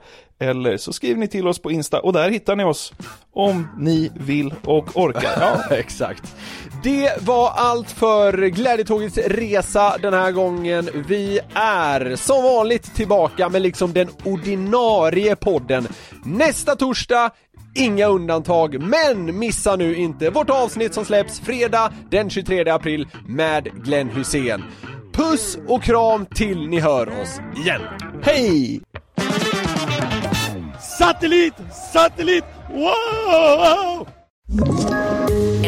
eller 0.49 0.77
så 0.77 0.93
skriver 0.93 1.19
ni 1.19 1.27
till 1.27 1.47
oss 1.47 1.59
på 1.59 1.71
Insta 1.71 1.99
och 1.99 2.13
där 2.13 2.29
hittar 2.29 2.55
ni 2.55 2.63
oss 2.63 2.93
om 3.33 3.67
ni 3.77 4.11
vill 4.15 4.53
och 4.63 4.97
orkar. 4.97 5.33
Ja, 5.39 5.75
exakt. 5.75 6.35
Det 6.83 7.21
var 7.21 7.51
allt 7.55 7.91
för 7.91 8.47
Glädjetågets 8.47 9.17
resa 9.17 9.97
den 10.01 10.13
här 10.13 10.31
gången. 10.31 10.89
Vi 11.07 11.39
är 11.53 12.15
som 12.15 12.43
vanligt 12.43 12.95
tillbaka 12.95 13.49
med 13.49 13.61
liksom 13.61 13.93
den 13.93 14.09
ordinarie 14.23 15.35
podden 15.35 15.87
nästa 16.25 16.75
torsdag 16.75 17.31
Inga 17.75 18.07
undantag, 18.07 18.81
men 18.81 19.39
missa 19.39 19.75
nu 19.75 19.95
inte 19.95 20.29
vårt 20.29 20.49
avsnitt 20.49 20.93
som 20.93 21.05
släpps 21.05 21.39
fredag 21.39 21.93
den 22.09 22.29
23 22.29 22.69
april 22.69 23.07
med 23.27 23.83
Glenn 23.83 24.09
Hussein. 24.09 24.63
Puss 25.13 25.57
och 25.67 25.83
kram 25.83 26.25
till 26.25 26.67
ni 26.67 26.79
hör 26.79 27.21
oss 27.21 27.39
igen. 27.57 27.81
Hej! 28.23 28.81
Satellit! 31.03 31.53
Satellit! 31.69 32.45
Wow! 32.69 34.07